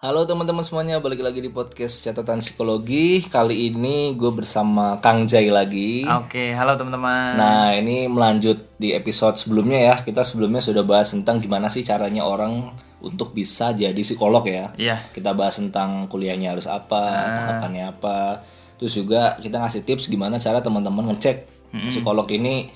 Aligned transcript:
Halo 0.00 0.24
teman-teman 0.24 0.64
semuanya, 0.64 0.96
balik 0.96 1.20
lagi 1.20 1.44
di 1.44 1.52
podcast 1.52 2.00
catatan 2.00 2.40
psikologi. 2.40 3.20
Kali 3.20 3.68
ini 3.68 4.16
gue 4.16 4.32
bersama 4.32 4.96
Kang 4.96 5.28
Jai 5.28 5.52
lagi. 5.52 6.08
Oke, 6.08 6.56
halo 6.56 6.72
teman-teman. 6.80 7.36
Nah, 7.36 7.76
ini 7.76 8.08
melanjut 8.08 8.80
di 8.80 8.96
episode 8.96 9.36
sebelumnya 9.36 9.92
ya. 9.92 9.94
Kita 10.00 10.24
sebelumnya 10.24 10.64
sudah 10.64 10.88
bahas 10.88 11.12
tentang 11.12 11.36
gimana 11.36 11.68
sih 11.68 11.84
caranya 11.84 12.24
orang 12.24 12.72
untuk 13.04 13.36
bisa 13.36 13.76
jadi 13.76 14.00
psikolog 14.00 14.40
ya. 14.48 14.72
Iya. 14.80 15.04
Kita 15.12 15.36
bahas 15.36 15.60
tentang 15.60 16.08
kuliahnya 16.08 16.56
harus 16.56 16.64
apa, 16.64 17.36
tahapannya 17.36 17.92
apa. 17.92 18.40
Terus 18.80 18.96
juga 18.96 19.36
kita 19.36 19.60
ngasih 19.60 19.84
tips 19.84 20.08
gimana 20.08 20.40
cara 20.40 20.64
teman-teman 20.64 21.12
ngecek 21.12 21.44
psikolog 21.92 22.24
ini 22.32 22.72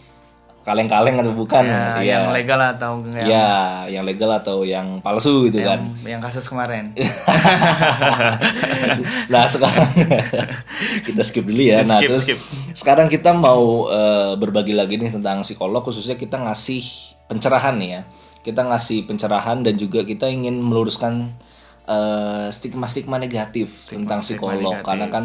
kaleng-kaleng 0.65 1.21
atau 1.21 1.31
bukan. 1.31 1.61
Ya, 1.61 2.01
Iya. 2.01 2.01
yang 2.01 2.25
legal 2.33 2.57
atau 2.59 2.97
enggak? 2.99 3.23
Ya, 3.29 3.85
yang 3.87 4.03
legal 4.03 4.33
atau 4.33 4.65
yang 4.65 4.99
palsu 4.99 5.45
gitu 5.47 5.61
kan. 5.61 5.77
Yang 6.03 6.21
kasus 6.25 6.49
kemarin. 6.49 6.91
nah 9.33 9.45
sekarang 9.45 9.89
kita 11.07 11.21
skip 11.23 11.45
dulu 11.45 11.63
ya. 11.63 11.83
Nah 11.83 12.01
Skip, 12.01 12.09
terus 12.09 12.23
skip. 12.25 12.39
sekarang 12.75 13.07
kita 13.07 13.31
mau 13.31 13.87
eh, 13.89 14.33
berbagi 14.35 14.73
lagi 14.73 14.97
nih 14.97 15.13
tentang 15.13 15.43
psikolog 15.43 15.83
khususnya 15.83 16.15
kita 16.15 16.41
ngasih 16.41 16.83
pencerahan 17.27 17.75
nih 17.77 17.89
ya. 17.91 18.01
Kita 18.41 18.61
ngasih 18.61 19.05
pencerahan 19.05 19.61
dan 19.61 19.75
juga 19.75 20.01
kita 20.01 20.29
ingin 20.29 20.57
meluruskan 20.57 21.33
eh, 21.85 22.47
stigma-stigma 22.49 23.17
negatif 23.17 23.89
tentang 23.89 24.21
stigma 24.21 24.53
psikolog 24.53 24.73
negatif. 24.75 24.87
karena 24.87 25.07
kan 25.09 25.25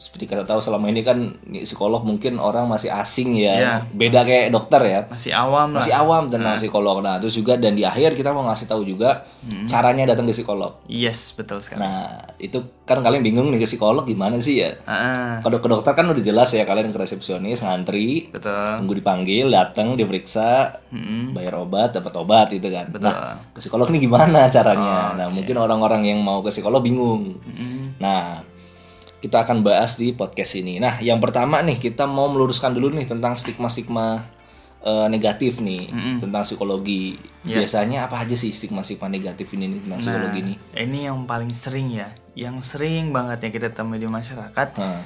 seperti 0.00 0.24
kita 0.24 0.42
tahu 0.42 0.58
selama 0.58 0.88
ini 0.88 1.04
kan 1.04 1.20
psikolog 1.60 2.00
mungkin 2.00 2.40
orang 2.40 2.64
masih 2.64 2.88
asing 2.88 3.36
ya, 3.36 3.52
Ya, 3.52 3.74
beda 3.86 4.24
kayak 4.24 4.48
dokter 4.48 4.80
ya 4.82 5.00
Masih 5.06 5.28
awam 5.30 5.70
lah. 5.70 5.76
masih 5.76 5.92
awam 5.92 6.24
tentang 6.26 6.56
psikolog. 6.56 6.98
Nah, 6.98 7.20
terus 7.20 7.36
juga 7.36 7.54
dan 7.54 7.76
di 7.76 7.84
akhir 7.84 8.16
kita 8.16 8.32
mau 8.32 8.40
ngasih 8.42 8.64
tahu 8.64 8.80
juga 8.82 9.28
Hmm. 9.40 9.68
caranya 9.68 10.08
datang 10.08 10.24
ke 10.24 10.32
psikolog. 10.32 10.80
Yes, 10.86 11.36
betul 11.36 11.60
sekali. 11.60 11.80
Nah, 11.80 12.08
itu 12.36 12.56
kan 12.82 13.00
kalian 13.00 13.20
bingung 13.20 13.48
nih 13.48 13.60
ke 13.60 13.68
psikolog 13.68 14.02
gimana 14.02 14.40
sih 14.40 14.60
ya? 14.60 14.72
Kalau 15.38 15.60
ke 15.60 15.68
dokter 15.68 15.92
kan 15.92 16.08
udah 16.08 16.20
jelas 16.20 16.48
ya 16.48 16.64
kalian 16.64 16.88
ke 16.88 16.98
resepsionis 16.98 17.60
ngantri, 17.60 18.32
betul. 18.32 18.80
tunggu 18.80 18.96
dipanggil, 18.96 19.46
datang, 19.48 19.94
diperiksa, 19.94 20.80
bayar 21.30 21.54
obat, 21.58 21.92
dapat 21.92 22.12
obat 22.16 22.48
gitu 22.48 22.66
kan. 22.66 22.88
Nah, 22.96 23.36
ke 23.52 23.60
psikolog 23.60 23.84
nih 23.86 24.00
gimana 24.02 24.48
caranya? 24.48 25.12
nah, 25.14 25.28
mungkin 25.28 25.54
orang-orang 25.54 26.04
yang 26.06 26.18
mau 26.18 26.40
ke 26.40 26.48
psikolog 26.48 26.80
bingung. 26.80 27.36
Nah, 28.00 28.40
kita 29.20 29.44
akan 29.44 29.60
bahas 29.60 30.00
di 30.00 30.16
podcast 30.16 30.56
ini. 30.56 30.80
Nah, 30.80 30.98
yang 31.04 31.20
pertama 31.20 31.60
nih 31.60 31.76
kita 31.76 32.08
mau 32.08 32.32
meluruskan 32.32 32.72
dulu 32.72 32.88
nih 32.96 33.04
tentang 33.04 33.36
stigma-stigma 33.36 34.24
eh, 34.80 35.06
negatif 35.12 35.60
nih 35.60 35.92
tentang 36.24 36.42
psikologi. 36.42 37.20
Biasanya 37.44 38.08
apa 38.08 38.24
aja 38.24 38.32
sih 38.32 38.50
stigma-stigma 38.50 39.12
negatif 39.12 39.52
ini 39.54 39.76
nih 39.76 39.80
tentang 39.84 40.00
psikologi 40.00 40.38
ini? 40.40 40.54
Ini 40.72 40.98
yang 41.12 41.28
paling 41.28 41.52
sering 41.52 41.92
ya, 41.92 42.08
yang 42.32 42.64
sering 42.64 43.12
banget 43.12 43.44
yang 43.44 43.52
kita 43.52 43.68
temui 43.76 44.00
di 44.00 44.08
masyarakat, 44.08 44.68
Nah, 44.80 45.04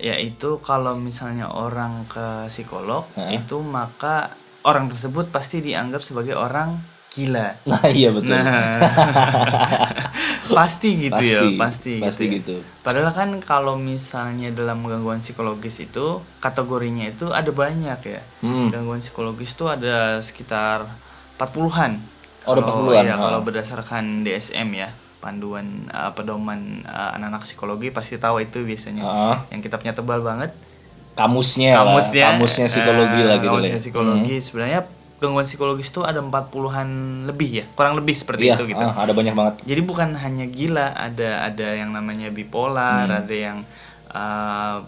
yaitu 0.00 0.56
kalau 0.64 0.96
misalnya 0.96 1.52
orang 1.52 2.08
ke 2.08 2.48
psikolog, 2.48 3.04
itu 3.28 3.60
maka 3.60 4.32
orang 4.64 4.88
tersebut 4.88 5.28
pasti 5.28 5.60
dianggap 5.60 6.00
sebagai 6.00 6.36
orang 6.36 6.80
gila. 7.10 7.58
nah 7.64 7.82
iya 7.84 8.08
betul. 8.08 8.30
Nah, 8.30 8.78
pasti 10.50 10.88
gitu 11.00 11.14
ya, 11.16 11.40
Pasti, 11.42 11.56
pasti, 11.56 11.92
pasti 11.98 12.24
gitu. 12.28 12.54
ya. 12.54 12.62
gitu. 12.62 12.80
Padahal 12.80 13.10
kan 13.10 13.30
kalau 13.40 13.74
misalnya 13.74 14.50
dalam 14.50 14.82
gangguan 14.82 15.18
psikologis 15.18 15.80
itu 15.80 16.06
kategorinya 16.38 17.06
itu 17.06 17.30
ada 17.30 17.48
banyak 17.48 17.98
ya. 18.00 18.20
Hmm. 18.40 18.70
Gangguan 18.70 18.98
psikologis 18.98 19.52
itu 19.52 19.66
ada 19.66 20.18
sekitar 20.20 20.86
40-an. 21.36 21.98
Oh, 22.40 22.54
ada 22.54 22.62
Kalau- 22.62 22.86
40-an, 22.86 23.04
Iya, 23.04 23.14
ah. 23.14 23.18
kalau 23.20 23.40
berdasarkan 23.42 24.04
DSM 24.22 24.68
ya, 24.72 24.88
panduan 25.18 25.66
uh, 25.90 26.10
pedoman 26.10 26.58
uh, 26.84 27.14
anak-anak 27.14 27.42
psikologi 27.42 27.88
pasti 27.90 28.16
tahu 28.16 28.40
itu 28.40 28.62
biasanya. 28.62 29.02
Ah. 29.02 29.36
Yang 29.50 29.66
kitabnya 29.66 29.92
tebal 29.92 30.20
banget. 30.20 30.54
kamusnya, 31.10 31.76
lah, 31.76 31.84
Kamusnya, 31.84 32.24
kamusnya 32.32 32.64
psikologi 32.64 33.20
eh, 33.20 33.26
lah 33.28 33.36
gitu 33.36 33.52
kamusnya 33.52 33.76
lah. 33.76 33.82
psikologi 33.82 34.36
sebenarnya 34.40 34.80
gangguan 35.20 35.44
psikologis 35.44 35.88
itu 35.88 36.00
ada 36.00 36.18
40-an 36.18 36.88
lebih 37.24 37.50
ya, 37.52 37.64
kurang 37.70 37.94
lebih 37.94 38.12
seperti 38.12 38.48
Iya, 38.48 38.56
itu 38.56 38.72
gitu. 38.72 38.80
ah, 38.80 38.96
ada 38.96 39.12
banyak 39.12 39.32
banget. 39.32 39.54
Jadi 39.62 39.80
bukan 39.82 40.16
hanya 40.16 40.44
gila, 40.44 40.90
ada 40.90 41.44
ada 41.44 41.68
yang 41.70 41.92
namanya 41.92 42.28
bipolar, 42.28 43.04
Hmm. 43.04 43.20
ada 43.20 43.34
yang 43.36 43.58
uh, 44.10 44.80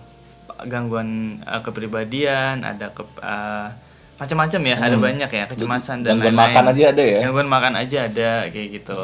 gangguan 0.65 1.09
uh, 1.45 1.61
kepribadian, 1.61 2.63
ada 2.63 2.89
ke 2.89 3.05
uh, 3.19 3.69
macam-macam 4.17 4.61
ya, 4.63 4.77
ada 4.79 4.97
banyak 4.97 5.31
ya, 5.31 5.45
kecemasan 5.47 6.01
dan 6.01 6.17
Hmm. 6.17 6.23
Gangguan 6.23 6.33
lain-lain. 6.33 6.55
makan 6.55 6.65
aja 6.69 6.85
ada 6.89 7.03
ya. 7.05 7.21
Gangguan 7.23 7.49
makan 7.49 7.75
aja 7.77 7.99
ada 8.07 8.31
kayak 8.49 8.69
gitu. 8.73 8.99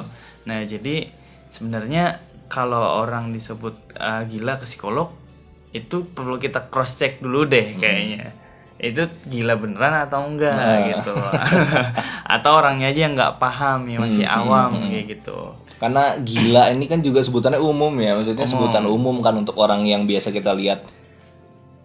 Nah, 0.45 0.59
jadi 0.63 0.97
sebenarnya 1.49 2.05
kalau 2.47 2.81
orang 2.99 3.31
disebut 3.31 3.77
uh, 3.95 4.25
gila 4.25 4.57
ke 4.57 4.65
psikolog 4.65 5.13
itu 5.71 6.09
perlu 6.09 6.41
kita 6.41 6.65
cross 6.67 6.97
check 6.97 7.21
dulu 7.21 7.45
deh 7.45 7.77
kayaknya. 7.77 8.33
Itu 8.79 9.11
gila 9.27 9.59
beneran 9.59 10.07
atau 10.07 10.23
enggak 10.23 10.55
gitu. 10.95 11.15
atau 12.39 12.51
orangnya 12.63 12.95
aja 12.95 13.01
yang 13.11 13.15
nggak 13.19 13.43
paham 13.43 13.91
ya 13.91 13.99
masih 13.99 14.27
awam 14.27 14.87
kayak 14.87 15.19
gitu. 15.19 15.55
Karena 15.79 16.15
gila 16.19 16.71
ini 16.75 16.87
kan 16.87 17.03
juga 17.03 17.23
sebutannya 17.23 17.59
umum 17.59 17.91
ya, 17.99 18.15
maksudnya 18.15 18.47
sebutan 18.47 18.87
umum 18.87 19.23
kan 19.23 19.35
untuk 19.39 19.59
orang 19.59 19.83
yang 19.87 20.07
biasa 20.07 20.31
kita 20.31 20.55
lihat. 20.55 20.87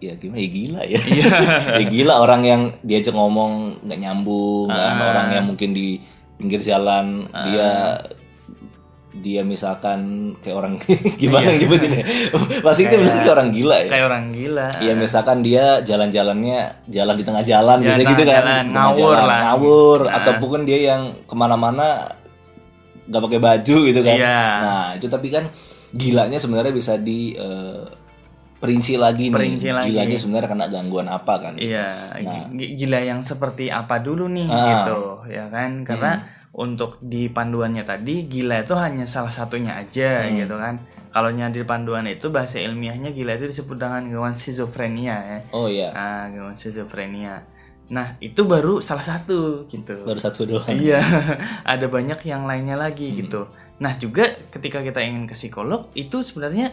Ya 0.02 0.18
gimana 0.18 0.42
ya 0.42 0.48
gila 0.50 0.80
ya. 0.86 1.00
ya 1.80 1.84
gila 1.86 2.14
orang 2.22 2.42
yang 2.46 2.62
diajak 2.82 3.14
ngomong 3.14 3.82
nggak 3.86 3.98
nyambung, 3.98 4.70
kan 4.70 4.98
orang 4.98 5.28
yang 5.34 5.44
mungkin 5.50 5.70
di 5.74 5.98
pinggir 6.38 6.60
jalan 6.62 7.30
dia 7.30 8.02
dia 9.14 9.40
misalkan 9.40 10.00
kayak 10.38 10.56
orang 10.56 10.74
gimana 11.22 11.46
nyebutin 11.48 11.92
ya 11.92 12.04
pasti 12.60 12.82
kita 12.82 12.96
bilang 12.96 13.14
kayak 13.16 13.30
orang 13.32 13.48
gila 13.50 13.76
ya 13.76 13.86
Kayak 13.86 14.04
orang 14.04 14.24
gila. 14.28 14.66
Iya 14.76 14.92
misalkan 14.94 15.38
dia 15.40 15.64
jalan-jalannya 15.80 16.58
jalan 16.88 17.14
di 17.14 17.24
tengah 17.24 17.42
jalan 17.42 17.76
biasanya 17.78 18.10
gitu 18.10 18.22
kan 18.24 18.42
jalan, 18.42 18.64
ngawur 18.68 18.98
jalan, 19.14 19.24
lah. 19.24 19.38
ngawur 19.46 19.98
ataupun 20.08 20.60
dia 20.62 20.78
yang 20.88 21.02
ke 21.22 21.32
mana-mana 21.32 22.10
nggak 23.04 23.22
pakai 23.22 23.38
baju 23.38 23.76
gitu 23.84 24.00
kan 24.00 24.16
Iya. 24.16 24.40
nah 24.58 24.84
itu 24.92 25.06
tapi 25.06 25.28
kan 25.28 25.44
gilanya 25.90 26.36
sebenarnya 26.36 26.72
bisa 26.72 26.96
di 26.96 27.32
eh, 27.32 27.84
perinci 28.56 28.96
lagi 28.96 29.28
nih 29.28 29.36
Perinci 29.36 29.68
lagi. 29.68 29.92
gilanya 29.92 30.16
sebenarnya 30.16 30.48
kena 30.48 30.66
gangguan 30.66 31.06
apa 31.06 31.34
kan 31.38 31.54
Iya, 31.54 31.86
Nah. 32.18 32.48
gi- 32.50 32.74
gila 32.74 32.98
yang 32.98 33.20
seperti 33.20 33.68
apa 33.68 34.00
dulu 34.00 34.24
nih 34.26 34.48
Ah. 34.48 34.64
gitu, 34.82 35.00
ya 35.28 35.46
kan? 35.46 35.84
Karena 35.84 36.24
untuk 36.54 37.02
di 37.02 37.26
panduannya 37.26 37.82
tadi 37.82 38.24
gila 38.24 38.62
itu 38.62 38.74
hanya 38.78 39.04
salah 39.04 39.30
satunya 39.30 39.74
aja 39.74 40.22
Hmm. 40.24 40.38
gitu 40.38 40.54
kan. 40.54 40.74
Kalau 41.10 41.30
di 41.30 41.62
panduan 41.62 42.06
itu 42.06 42.30
bahasa 42.30 42.58
ilmiahnya 42.58 43.10
gila 43.10 43.34
itu 43.34 43.46
disebut 43.46 43.78
dengan 43.78 44.02
gangguan 44.06 44.34
skizofrenia 44.34 45.14
ya. 45.14 45.38
oh 45.50 45.66
iya 45.66 45.90
Nah, 45.90 46.30
gangguan 46.30 46.54
skizofrenia. 46.54 47.42
Nah, 47.84 48.16
itu 48.18 48.42
baru 48.42 48.80
salah 48.80 49.04
satu 49.04 49.66
gitu. 49.68 49.94
baru 50.02 50.18
satu 50.18 50.42
doang 50.44 50.66
Iya, 50.72 50.98
ada 51.68 51.86
banyak 51.86 52.18
yang 52.24 52.46
lainnya 52.46 52.74
lagi 52.74 53.10
Hmm. 53.10 53.18
gitu. 53.20 53.40
Nah, 53.78 53.94
juga 53.94 54.26
ketika 54.50 54.78
kita 54.80 55.02
ingin 55.02 55.26
ke 55.26 55.34
psikolog 55.34 55.90
itu 55.92 56.22
sebenarnya 56.22 56.70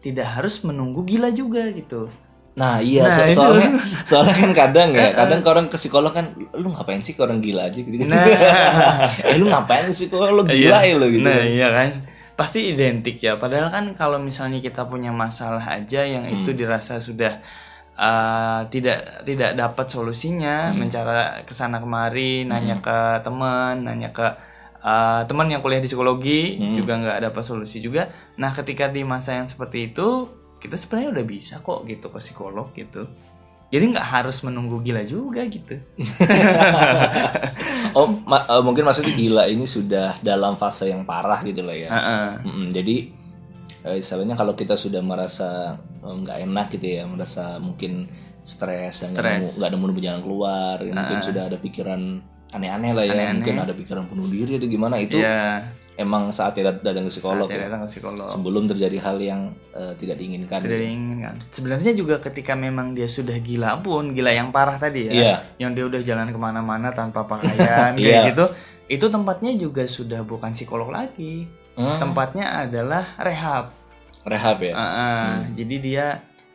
tidak 0.00 0.28
harus 0.40 0.60
menunggu 0.62 1.04
gila 1.04 1.32
juga 1.32 1.68
gitu. 1.68 2.08
Nah 2.52 2.78
iya 2.78 3.04
Nah, 3.04 3.10
so- 3.10 3.24
itu. 3.24 3.34
soalnya 3.34 3.68
soalnya 4.08 4.34
kan 4.36 4.50
kadang 4.52 4.88
ya 4.92 5.08
kadang 5.10 5.40
orang 5.42 5.66
ke 5.66 5.76
psikolog 5.76 6.10
kan 6.10 6.26
lu 6.52 6.68
ngapain 6.68 7.00
sih 7.00 7.12
ke 7.12 7.20
orang 7.20 7.40
gila 7.40 7.66
aja 7.66 7.78
gitu 7.78 8.04
Nah. 8.04 8.28
eh 9.28 9.36
lu 9.36 9.46
ngapain 9.46 9.88
sih 9.88 10.06
kok 10.06 10.20
lu 10.20 10.44
gila 10.44 10.78
ya 10.80 10.94
lu 10.94 11.08
gitu 11.08 11.24
Nah, 11.24 11.42
iya 11.42 11.68
kan. 11.70 11.90
Pasti 12.32 12.68
identik 12.68 13.16
ya. 13.18 13.36
Padahal 13.36 13.68
kan 13.68 13.84
kalau 13.92 14.16
misalnya 14.18 14.58
kita 14.58 14.84
punya 14.84 15.08
masalah 15.08 15.62
aja 15.70 16.00
yang 16.02 16.24
Hmm. 16.24 16.34
itu 16.38 16.52
dirasa 16.52 16.96
sudah 16.98 17.40
uh, 17.94 18.64
tidak 18.66 19.22
tidak 19.22 19.52
dapat 19.54 19.86
solusinya, 19.86 20.72
Hmm. 20.72 20.80
mencara 20.80 21.16
ke 21.42 21.52
sana 21.52 21.76
kemari, 21.76 22.42
nanya 22.42 22.80
ke 22.80 22.98
teman, 23.22 23.80
nanya 23.80 24.10
ke 24.10 24.24
uh, 24.80 25.22
teman 25.22 25.46
yang 25.46 25.60
kuliah 25.60 25.78
di 25.78 25.86
psikologi 25.86 26.56
Hmm. 26.56 26.74
juga 26.74 26.92
nggak 26.98 27.18
dapat 27.22 27.42
solusi 27.42 27.78
juga. 27.78 28.08
Nah, 28.34 28.50
ketika 28.50 28.88
di 28.88 29.04
masa 29.04 29.36
yang 29.36 29.46
seperti 29.46 29.92
itu, 29.92 30.26
kita 30.62 30.78
sebenarnya 30.78 31.10
udah 31.12 31.26
bisa 31.26 31.58
kok 31.58 31.82
gitu 31.84 32.06
ke 32.06 32.18
psikolog 32.18 32.70
gitu. 32.72 33.02
Jadi 33.68 33.84
nggak 33.88 34.04
harus 34.06 34.38
menunggu 34.40 34.78
gila 34.78 35.02
juga 35.02 35.42
gitu. 35.44 35.80
oh 37.92 38.06
ma- 38.22 38.46
eh, 38.46 38.62
mungkin 38.62 38.84
maksudnya 38.84 39.12
gila 39.12 39.44
ini 39.46 39.64
sudah 39.64 40.20
dalam 40.20 40.54
fase 40.54 40.88
yang 40.88 41.02
parah 41.02 41.40
gitu 41.42 41.60
lah 41.60 41.74
ya 41.74 41.88
Heeh. 41.88 42.28
Mm-mm, 42.42 42.66
jadi 42.70 42.96
eh, 43.84 43.96
istilahnya 43.96 44.32
kalau 44.32 44.52
kita 44.52 44.76
sudah 44.76 45.00
merasa 45.00 45.74
eh, 45.98 46.14
nggak 46.14 46.38
enak 46.42 46.66
gitu 46.70 46.86
ya 46.86 47.04
merasa 47.04 47.56
mungkin 47.58 48.08
stres 48.40 49.02
dan 49.02 49.08
nggak 49.08 49.22
Stres. 49.22 49.36
nemu- 49.38 49.54
nggak 49.56 49.70
nemu 49.70 49.84
nemu 49.86 50.00
jalan 50.00 50.20
keluar 50.20 50.76
ya 50.78 50.92
mungkin 50.92 51.18
sudah 51.22 51.42
ada 51.46 51.56
pikiran 51.56 52.00
aneh-aneh 52.50 52.90
lah 52.92 53.04
ya 53.06 53.12
mungkin 53.32 53.54
ada 53.58 53.72
pikiran 53.72 54.04
bunuh 54.04 54.26
diri 54.26 54.52
atau 54.56 54.68
gimana 54.68 54.96
itu 54.98 55.16
Iya, 55.16 55.64
emang 56.02 56.28
saatnya 56.28 56.68
dat- 56.68 56.82
datang 56.82 57.06
ke 57.06 57.12
psikolog 57.12 57.46
saya 57.46 57.56
ya 57.56 57.64
datang 57.66 57.82
ke 57.82 57.88
psikolog. 57.88 58.26
sebelum 58.26 58.66
terjadi 58.66 58.98
hal 58.98 59.16
yang 59.16 59.40
eh, 59.70 59.94
tidak 59.96 60.18
diinginkan 60.18 60.58
tidak 60.58 60.80
diinginkan. 60.80 61.34
Sebenarnya 61.48 61.92
juga 61.94 62.18
ketika 62.18 62.52
memang 62.52 62.92
dia 62.92 63.06
sudah 63.06 63.38
gila 63.38 63.78
pun, 63.78 64.10
gila 64.10 64.30
yang 64.30 64.50
parah 64.50 64.76
tadi 64.76 65.06
ya, 65.06 65.12
Iya. 65.12 65.34
yang 65.58 65.72
dia 65.72 65.86
udah 65.86 66.02
jalan 66.02 66.28
ke 66.28 66.36
mana-mana 66.36 66.90
tanpa 66.90 67.22
pakaian 67.22 67.94
kayak 67.96 68.34
gitu, 68.34 68.44
itu 68.88 69.06
tempatnya 69.06 69.52
juga 69.54 69.86
sudah 69.86 70.20
bukan 70.20 70.52
psikolog 70.52 70.90
lagi. 70.90 71.46
hmm. 71.72 71.96
tempatnya 71.96 72.60
adalah 72.60 73.16
rehab. 73.16 73.72
Rehab 74.22 74.60
ya. 74.60 74.74
Uh, 74.74 74.82
uh, 74.82 75.24
hmm. 75.40 75.56
Jadi 75.56 75.76
dia 75.80 76.06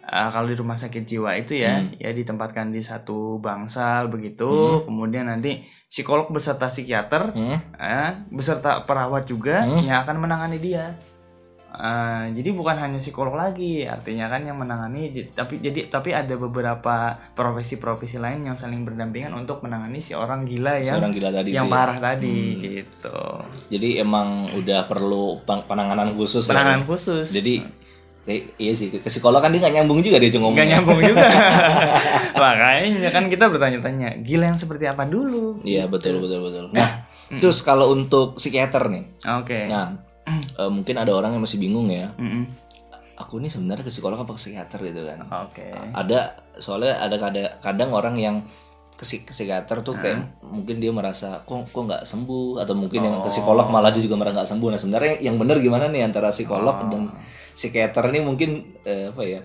uh, 0.07 0.30
kalau 0.31 0.48
di 0.48 0.56
rumah 0.56 0.80
sakit 0.80 1.04
jiwa 1.04 1.36
itu 1.36 1.59
ya, 1.59 1.83
hmm. 1.83 2.00
ya 2.00 2.12
ditempatkan 2.15 2.71
di 2.71 2.80
satu 2.80 3.38
bangsal 3.44 4.07
begitu. 4.07 4.48
Hmm. 4.48 4.88
Kemudian 4.88 5.27
nanti 5.27 5.68
psikolog 5.88 6.31
beserta 6.31 6.71
psikiater, 6.71 7.36
hmm. 7.36 7.57
uh, 7.75 8.12
beserta 8.31 8.88
perawat 8.88 9.27
juga 9.27 9.68
hmm. 9.68 9.83
yang 9.83 10.04
akan 10.07 10.18
menangani 10.24 10.57
dia. 10.59 10.95
Uh, 11.77 12.25
jadi 12.33 12.57
bukan 12.57 12.74
hanya 12.74 12.98
psikolog 12.98 13.38
lagi, 13.38 13.86
artinya 13.86 14.25
kan 14.33 14.42
yang 14.42 14.57
menangani, 14.57 15.13
tapi 15.30 15.62
jadi 15.62 15.94
tapi 15.94 16.10
ada 16.10 16.33
beberapa 16.33 17.13
profesi-profesi 17.38 18.18
lain 18.18 18.50
yang 18.50 18.57
saling 18.57 18.81
berdampingan 18.81 19.30
untuk 19.38 19.62
menangani 19.62 20.01
si 20.01 20.18
orang 20.18 20.42
gila 20.42 20.81
yang 20.81 20.98
orang 20.98 21.13
gila 21.13 21.30
tadi 21.30 21.53
yang 21.53 21.69
parah 21.69 22.01
ya? 22.01 22.03
tadi 22.18 22.39
hmm. 22.57 22.62
gitu. 22.65 23.19
Jadi 23.69 23.89
emang 24.01 24.57
udah 24.57 24.89
perlu 24.89 25.45
penanganan 25.45 26.18
khusus. 26.18 26.50
Ya? 26.50 26.57
Penanganan 26.57 26.81
ya? 26.81 26.88
khusus. 26.89 27.27
Jadi 27.30 27.53
Eh, 28.27 28.51
iya 28.59 28.75
sih 28.75 28.91
ke 28.91 29.07
psikolog 29.07 29.39
kan 29.39 29.56
dia 29.56 29.63
nggak 29.63 29.75
nyambung 29.79 30.03
juga 30.03 30.19
dia 30.19 30.27
cuma 30.27 30.51
nggak 30.51 30.68
nyambung 30.68 31.00
juga 31.00 31.31
makanya 32.44 33.07
kan 33.15 33.31
kita 33.31 33.47
bertanya-tanya 33.47 34.19
gila 34.19 34.51
yang 34.51 34.59
seperti 34.59 34.83
apa 34.83 35.07
dulu 35.07 35.63
iya 35.63 35.88
betul 35.88 36.19
betul 36.19 36.44
betul 36.44 36.65
nah 36.75 37.07
terus 37.39 37.63
kalau 37.63 37.95
untuk 37.95 38.35
psikiater 38.35 38.91
nih 38.91 39.07
oke 39.24 39.47
okay. 39.47 39.63
nah 39.71 39.95
uh, 40.59 40.71
mungkin 40.75 40.95
ada 41.00 41.12
orang 41.15 41.35
yang 41.35 41.44
masih 41.44 41.59
bingung 41.59 41.88
ya. 41.91 42.12
Mm 42.19 42.29
-mm. 42.29 42.44
Aku 43.18 43.41
ini 43.41 43.50
sebenarnya 43.50 43.81
ke 43.81 43.89
psikolog 43.89 44.21
apa 44.21 44.38
psikiater 44.38 44.77
gitu 44.85 45.01
kan? 45.01 45.25
Oke. 45.50 45.65
Okay. 45.65 45.74
Ada 45.89 46.38
soalnya 46.62 47.01
ada 47.01 47.18
kadang, 47.18 47.50
kadang 47.65 47.89
orang 47.97 48.15
yang 48.21 48.35
ke, 48.98 49.06
psikiater 49.06 49.86
tuh 49.86 49.94
kayak 49.94 50.42
uh. 50.42 50.50
mungkin 50.50 50.82
dia 50.82 50.90
merasa 50.90 51.46
kok 51.46 51.70
kok 51.70 51.84
nggak 51.86 52.04
sembuh 52.04 52.60
atau 52.66 52.74
mungkin 52.74 53.00
oh. 53.00 53.06
yang 53.06 53.16
ke 53.22 53.30
psikolog 53.30 53.70
oh. 53.70 53.72
malah 53.72 53.94
dia 53.94 54.02
juga 54.02 54.18
merasa 54.18 54.42
nggak 54.42 54.50
sembuh. 54.58 54.70
Nah 54.74 54.80
sebenarnya 54.82 55.14
yang 55.22 55.36
benar 55.38 55.62
gimana 55.62 55.86
nih 55.88 56.02
antara 56.04 56.34
psikolog 56.34 56.76
oh. 56.76 56.90
dan 56.90 57.02
psikiater 57.54 58.10
ini 58.10 58.20
mungkin 58.26 58.50
eh, 58.84 59.14
apa 59.14 59.22
ya? 59.22 59.42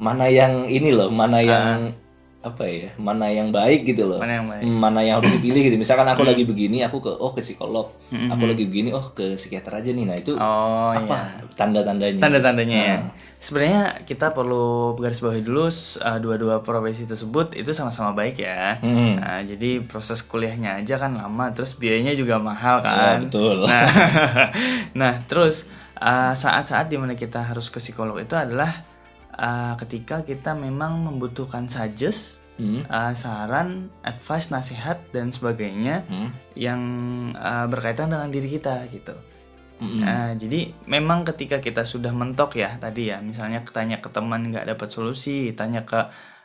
Mana 0.00 0.32
yang 0.32 0.64
ini 0.72 0.96
loh, 0.96 1.12
mana 1.12 1.44
yang 1.44 1.92
uh 1.92 2.08
apa 2.40 2.64
ya 2.64 2.88
mana 2.96 3.28
yang 3.28 3.52
baik 3.52 3.84
gitu 3.84 4.08
loh. 4.08 4.16
Mana 4.16 4.40
yang 4.40 4.46
baik. 4.48 4.64
Mana 4.64 5.00
yang 5.04 5.20
harus 5.20 5.36
dipilih 5.36 5.60
gitu. 5.68 5.76
Misalkan 5.76 6.08
aku 6.08 6.24
lagi 6.24 6.48
begini 6.48 6.80
aku 6.80 7.04
ke 7.04 7.12
oh 7.12 7.36
ke 7.36 7.44
psikolog. 7.44 7.92
Aku 8.08 8.44
lagi 8.48 8.64
begini 8.64 8.96
oh 8.96 9.12
ke 9.12 9.36
psikiater 9.36 9.84
aja 9.84 9.92
nih. 9.92 10.04
Nah 10.08 10.16
itu 10.16 10.32
oh, 10.40 10.90
apa 10.96 11.16
iya. 11.36 11.44
tanda 11.52 11.80
tandanya 11.84 12.16
tanda 12.16 12.38
tandanya 12.40 12.78
ya. 12.80 12.96
nah. 12.96 13.12
ya 13.12 13.28
sebenarnya 13.40 14.04
kita 14.04 14.36
perlu 14.36 14.92
garis 15.00 15.24
bawahi 15.24 15.40
dulu 15.40 15.64
uh, 15.64 16.18
dua-dua 16.20 16.60
profesi 16.60 17.08
tersebut 17.08 17.56
itu 17.56 17.72
sama-sama 17.72 18.12
baik 18.12 18.36
ya. 18.44 18.76
Hmm. 18.84 19.16
nah, 19.16 19.40
jadi 19.40 19.80
proses 19.80 20.20
kuliahnya 20.20 20.84
aja 20.84 21.00
kan 21.00 21.16
lama 21.16 21.48
terus 21.56 21.80
biayanya 21.80 22.12
juga 22.12 22.36
mahal 22.36 22.84
kan. 22.84 23.16
ya, 23.16 23.24
betul. 23.24 23.64
Nah, 23.64 23.88
nah 25.00 25.12
terus 25.24 25.72
uh, 25.96 26.36
saat-saat 26.36 26.92
di 26.92 27.00
mana 27.00 27.16
kita 27.16 27.40
harus 27.40 27.72
ke 27.72 27.80
psikolog 27.80 28.20
itu 28.20 28.36
adalah 28.36 28.84
uh, 29.40 29.74
ketika 29.80 30.20
kita 30.20 30.52
memang 30.52 31.00
membutuhkan 31.00 31.66
suggest 31.72 32.44
hmm. 32.60 32.84
uh, 32.86 33.16
saran, 33.16 33.88
advice, 34.04 34.52
nasihat 34.52 35.00
dan 35.10 35.32
sebagainya 35.32 36.04
hmm. 36.04 36.30
yang 36.60 36.80
uh, 37.34 37.64
berkaitan 37.64 38.12
dengan 38.12 38.28
diri 38.28 38.60
kita 38.60 38.84
gitu. 38.92 39.16
Mm-hmm. 39.80 40.00
Nah, 40.04 40.36
jadi 40.36 40.60
memang 40.84 41.24
ketika 41.24 41.56
kita 41.56 41.88
sudah 41.88 42.12
mentok 42.12 42.60
ya 42.60 42.76
tadi 42.76 43.08
ya, 43.08 43.24
misalnya 43.24 43.64
tanya 43.64 43.96
ke 44.04 44.12
teman 44.12 44.52
nggak 44.52 44.76
dapat 44.76 44.88
solusi, 44.92 45.56
tanya 45.56 45.88
ke 45.88 45.96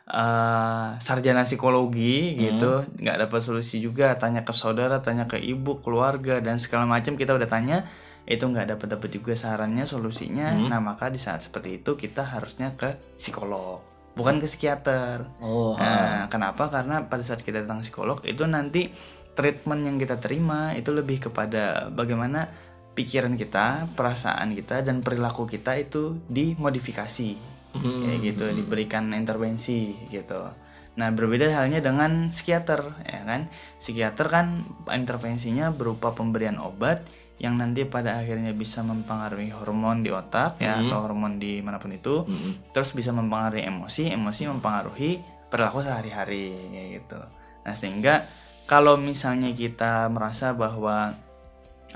uh, 0.08 0.96
sarjana 0.96 1.44
psikologi 1.44 2.32
mm-hmm. 2.32 2.40
gitu 2.40 2.72
nggak 2.96 3.28
dapat 3.28 3.40
solusi 3.44 3.84
juga, 3.84 4.16
tanya 4.16 4.40
ke 4.40 4.56
saudara, 4.56 5.04
tanya 5.04 5.28
ke 5.28 5.36
ibu, 5.36 5.84
keluarga 5.84 6.40
dan 6.40 6.56
segala 6.56 6.88
macam 6.88 7.20
kita 7.20 7.36
udah 7.36 7.44
tanya, 7.44 7.84
itu 8.26 8.42
nggak 8.42 8.74
dapat 8.74 8.98
dapat 8.98 9.10
juga 9.14 9.32
sarannya 9.38 9.86
solusinya. 9.86 10.52
Hmm. 10.52 10.68
nah 10.68 10.82
maka 10.82 11.08
di 11.08 11.18
saat 11.18 11.46
seperti 11.46 11.82
itu 11.82 11.94
kita 11.94 12.26
harusnya 12.26 12.74
ke 12.74 12.98
psikolog 13.16 13.96
bukan 14.16 14.40
ke 14.40 14.48
psikiater. 14.48 15.28
Oh, 15.44 15.76
nah 15.76 16.26
kenapa? 16.32 16.72
Karena 16.72 17.04
pada 17.04 17.20
saat 17.20 17.44
kita 17.44 17.62
datang 17.62 17.84
psikolog 17.84 18.24
itu 18.24 18.48
nanti 18.48 18.88
treatment 19.36 19.84
yang 19.84 20.00
kita 20.00 20.16
terima 20.16 20.72
itu 20.72 20.88
lebih 20.90 21.28
kepada 21.28 21.92
bagaimana 21.92 22.48
pikiran 22.96 23.36
kita 23.36 23.92
perasaan 23.92 24.56
kita 24.56 24.80
dan 24.80 25.04
perilaku 25.04 25.44
kita 25.44 25.76
itu 25.76 26.16
dimodifikasi. 26.32 27.54
Hmm. 27.76 28.08
kayak 28.08 28.20
gitu 28.32 28.44
diberikan 28.56 29.12
intervensi 29.12 29.92
gitu. 30.08 30.48
Nah, 30.96 31.12
berbeda 31.12 31.52
halnya 31.52 31.84
dengan 31.84 32.32
psikiater, 32.32 33.04
ya 33.04 33.20
kan? 33.28 33.52
Psikiater 33.76 34.32
kan 34.32 34.64
intervensinya 34.88 35.68
berupa 35.76 36.16
pemberian 36.16 36.56
obat 36.56 37.04
yang 37.36 37.60
nanti 37.60 37.84
pada 37.84 38.16
akhirnya 38.16 38.56
bisa 38.56 38.80
mempengaruhi 38.80 39.52
hormon 39.52 40.00
di 40.00 40.08
otak 40.08 40.56
ya 40.56 40.80
mm-hmm. 40.80 40.88
atau 40.88 40.98
hormon 41.04 41.36
di 41.36 41.60
mana 41.60 41.76
pun 41.76 41.92
itu 41.92 42.24
mm-hmm. 42.24 42.72
terus 42.72 42.96
bisa 42.96 43.12
mempengaruhi 43.12 43.68
emosi 43.68 44.08
emosi 44.08 44.48
mempengaruhi 44.48 45.20
perilaku 45.52 45.84
sehari-hari 45.84 46.56
kayak 46.72 46.88
gitu 47.02 47.20
nah 47.66 47.74
sehingga 47.76 48.24
kalau 48.64 48.96
misalnya 48.96 49.52
kita 49.52 50.08
merasa 50.08 50.56
bahwa 50.56 51.14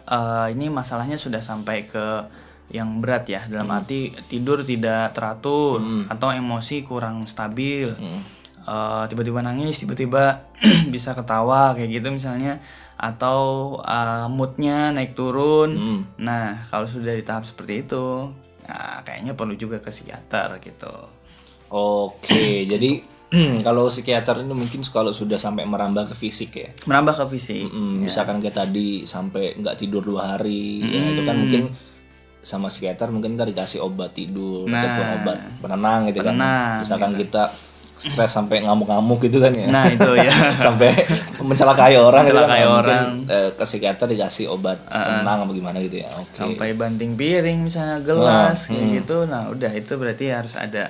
uh, 0.07 0.47
ini 0.53 0.71
masalahnya 0.71 1.17
sudah 1.17 1.43
sampai 1.43 1.89
ke 1.89 2.07
yang 2.71 3.03
berat 3.03 3.27
ya 3.27 3.43
dalam 3.51 3.67
mm. 3.67 3.79
arti 3.83 4.15
tidur 4.31 4.63
tidak 4.63 5.11
teratur 5.11 5.83
mm. 5.83 6.07
atau 6.07 6.31
emosi 6.31 6.87
kurang 6.87 7.27
stabil 7.27 7.91
mm. 7.91 8.21
uh, 8.63 9.05
tiba-tiba 9.11 9.43
nangis 9.43 9.83
tiba-tiba 9.83 10.47
bisa 10.95 11.19
ketawa 11.19 11.75
kayak 11.75 11.99
gitu 11.99 12.15
misalnya 12.15 12.63
atau 13.01 13.75
uh, 13.81 14.29
moodnya 14.29 14.93
naik 14.93 15.17
turun. 15.17 15.71
Hmm. 15.73 16.01
Nah, 16.21 16.69
kalau 16.69 16.85
sudah 16.85 17.17
di 17.17 17.25
tahap 17.25 17.49
seperti 17.49 17.89
itu, 17.89 18.29
nah, 18.69 19.01
kayaknya 19.01 19.33
perlu 19.33 19.57
juga 19.57 19.81
ke 19.81 19.89
psikiater 19.89 20.61
gitu. 20.61 20.95
Oke, 21.73 22.45
jadi 22.73 23.01
kalau 23.67 23.89
psikiater 23.89 24.45
ini 24.45 24.53
mungkin 24.53 24.85
kalau 24.85 25.17
sudah 25.17 25.41
sampai 25.41 25.65
merambah 25.65 26.13
ke 26.13 26.15
fisik 26.15 26.51
ya. 26.61 26.69
Merambah 26.85 27.25
ke 27.25 27.41
fisik. 27.41 27.73
Mm, 27.73 28.05
ya. 28.05 28.13
Misalkan 28.13 28.37
kayak 28.45 28.69
tadi 28.69 29.09
sampai 29.09 29.57
nggak 29.57 29.77
tidur 29.81 30.05
dua 30.05 30.37
hari, 30.37 30.85
mm. 30.85 30.93
ya, 30.93 31.01
itu 31.17 31.23
kan 31.25 31.37
mungkin 31.41 31.63
sama 32.41 32.73
psikiater 32.73 33.13
mungkin 33.13 33.37
kita 33.37 33.53
dikasih 33.53 33.85
obat 33.85 34.17
tidur 34.17 34.65
nah, 34.65 34.81
ataupun 34.81 35.07
obat 35.21 35.39
penenang 35.61 36.01
gitu 36.09 36.21
kan. 36.21 36.37
penenang, 36.37 36.69
kan. 36.69 36.81
Misalkan 36.85 37.11
gitu. 37.17 37.21
kita 37.25 37.43
stres 38.01 38.33
sampai 38.33 38.65
ngamuk-ngamuk 38.65 39.21
gitu 39.29 39.45
kan 39.45 39.53
ya. 39.53 39.69
Nah, 39.69 39.85
itu 39.93 40.11
ya. 40.17 40.33
sampai 40.65 41.05
mencelakai 41.37 42.01
orang 42.01 42.25
mencelakai 42.25 42.61
gitu 42.65 42.73
kan. 42.73 42.79
orang. 42.81 43.07
Mungkin, 43.21 43.37
eh, 43.37 43.51
ke 43.53 43.65
psikiater 43.69 44.07
dikasih 44.09 44.49
obat 44.49 44.81
uh, 44.89 45.21
tenang 45.21 45.45
apa 45.45 45.53
gimana 45.53 45.77
gitu 45.85 46.01
ya. 46.01 46.09
Oke. 46.17 46.33
Okay. 46.33 46.41
Sampai 46.41 46.69
banting 46.73 47.13
piring 47.15 47.59
misalnya 47.61 48.01
gelas 48.01 48.57
nah, 48.57 48.69
kayak 48.73 48.81
hmm. 48.81 48.97
gitu. 49.05 49.17
Nah, 49.29 49.43
udah 49.53 49.73
itu 49.77 49.93
berarti 50.01 50.25
harus 50.33 50.55
ada 50.57 50.89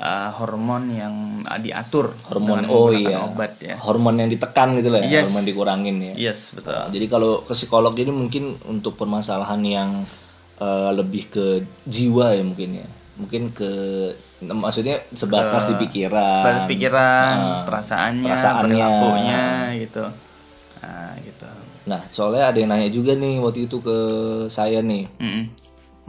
uh, 0.00 0.30
hormon 0.36 0.82
yang 0.92 1.14
uh, 1.44 1.60
diatur 1.60 2.12
hormon 2.32 2.64
oh 2.66 2.90
iya 2.90 3.20
obat 3.24 3.60
ya 3.60 3.76
hormon 3.76 4.16
yang 4.16 4.30
ditekan 4.32 4.74
gitu 4.80 4.88
lah 4.88 5.04
ya 5.04 5.20
yes. 5.20 5.28
hormon 5.28 5.44
dikurangin 5.44 5.96
ya 6.00 6.12
yes 6.16 6.56
betul 6.56 6.72
uh, 6.72 6.88
jadi 6.88 7.06
kalau 7.06 7.44
ke 7.44 7.52
psikolog 7.52 7.92
ini 8.00 8.12
mungkin 8.12 8.56
untuk 8.66 8.96
permasalahan 8.96 9.60
yang 9.62 9.90
uh, 10.58 10.90
lebih 10.96 11.28
ke 11.28 11.44
jiwa 11.84 12.32
ya 12.32 12.42
mungkin 12.42 12.80
ya 12.80 12.88
mungkin 13.20 13.52
ke 13.52 13.70
maksudnya 14.48 15.04
sebatas 15.12 15.68
di 15.68 15.74
pikiran 15.84 16.40
sebatas 16.40 16.64
pikiran 16.64 17.34
nah, 17.36 17.62
perasaannya, 17.68 18.24
perasaannya 18.32 18.64
perilakunya 18.64 19.42
gitu 19.84 20.04
nah 20.80 21.12
gitu 21.20 21.50
nah 21.84 22.00
soalnya 22.08 22.48
ada 22.48 22.58
yang 22.58 22.72
nanya 22.72 22.88
juga 22.88 23.12
nih 23.12 23.36
waktu 23.44 23.68
itu 23.68 23.84
ke 23.84 23.98
saya 24.48 24.80
nih 24.80 25.04
mm 25.20 25.28
-mm. 25.28 25.44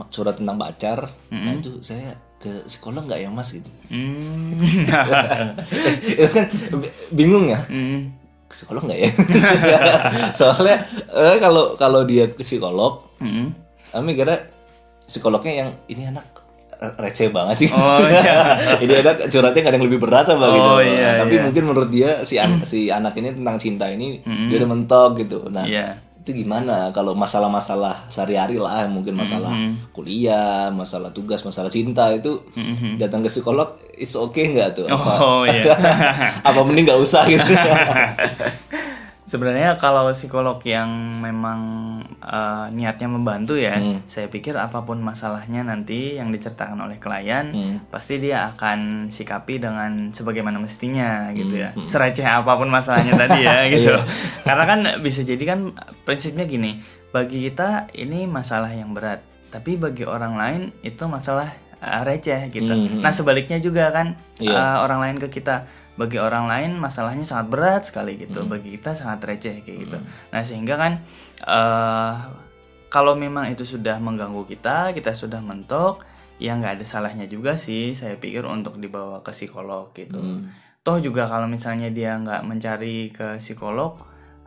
surat 0.08 0.40
tentang 0.40 0.56
pacar 0.56 1.12
mm 1.28 1.36
-mm. 1.36 1.44
nah 1.44 1.54
itu 1.60 1.72
saya 1.84 2.16
ke 2.42 2.66
psikolog 2.66 3.06
nggak 3.06 3.22
ya 3.22 3.30
mas 3.30 3.52
gitu 3.52 3.70
mm. 3.92 4.58
itu 6.16 6.30
kan 6.32 6.46
bingung 7.12 7.52
ya 7.52 7.60
mm. 7.68 8.00
psikolog 8.48 8.88
nggak 8.88 9.00
ya 9.04 9.10
soalnya 10.40 10.80
eh, 11.12 11.38
kalau 11.44 11.76
kalau 11.76 12.08
dia 12.08 12.32
ke 12.32 12.48
psikolog 12.48 13.04
mm 13.20 13.28
-hmm. 13.30 13.48
kami 13.92 14.12
kira 14.16 14.48
psikolognya 15.06 15.54
yang 15.68 15.70
ini 15.92 16.08
anak 16.08 16.41
receh 16.82 17.30
banget 17.30 17.56
sih. 17.66 17.70
Oh 17.70 18.02
iya. 18.10 18.58
Ini 18.84 18.94
ada 19.06 19.12
curhatnya 19.30 19.62
kadang 19.62 19.86
lebih 19.86 20.02
berat 20.02 20.26
apa 20.26 20.46
oh, 20.50 20.82
gitu. 20.82 20.98
Iya, 20.98 21.22
Tapi 21.22 21.36
iya. 21.38 21.44
mungkin 21.46 21.64
menurut 21.70 21.90
dia 21.94 22.26
si 22.26 22.42
an 22.42 22.66
si 22.66 22.90
anak 22.90 23.14
ini 23.22 23.38
tentang 23.38 23.62
cinta 23.62 23.86
ini 23.86 24.18
mm-hmm. 24.18 24.48
dia 24.50 24.56
udah 24.58 24.70
mentok 24.74 25.12
gitu. 25.22 25.46
Nah, 25.54 25.62
yeah. 25.70 25.94
itu 26.18 26.42
gimana 26.42 26.90
kalau 26.90 27.14
masalah-masalah 27.14 28.10
sehari-hari 28.10 28.58
lah 28.58 28.90
mungkin 28.90 29.14
masalah 29.14 29.54
mm-hmm. 29.54 29.94
kuliah, 29.94 30.74
masalah 30.74 31.14
tugas, 31.14 31.46
masalah 31.46 31.70
cinta 31.70 32.10
itu 32.10 32.42
mm-hmm. 32.58 32.98
datang 32.98 33.22
ke 33.22 33.30
psikolog 33.30 33.78
it's 33.94 34.18
okay 34.18 34.50
nggak 34.50 34.74
tuh? 34.74 34.90
Apa, 34.90 35.14
oh 35.22 35.46
iya. 35.46 35.78
apa 36.50 36.60
mending 36.66 36.90
nggak 36.90 37.02
usah 37.06 37.30
gitu. 37.30 37.46
Sebenarnya 39.32 39.80
kalau 39.80 40.12
psikolog 40.12 40.60
yang 40.68 40.92
memang 41.24 41.60
uh, 42.20 42.68
niatnya 42.68 43.08
membantu 43.08 43.56
ya, 43.56 43.80
hmm. 43.80 44.12
saya 44.12 44.28
pikir 44.28 44.60
apa 44.60 44.84
pun 44.84 45.00
masalahnya 45.00 45.64
nanti 45.64 46.20
yang 46.20 46.36
diceritakan 46.36 46.76
oleh 46.84 47.00
klien, 47.00 47.48
hmm. 47.56 47.88
pasti 47.88 48.20
dia 48.20 48.52
akan 48.52 49.08
sikapi 49.08 49.64
dengan 49.64 50.12
sebagaimana 50.12 50.60
mestinya 50.60 51.32
gitu 51.32 51.64
ya. 51.64 51.72
Hmm. 51.72 51.88
Sereceh 51.88 52.28
apa 52.28 52.60
pun 52.60 52.68
masalahnya 52.68 53.16
tadi 53.16 53.48
ya 53.48 53.64
gitu. 53.74 53.96
Iya. 53.96 54.04
Karena 54.44 54.64
kan 54.68 54.80
bisa 55.00 55.24
jadi 55.24 55.44
kan 55.48 55.72
prinsipnya 56.04 56.44
gini, 56.44 56.84
bagi 57.16 57.48
kita 57.48 57.88
ini 57.96 58.28
masalah 58.28 58.76
yang 58.76 58.92
berat 58.92 59.32
tapi 59.52 59.76
bagi 59.76 60.08
orang 60.08 60.40
lain 60.40 60.62
itu 60.80 61.04
masalah 61.12 61.52
uh, 61.84 62.02
receh 62.08 62.48
gitu 62.56 62.72
Mhm. 62.72 63.04
nah 63.04 63.12
sebaliknya 63.12 63.60
juga 63.60 63.92
kan 63.92 64.16
Iya. 64.40 64.56
uh, 64.56 64.78
orang 64.88 65.00
lain 65.04 65.18
ke 65.20 65.44
kita 65.44 65.68
bagi 65.94 66.18
orang 66.18 66.48
lain 66.48 66.72
masalahnya 66.76 67.24
sangat 67.24 67.48
berat 67.52 67.84
sekali 67.84 68.16
Hmm. 68.16 68.22
gitu 68.26 68.40
bagi 68.46 68.70
kita 68.76 68.96
sangat 68.96 69.20
receh 69.24 69.60
kayak 69.62 69.78
gitu 69.86 69.98
nah 70.32 70.42
sehingga 70.42 70.76
kan 70.76 70.94
uh, 71.46 72.14
kalau 72.88 73.16
memang 73.16 73.48
itu 73.48 73.64
sudah 73.64 73.98
mengganggu 73.98 74.44
kita 74.46 74.92
kita 74.92 75.12
sudah 75.12 75.40
mentok 75.40 76.04
ya 76.38 76.58
nggak 76.58 76.82
ada 76.82 76.86
salahnya 76.88 77.26
juga 77.26 77.54
sih 77.56 77.94
saya 77.94 78.18
pikir 78.18 78.44
untuk 78.44 78.78
dibawa 78.78 79.22
ke 79.22 79.32
psikolog 79.32 79.92
gitu 79.94 80.18
Hmm. 80.18 80.48
toh 80.82 80.98
juga 80.98 81.30
kalau 81.30 81.46
misalnya 81.46 81.94
dia 81.94 82.18
nggak 82.18 82.42
mencari 82.42 83.14
ke 83.14 83.38
psikolog 83.38 84.02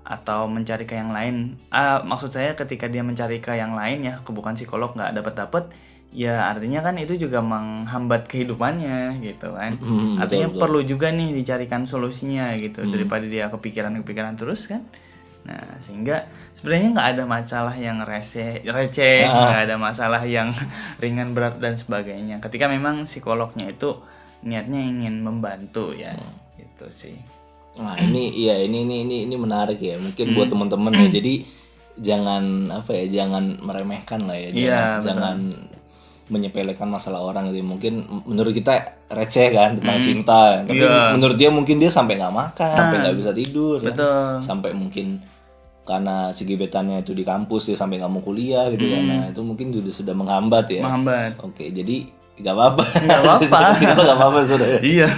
atau 0.04 0.44
mencari 0.44 0.84
ke 0.84 0.98
yang 0.98 1.14
lain 1.14 1.56
ah, 1.70 2.02
maksud 2.02 2.28
saya 2.28 2.52
ketika 2.52 2.90
dia 2.90 3.00
mencari 3.00 3.38
ke 3.38 3.54
yang 3.54 3.72
lain 3.72 4.04
ya 4.04 4.20
ke 4.20 4.30
bukan 4.30 4.52
psikolog 4.52 4.92
nggak 4.92 5.16
dapat 5.16 5.34
dapat 5.38 5.64
ya 6.14 6.46
artinya 6.46 6.78
kan 6.80 6.94
itu 6.94 7.18
juga 7.18 7.42
menghambat 7.42 8.24
kehidupannya 8.24 9.18
gitu 9.20 9.50
kan 9.50 9.74
Hmm, 9.76 10.14
artinya 10.16 10.46
betul, 10.46 10.54
betul. 10.54 10.62
perlu 10.62 10.80
juga 10.86 11.06
nih 11.10 11.34
dicarikan 11.34 11.84
solusinya 11.84 12.54
gitu 12.56 12.86
daripada 12.86 13.26
dia 13.26 13.50
kepikiran-kepikiran 13.50 14.34
terus 14.34 14.66
kan 14.66 14.86
nah 15.42 15.60
sehingga 15.76 16.24
sebenarnya 16.54 16.88
nggak 16.94 17.08
ada 17.10 17.24
masalah 17.26 17.74
yang 17.76 17.98
receh 18.00 18.62
receh 18.64 19.26
Ah. 19.26 19.34
nggak 19.44 19.60
ada 19.64 19.76
masalah 19.76 20.22
yang 20.24 20.54
ringan 21.02 21.34
berat 21.34 21.58
dan 21.58 21.74
sebagainya 21.74 22.38
ketika 22.40 22.64
memang 22.66 23.04
psikolognya 23.04 23.68
itu 23.68 23.98
niatnya 24.40 24.80
ingin 24.80 25.18
membantu 25.18 25.92
ya 25.92 26.14
Hmm. 26.14 26.32
gitu 26.54 26.86
sih 26.88 27.18
Nah 27.74 27.98
ini 27.98 28.30
iya 28.38 28.54
ini 28.56 28.86
ini 28.86 29.02
ini 29.02 29.16
ini 29.26 29.34
menarik 29.34 29.76
ya 29.76 29.98
mungkin 29.98 30.30
Hmm. 30.30 30.36
buat 30.36 30.46
teman-teman 30.46 30.94
ya 30.94 31.10
jadi 31.10 31.34
jangan 31.96 32.42
apa 32.72 32.90
ya 32.92 33.04
jangan 33.12 33.58
meremehkan 33.58 34.22
lah 34.22 34.36
ya 34.36 34.48
jangan, 34.48 34.62
Iya, 34.62 34.78
betul. 34.94 35.04
jangan 35.04 35.36
menyepelekan 36.24 36.88
masalah 36.88 37.20
orang 37.20 37.52
gitu. 37.52 37.60
Mungkin 37.60 37.92
menurut 38.24 38.56
kita 38.56 38.80
receh 39.12 39.52
kan 39.52 39.76
tentang 39.76 39.98
cinta. 40.00 40.64
Tapi 40.64 40.80
Iya. 40.80 41.12
menurut 41.12 41.36
dia 41.36 41.50
mungkin 41.52 41.76
dia 41.76 41.92
sampai 41.92 42.16
nggak 42.16 42.32
makan 42.34 42.74
sampai 42.74 42.96
nggak 43.04 43.16
bisa 43.20 43.30
tidur 43.36 43.78
ya. 43.84 43.92
betul. 43.92 44.28
Sampai 44.40 44.70
mungkin 44.72 45.20
karena 45.84 46.32
segi 46.32 46.56
gebetannya 46.56 47.04
itu 47.04 47.12
di 47.12 47.20
kampus 47.28 47.68
dia 47.68 47.76
sampai 47.76 48.00
nggak 48.00 48.08
mau 48.08 48.24
kuliah 48.24 48.72
gitu 48.72 48.88
kan. 48.88 49.02
Nah 49.04 49.22
itu 49.28 49.40
mungkin 49.44 49.68
sudah 49.68 49.92
sudah 49.92 50.14
menghambat 50.16 50.66
ya. 50.72 50.80
Menghambat. 50.80 51.32
Oke 51.44 51.68
jadi 51.68 52.08
nggak 52.34 52.54
apa-apa. 52.56 52.84
Nggak 53.04 53.20
apa-apa. 53.20 53.58
nggak 54.00 54.16
apa-apa 54.16 54.38
sudah 54.48 54.68
iya. 54.80 55.08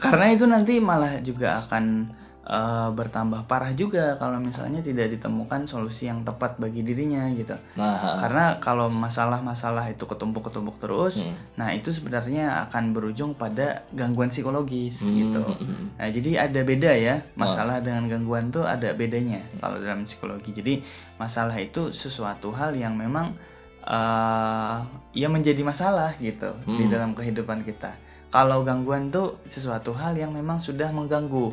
Karena 0.00 0.26
itu 0.32 0.44
nanti 0.48 0.80
malah 0.80 1.20
juga 1.20 1.60
akan 1.60 2.08
eh, 2.48 2.88
bertambah 2.90 3.44
parah 3.44 3.76
juga 3.76 4.16
kalau 4.16 4.40
misalnya 4.40 4.80
tidak 4.80 5.12
ditemukan 5.12 5.68
solusi 5.68 6.08
yang 6.08 6.24
tepat 6.24 6.56
bagi 6.56 6.80
dirinya 6.80 7.28
gitu. 7.30 7.52
Nah. 7.76 8.16
Karena 8.16 8.56
kalau 8.56 8.88
masalah-masalah 8.88 9.84
itu 9.86 10.08
ketumpuk-ketumpuk 10.08 10.80
terus 10.80 11.20
Hmm. 11.20 11.36
nah 11.54 11.68
itu 11.70 11.92
sebenarnya 11.92 12.64
akan 12.64 12.90
berujung 12.90 13.36
pada 13.36 13.84
gangguan 13.92 14.32
psikologis 14.32 15.04
gitu. 15.04 15.44
Hmm, 15.44 15.92
nah 15.94 16.08
jadi 16.08 16.48
ada 16.48 16.60
beda 16.64 16.88
ya 16.90 17.20
Oh. 17.36 17.44
masalah 17.44 17.84
dengan 17.84 18.08
gangguan 18.08 18.48
tuh 18.48 18.64
ada 18.64 18.96
bedanya 18.96 19.44
kalau 19.60 19.76
dalam 19.76 20.08
psikologi. 20.08 20.56
Jadi 20.56 20.80
masalah 21.20 21.54
itu 21.54 21.92
sesuatu 21.92 22.48
hal 22.50 22.72
yang 22.72 22.96
memang 22.96 23.36
eh 23.84 24.76
ya 25.12 25.28
menjadi 25.28 25.60
masalah 25.60 26.12
gitu 26.18 26.48
di 26.64 26.84
Hmm. 26.84 26.92
dalam 26.92 27.10
kehidupan 27.12 27.60
kita. 27.60 27.92
Kalau 28.28 28.60
gangguan 28.60 29.08
tuh 29.08 29.40
sesuatu 29.44 29.92
hal 29.92 30.12
yang 30.12 30.28
memang 30.30 30.60
sudah 30.60 30.92
mengganggu 30.92 31.52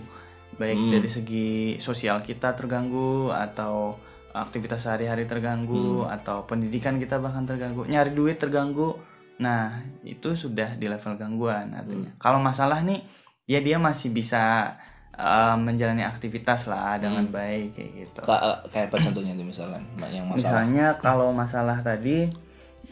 baik 0.56 0.78
Hmm. 0.78 0.92
dari 0.92 1.10
segi 1.10 1.50
sosial 1.78 2.20
kita 2.20 2.54
terganggu 2.54 3.30
atau 3.30 3.96
aktivitas 4.32 4.82
sehari-hari 4.82 5.24
terganggu 5.24 6.04
Hmm. 6.04 6.12
atau 6.12 6.44
pendidikan 6.44 6.96
kita 6.96 7.18
bahkan 7.18 7.44
terganggu 7.44 7.84
nyari 7.84 8.12
duit 8.12 8.36
terganggu 8.36 8.96
nah 9.36 9.68
itu 10.02 10.32
sudah 10.32 10.74
di 10.74 10.88
level 10.88 11.16
gangguan 11.16 11.72
artinya 11.72 12.08
Hmm. 12.08 12.18
kalau 12.18 12.40
masalah 12.40 12.80
nih 12.82 13.04
ya 13.46 13.60
dia 13.60 13.76
masih 13.78 14.10
bisa 14.10 14.76
uh, 15.14 15.56
menjalani 15.56 16.04
aktivitas 16.04 16.66
lah 16.66 16.96
dengan 16.96 17.24
Hmm. 17.24 17.36
baik 17.36 17.68
kayak 17.72 17.92
gitu 17.98 18.20
Ka- 18.22 18.64
kayak 18.66 18.88
apa 18.90 18.98
contohnya 19.02 19.32
tuh 19.34 19.46
misalnya 19.46 19.80
yang 20.10 20.26
masalah 20.26 20.36
misalnya 20.36 20.86
kalau 20.98 21.30
masalah 21.32 21.78
tadi 21.80 22.28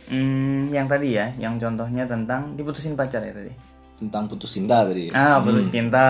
hmm, 0.08 0.68
yang 0.70 0.86
tadi 0.86 1.08
ya 1.14 1.32
yang 1.38 1.56
contohnya 1.58 2.04
tentang 2.04 2.56
diputusin 2.56 2.96
pacar 2.96 3.22
ya 3.22 3.32
tadi 3.32 3.52
tentang 4.08 4.28
putus 4.28 4.56
cinta 4.56 4.84
tadi 4.84 5.08
Ah, 5.16 5.40
putus 5.40 5.72
cinta. 5.72 6.06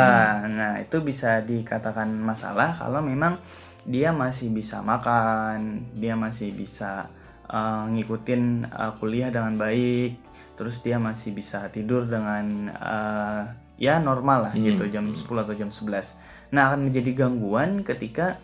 Nah, 0.48 0.80
itu 0.82 0.98
bisa 1.02 1.42
dikatakan 1.44 2.10
masalah 2.10 2.74
kalau 2.74 3.04
memang 3.04 3.38
dia 3.84 4.16
masih 4.16 4.50
bisa 4.50 4.80
makan, 4.80 5.92
dia 6.00 6.16
masih 6.16 6.56
bisa 6.56 7.12
uh, 7.52 7.86
ngikutin 7.92 8.72
uh, 8.72 8.92
kuliah 8.98 9.28
dengan 9.28 9.60
baik, 9.60 10.16
terus 10.56 10.80
dia 10.80 10.98
masih 10.98 11.36
bisa 11.36 11.68
tidur 11.68 12.08
dengan 12.08 12.72
uh, 12.72 13.44
ya 13.76 14.00
normal 14.00 14.48
lah 14.50 14.54
gitu 14.56 14.88
jam 14.88 15.12
10 15.12 15.20
atau 15.20 15.54
jam 15.54 15.70
11. 15.70 16.56
Nah, 16.56 16.72
akan 16.72 16.88
menjadi 16.88 17.26
gangguan 17.26 17.84
ketika 17.84 18.40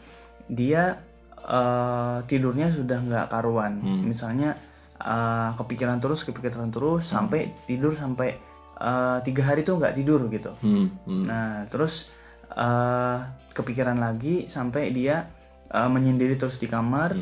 dia 0.49 0.99
uh, 1.45 2.19
tidurnya 2.27 2.67
sudah 2.73 2.99
nggak 2.99 3.31
karuan. 3.31 3.79
Misalnya 4.03 4.57
uh, 4.99 5.55
kepikiran 5.55 6.03
terus, 6.03 6.27
kepikiran 6.27 6.67
terus 6.73 7.07
sampai 7.07 7.53
tidur 7.63 7.95
sampai 7.95 8.48
uh, 8.79 9.19
tiga 9.21 9.43
hari 9.43 9.61
tuh 9.61 9.77
nggak 9.77 9.93
tidur 9.93 10.25
gitu. 10.27 10.51
Hmm, 10.59 10.87
hmm. 11.05 11.25
Nah, 11.27 11.67
terus 11.67 12.09
eh 12.49 13.17
kepikiran 13.53 13.99
lagi 13.99 14.47
sampai 14.47 14.89
dia 14.89 15.27
eh, 15.67 15.85
menyendiri 15.85 16.33
terus 16.33 16.57
di 16.57 16.65
kamar, 16.65 17.13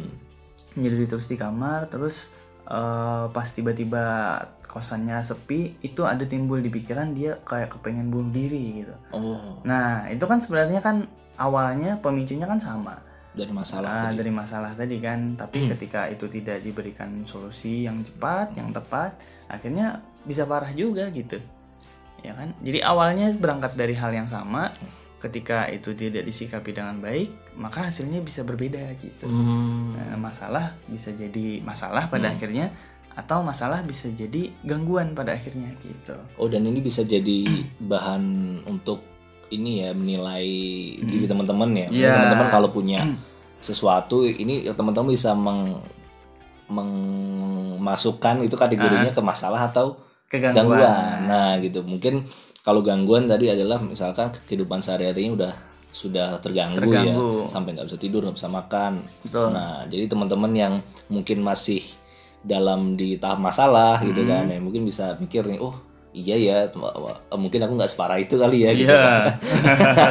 menyendiri 0.74 1.04
terus 1.06 1.26
di 1.26 1.36
kamar, 1.36 1.90
terus 1.90 2.32
eh, 2.64 3.26
pas 3.28 3.48
tiba-tiba 3.48 4.06
kosannya 4.68 5.20
sepi, 5.20 5.82
itu 5.82 6.06
ada 6.06 6.24
timbul 6.24 6.62
di 6.62 6.70
pikiran 6.70 7.12
dia 7.12 7.40
kayak 7.42 7.76
kepengen 7.76 8.08
bunuh 8.08 8.30
diri 8.30 8.84
gitu. 8.84 8.96
oh 9.12 9.60
Nah, 9.66 10.06
itu 10.08 10.24
kan 10.24 10.38
sebenarnya 10.38 10.80
kan 10.80 11.04
awalnya 11.36 11.98
pemicunya 11.98 12.46
kan 12.46 12.60
sama 12.62 12.96
dari 13.34 13.54
masalah 13.54 13.90
Nah, 13.90 14.04
tadi. 14.10 14.18
dari 14.18 14.32
masalah 14.34 14.72
tadi 14.74 14.98
kan, 14.98 15.20
tapi 15.36 15.58
Hmm. 15.66 15.70
ketika 15.74 16.08
itu 16.08 16.26
tidak 16.28 16.62
diberikan 16.62 17.10
solusi 17.24 17.84
yang 17.84 17.98
cepat, 18.02 18.54
yang 18.56 18.70
tepat, 18.72 19.18
akhirnya 19.48 20.02
bisa 20.27 20.43
parah 20.43 20.69
juga 20.72 21.07
gitu. 21.10 21.39
Ya 22.19 22.36
kan? 22.36 22.51
Jadi 22.60 22.84
awalnya 22.84 23.31
berangkat 23.31 23.74
dari 23.74 23.96
hal 23.96 24.12
yang 24.12 24.27
sama, 24.27 24.67
ketika 25.17 25.65
itu 25.67 25.93
tidak 25.93 26.22
disikapi 26.22 26.69
dengan 26.72 27.00
baik, 27.00 27.55
maka 27.55 27.88
hasilnya 27.88 28.19
bisa 28.19 28.43
berbeda 28.43 28.84
gitu. 29.00 29.25
Hmm, 29.25 29.96
Nah, 29.96 30.19
masalah 30.19 30.75
bisa 30.86 31.10
jadi 31.10 31.62
masalah 31.62 32.05
pada 32.07 32.29
akhirnya 32.29 32.69
atau 33.13 33.41
masalah 33.41 33.81
bisa 33.81 34.05
jadi 34.10 34.53
gangguan 34.62 35.17
pada 35.17 35.34
akhirnya 35.34 35.74
gitu. 35.81 36.13
oh 36.38 36.46
dan 36.46 36.62
ini 36.63 36.77
bisa 36.79 37.01
jadi 37.01 37.50
bahan 37.81 38.22
untuk 38.63 39.01
ini 39.50 39.81
ya 39.81 39.89
menilai 39.89 40.46
diri 41.01 41.25
teman-teman 41.25 41.65
ya 41.74 41.88
Iya. 41.89 42.13
teman-teman 42.13 42.48
kalau 42.53 42.69
punya 42.69 43.01
sesuatu 43.57 44.22
ini 44.22 44.69
teman-teman 44.69 45.17
bisa 45.17 45.34
meng 45.34 45.81
memasukkan 46.69 48.43
itu 48.43 48.53
kategorinya 48.53 49.10
ke 49.10 49.22
masalah 49.24 49.65
atau 49.65 49.98
Kegangguan. 50.27 50.67
gangguan. 50.77 51.17
Nah, 51.25 51.51
gitu. 51.60 51.79
Mungkin 51.81 52.27
kalau 52.62 52.84
gangguan 52.84 53.25
tadi 53.25 53.48
adalah 53.48 53.79
misalkan 53.79 54.31
kehidupan 54.43 54.84
sehari-harinya 54.84 55.31
udah 55.34 55.53
sudah 55.88 56.38
terganggu, 56.38 56.84
Terganggu. 56.84 57.48
ya, 57.48 57.50
sampai 57.50 57.74
nggak 57.74 57.88
bisa 57.88 57.98
tidur, 57.98 58.22
nggak 58.22 58.38
bisa 58.38 58.51
makan. 58.51 59.01
Betul. 59.24 59.50
Nah, 59.50 59.88
jadi 59.88 60.05
teman-teman 60.05 60.51
yang 60.51 60.74
mungkin 61.07 61.41
masih 61.41 61.81
dalam 62.43 62.93
di 62.93 63.17
tahap 63.17 63.39
masalah 63.39 63.98
gitu 64.03 64.22
Hmm. 64.22 64.29
kan, 64.29 64.43
ya 64.48 64.60
mungkin 64.62 64.84
bisa 64.84 65.15
mikir 65.17 65.48
nih, 65.48 65.57
oh 65.57 65.74
iya 66.17 66.36
ya, 66.36 66.57
mungkin 67.31 67.59
aku 67.59 67.74
nggak 67.74 67.88
separah 67.88 68.17
itu 68.17 68.36
kali 68.36 68.57
ya, 68.59 68.71
gitu. 68.74 68.89
Iya. 68.89 68.97
kan. 68.97 69.21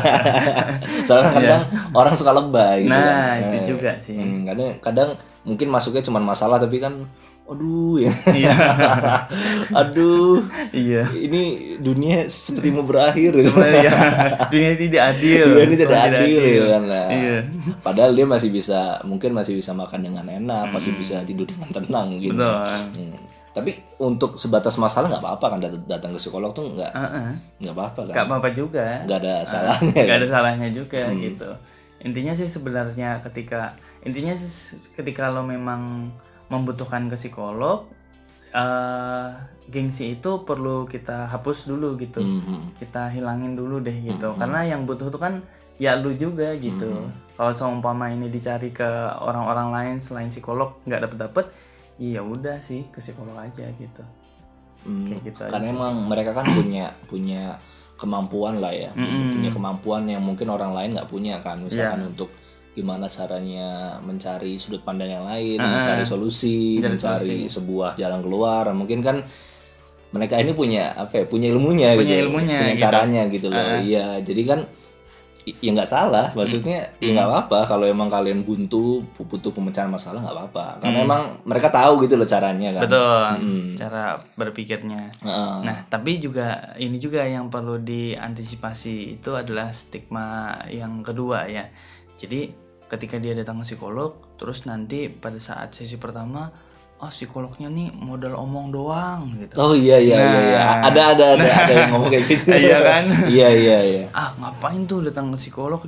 Soalnya 1.06 1.30
kadang 1.32 1.62
orang 1.92 2.14
suka 2.14 2.32
lebay. 2.32 2.78
Gitu 2.80 2.90
Nah, 2.90 3.02
kan. 3.02 3.36
itu 3.42 3.56
Eh, 3.56 3.64
juga 3.64 3.90
sih. 3.96 4.14
hmm, 4.14 4.44
kadang 4.44 4.70
kadang 4.80 5.08
mungkin 5.42 5.66
masuknya 5.68 6.02
cuma 6.02 6.18
masalah 6.18 6.58
tapi 6.58 6.76
kan 6.76 6.90
aduh 7.46 7.94
ya 7.96 8.10
Iya. 8.36 8.50
aduh 9.72 10.42
Iya. 10.68 11.06
ini 11.14 11.42
dunia 11.78 12.26
seperti 12.26 12.68
mau 12.68 12.82
berakhir 12.82 13.30
gitu. 13.32 13.50
Sebenarnya 13.54 13.92
dunia 14.50 14.68
ini 14.72 14.80
tidak 14.84 15.02
adil. 15.14 15.44
Dunia 15.46 15.64
ini 15.64 15.76
tidak 15.76 15.90
Semua 15.92 16.10
adil 16.18 16.42
ya 16.42 16.64
kan 16.66 16.82
nah. 16.84 17.06
Iya. 17.08 17.38
padahal 17.78 18.10
dia 18.12 18.26
masih 18.26 18.50
bisa 18.50 18.78
mungkin 19.02 19.30
masih 19.32 19.54
bisa 19.54 19.70
makan 19.72 20.00
dengan 20.02 20.26
enak 20.26 20.64
masih 20.68 20.92
bisa 20.94 21.22
tidur 21.22 21.46
dengan 21.46 21.70
tenang 21.70 22.18
gitu 22.18 22.34
Betul. 22.34 22.66
Hmm. 22.66 23.14
Tapi 23.56 23.72
untuk 23.96 24.36
sebatas 24.36 24.76
masalah 24.76 25.08
nggak 25.08 25.24
apa-apa 25.24 25.46
kan 25.48 25.58
dat- 25.64 25.88
datang 25.88 26.12
ke 26.12 26.20
psikolog 26.20 26.52
tuh 26.52 26.68
nggak 26.76 26.92
nggak 27.56 27.72
apa-apa 27.72 28.00
kan 28.04 28.14
Gak 28.14 28.26
apa-apa 28.28 28.48
juga. 28.52 29.00
nggak 29.08 29.18
ada 29.24 29.34
salahnya 29.48 29.96
Gak 29.96 30.04
kan? 30.12 30.18
ada 30.20 30.28
salahnya 30.28 30.68
juga 30.68 31.02
gitu. 31.16 31.48
Intinya 32.04 32.36
sih 32.36 32.44
sebenarnya 32.44 33.24
ketika 33.24 33.72
intinya 34.04 34.36
sih 34.36 34.76
ketika 34.92 35.32
lo 35.32 35.40
memang 35.40 36.12
membutuhkan 36.52 37.08
ke 37.08 37.16
psikolog, 37.16 37.88
eh 38.52 39.26
gengsi 39.72 40.20
itu 40.20 40.44
perlu 40.44 40.84
kita 40.84 41.26
hapus 41.26 41.66
dulu 41.66 41.96
gitu. 41.96 42.20
Hmm, 42.20 42.44
hmm. 42.44 42.62
Kita 42.76 43.08
hilangin 43.08 43.56
dulu 43.56 43.80
deh 43.80 43.96
gitu. 44.04 44.36
Karena 44.36 44.68
yang 44.68 44.84
butuh 44.84 45.08
itu 45.08 45.16
kan 45.16 45.40
ya 45.76 45.92
lu 45.96 46.12
juga 46.16 46.56
gitu 46.56 46.88
hmm. 46.88 47.36
kalau 47.36 47.52
seumpama 47.52 48.08
ini 48.08 48.32
dicari 48.32 48.72
ke 48.72 48.88
orang-orang 49.20 49.68
lain 49.72 49.96
selain 50.00 50.32
psikolog 50.32 50.72
nggak 50.88 51.04
dapet 51.04 51.18
dapet 51.20 51.46
iya 51.96 52.20
udah 52.20 52.60
sih 52.60 52.88
ke 52.92 53.00
psikolog 53.00 53.36
aja 53.36 53.64
gitu 53.76 54.04
hmm. 54.84 55.06
kayak 55.08 55.22
gitu 55.32 55.40
karena 55.48 55.66
emang 55.72 55.94
mereka 56.08 56.30
kan 56.36 56.46
punya 56.52 56.92
punya 57.08 57.56
kemampuan 57.96 58.60
lah 58.60 58.72
ya 58.72 58.92
mm 58.92 59.36
punya 59.36 59.50
kemampuan 59.52 60.02
yang 60.08 60.22
mungkin 60.24 60.48
orang 60.52 60.72
lain 60.72 60.96
nggak 60.96 61.08
punya 61.08 61.40
kan 61.40 61.60
misalkan 61.60 62.04
yeah. 62.04 62.10
untuk 62.12 62.28
gimana 62.76 63.08
caranya 63.08 63.96
mencari 64.04 64.60
sudut 64.60 64.84
pandang 64.84 65.08
yang 65.08 65.24
lain, 65.24 65.56
uh, 65.56 65.64
mencari 65.64 66.04
solusi, 66.04 66.76
mencari, 66.76 66.92
mencari 66.92 67.32
solusi. 67.48 67.54
sebuah 67.56 67.90
jalan 67.96 68.20
keluar. 68.20 68.68
Mungkin 68.76 69.00
kan 69.00 69.24
mereka 70.12 70.36
ini 70.36 70.52
punya 70.52 70.92
apa 70.92 71.24
ya? 71.24 71.24
Punya 71.24 71.48
ilmunya 71.56 71.96
punya 71.96 72.04
gitu. 72.04 72.28
Ilmunya, 72.28 72.58
punya 72.60 72.74
gitu. 72.76 72.84
caranya 72.84 73.22
gitu 73.32 73.48
loh. 73.48 73.80
Iya, 73.80 74.04
uh. 74.04 74.14
jadi 74.20 74.42
kan 74.44 74.60
ya 75.46 75.70
nggak 75.70 75.86
salah 75.86 76.34
maksudnya 76.34 76.90
hmm. 76.98 77.06
ya 77.06 77.10
nggak 77.14 77.28
apa-apa 77.30 77.58
kalau 77.70 77.86
emang 77.86 78.10
kalian 78.10 78.42
buntu 78.42 79.06
butuh 79.14 79.54
pemecahan 79.54 79.86
masalah 79.86 80.18
nggak 80.18 80.34
apa-apa 80.34 80.66
karena 80.82 80.98
hmm. 80.98 81.06
emang 81.06 81.22
mereka 81.46 81.70
tahu 81.70 82.02
gitu 82.02 82.18
loh 82.18 82.26
caranya 82.26 82.74
kan 82.74 82.82
betul 82.82 83.22
hmm. 83.38 83.78
cara 83.78 84.04
berpikirnya 84.34 85.14
uh. 85.22 85.62
nah 85.62 85.86
tapi 85.86 86.18
juga 86.18 86.74
ini 86.82 86.98
juga 86.98 87.22
yang 87.22 87.46
perlu 87.46 87.78
diantisipasi 87.78 89.22
itu 89.22 89.30
adalah 89.38 89.70
stigma 89.70 90.58
yang 90.66 91.06
kedua 91.06 91.46
ya 91.46 91.70
jadi 92.18 92.50
ketika 92.90 93.22
dia 93.22 93.38
datang 93.38 93.62
ke 93.62 93.70
psikolog 93.70 94.18
terus 94.34 94.66
nanti 94.66 95.06
pada 95.06 95.38
saat 95.38 95.78
sesi 95.78 95.94
pertama 95.94 96.50
oh 96.96 97.12
psikolognya 97.12 97.68
nih 97.68 97.92
modal 97.92 98.40
omong 98.40 98.72
doang 98.72 99.28
gitu. 99.36 99.54
Oh 99.60 99.76
iya 99.76 100.00
iya 100.00 100.16
nah, 100.16 100.24
iya 100.24 100.40
iya. 100.40 100.60
Ada 100.88 101.02
ada 101.12 101.24
ada 101.36 101.44
nah, 101.44 101.56
ada 101.60 101.72
yang 101.72 101.88
ngomong 101.92 102.08
kayak 102.08 102.24
gitu. 102.24 102.48
iya 102.56 102.78
kan? 102.80 103.04
iya 103.28 103.48
iya 103.52 103.78
iya. 103.84 104.04
Ah, 104.16 104.32
ngapain 104.40 104.88
tuh 104.88 105.04
datang 105.04 105.28
ke 105.34 105.36
psikolog 105.36 105.84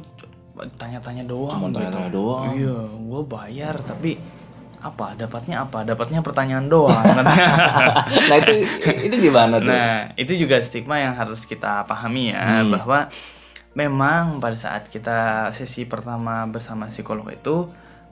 tanya-tanya 0.77 1.25
doang 1.25 1.65
Cuma 1.65 1.69
gitu. 1.73 1.77
tanya-tanya 1.81 2.11
doang. 2.12 2.53
Iya, 2.53 2.77
gua 3.09 3.23
bayar 3.25 3.75
tapi 3.81 4.21
apa 4.79 5.19
dapatnya 5.19 5.67
apa 5.67 5.83
dapatnya 5.83 6.23
pertanyaan 6.23 6.71
doang 6.71 7.03
nah 8.31 8.37
itu 8.38 8.62
itu 9.11 9.17
gimana 9.27 9.59
tuh 9.59 9.75
nah 9.75 10.15
itu 10.15 10.38
juga 10.38 10.62
stigma 10.62 11.03
yang 11.03 11.19
harus 11.19 11.43
kita 11.50 11.83
pahami 11.83 12.31
ya 12.31 12.62
hmm. 12.62 12.79
bahwa 12.79 13.11
memang 13.75 14.38
pada 14.38 14.55
saat 14.55 14.87
kita 14.87 15.50
sesi 15.50 15.83
pertama 15.91 16.47
bersama 16.47 16.87
psikolog 16.87 17.27
itu 17.35 17.67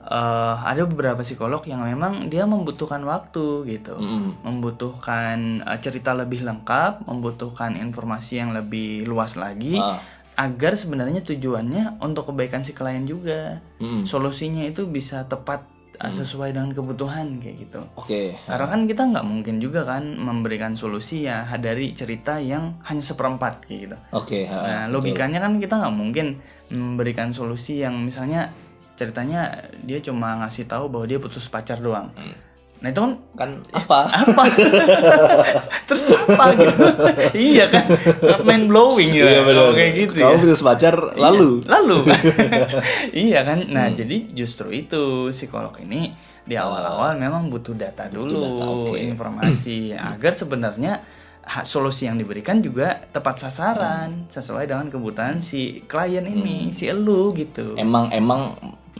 uh, 0.07 0.55
ada 0.63 0.87
beberapa 0.87 1.21
psikolog 1.21 1.61
yang 1.67 1.83
memang 1.83 2.31
dia 2.31 2.47
membutuhkan 2.47 3.03
waktu 3.03 3.67
gitu, 3.67 3.99
mm. 3.99 4.47
membutuhkan 4.47 5.61
uh, 5.67 5.77
cerita 5.83 6.15
lebih 6.15 6.47
lengkap, 6.47 7.05
membutuhkan 7.05 7.75
informasi 7.75 8.39
yang 8.39 8.55
lebih 8.55 9.03
luas 9.05 9.35
lagi, 9.35 9.77
uh. 9.77 9.99
agar 10.39 10.79
sebenarnya 10.79 11.21
tujuannya 11.21 11.99
untuk 11.99 12.31
kebaikan 12.31 12.63
si 12.63 12.71
klien 12.71 13.03
juga, 13.03 13.59
mm. 13.83 14.07
solusinya 14.07 14.63
itu 14.63 14.87
bisa 14.87 15.27
tepat 15.27 15.67
mm. 15.99 16.13
sesuai 16.15 16.55
dengan 16.55 16.71
kebutuhan 16.71 17.43
kayak 17.43 17.67
gitu. 17.67 17.81
Oke. 17.99 18.07
Okay. 18.07 18.27
Karena 18.47 18.67
kan 18.71 18.81
kita 18.87 19.03
nggak 19.11 19.25
mungkin 19.27 19.55
juga 19.59 19.83
kan 19.83 20.03
memberikan 20.15 20.79
solusi 20.79 21.27
ya 21.27 21.43
dari 21.59 21.91
cerita 21.91 22.39
yang 22.39 22.79
hanya 22.87 23.03
seperempat 23.03 23.67
kayak 23.67 23.79
gitu. 23.91 23.97
Oke. 24.15 24.47
Okay, 24.47 24.51
nah 24.51 24.87
logikanya 24.87 25.43
kan 25.43 25.59
kita 25.59 25.83
nggak 25.83 25.95
mungkin 25.95 26.39
memberikan 26.67 27.31
solusi 27.31 27.79
yang 27.79 27.95
misalnya 28.03 28.66
ceritanya 28.97 29.69
dia 29.85 30.01
cuma 30.01 30.41
ngasih 30.43 30.65
tahu 30.65 30.89
bahwa 30.89 31.05
dia 31.05 31.21
putus 31.21 31.45
pacar 31.47 31.77
doang. 31.77 32.09
Hmm. 32.17 32.33
Nah 32.77 32.93
itu 32.93 32.99
kan 33.01 33.13
kan 33.33 33.51
apa? 33.73 33.99
Apa? 34.05 34.43
Terus 35.89 36.13
apa 36.13 36.45
gitu? 36.53 36.85
iya 37.33 37.65
kan, 37.73 37.85
sangat 38.21 38.41
main 38.45 38.69
blowing 38.69 39.17
ya. 39.17 39.25
Iya 39.25 39.41
benar. 39.45 39.73
Kayak 39.73 39.93
gitu. 39.97 40.13
Kamu 40.21 40.33
ya. 40.33 40.41
putus 40.41 40.61
pacar 40.61 40.95
lalu. 41.17 41.49
Iya, 41.61 41.69
lalu. 41.73 41.97
iya 43.29 43.39
kan. 43.41 43.59
Nah 43.69 43.85
hmm. 43.89 43.97
jadi 43.97 44.17
justru 44.33 44.69
itu 44.73 45.33
psikolog 45.33 45.73
ini 45.81 46.13
di 46.47 46.55
awal-awal 46.55 47.17
memang 47.19 47.51
butuh 47.51 47.75
data 47.75 48.07
dulu, 48.07 48.55
data, 48.55 48.65
okay. 48.93 49.11
informasi 49.11 49.91
agar 49.91 50.31
sebenarnya 50.31 51.03
solusi 51.67 52.07
yang 52.07 52.15
diberikan 52.15 52.59
juga 52.59 53.03
tepat 53.11 53.47
sasaran 53.47 54.27
hmm. 54.27 54.31
sesuai 54.31 54.69
dengan 54.69 54.87
kebutuhan 54.91 55.41
si 55.41 55.83
klien 55.89 56.23
ini, 56.23 56.69
hmm. 56.69 56.73
si 56.75 56.87
elu 56.87 57.33
gitu. 57.35 57.73
Emang 57.73 58.13
emang 58.13 58.53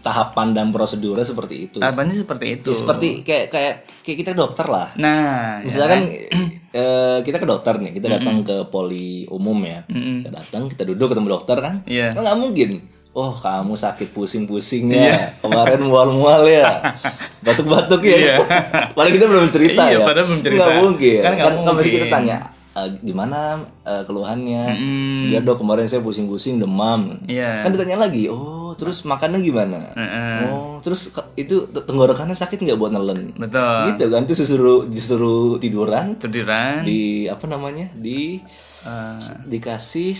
tahapan 0.07 0.47
dan 0.55 0.67
prosedurnya 0.71 1.27
seperti 1.27 1.55
itu. 1.67 1.77
Tahapannya 1.83 2.15
seperti 2.15 2.45
itu. 2.55 2.71
Ya, 2.71 2.77
seperti 2.79 3.07
kayak 3.27 3.45
kayak 3.51 3.73
kayak 4.07 4.17
kita 4.23 4.31
dokter 4.31 4.65
lah. 4.71 4.87
Nah, 4.95 5.59
misalkan 5.67 6.07
ya. 6.07 6.31
eh, 6.79 7.17
kita 7.27 7.43
ke 7.43 7.47
dokter 7.47 7.75
nih, 7.83 7.91
kita 7.91 8.07
datang 8.07 8.39
mm 8.39 8.43
-hmm. 8.47 8.63
ke 8.63 8.71
poli 8.71 9.27
umum 9.27 9.59
ya. 9.67 9.83
Mm 9.91 9.99
-hmm. 9.99 10.15
Kita 10.23 10.31
datang, 10.31 10.61
kita 10.71 10.83
duduk 10.87 11.11
ketemu 11.11 11.27
dokter 11.35 11.57
kan? 11.59 11.83
Iya. 11.83 12.15
Yeah. 12.15 12.23
nggak 12.23 12.39
mungkin. 12.39 12.71
Oh 13.17 13.33
kamu 13.33 13.73
sakit 13.73 14.13
pusing-pusing 14.13 14.93
ya 14.93 15.09
yeah. 15.09 15.21
Kemarin 15.41 15.89
mual-mual 15.89 16.45
ya 16.45 16.93
Batuk-batuk 17.49 18.05
ya 18.05 18.13
yeah. 18.13 18.39
Padahal 18.93 19.09
kita 19.09 19.25
belum 19.25 19.49
cerita 19.49 19.89
iya, 19.89 19.97
ya 19.97 20.05
Padahal 20.05 20.25
belum 20.29 20.41
cerita 20.45 20.61
Nggak 20.61 20.77
mungkin 20.85 21.21
Kan, 21.25 21.33
kan, 21.33 21.53
kan 21.65 21.73
mungkin. 21.73 21.93
kita 21.97 22.07
tanya 22.13 22.37
uh, 22.77 22.89
gimana 23.01 23.65
uh, 23.81 24.03
keluhannya 24.05 24.63
mm. 24.77 25.33
dia 25.33 25.39
dok 25.41 25.65
kemarin 25.65 25.89
saya 25.89 26.05
pusing-pusing 26.05 26.61
demam 26.61 27.17
yeah. 27.25 27.65
kan 27.65 27.73
ditanya 27.73 28.05
lagi 28.05 28.29
oh 28.29 28.56
terus 28.75 29.05
makannya 29.07 29.39
gimana? 29.39 29.79
-uh. 29.95 30.39
oh 30.49 30.75
terus 30.83 31.13
itu 31.39 31.69
tenggorokannya 31.71 32.35
sakit 32.35 32.59
nggak 32.59 32.79
buat 32.79 32.91
nelen? 32.91 33.31
Betul. 33.37 33.93
Gitu 33.93 34.05
kan 34.11 34.21
itu 34.25 34.33
disuruh 34.33 34.79
disuruh 34.89 35.61
tiduran. 35.61 36.19
Tiduran. 36.19 36.83
Di 36.83 37.31
apa 37.31 37.45
namanya 37.47 37.93
di 37.93 38.41
uh. 38.83 39.15
dikasih 39.47 40.17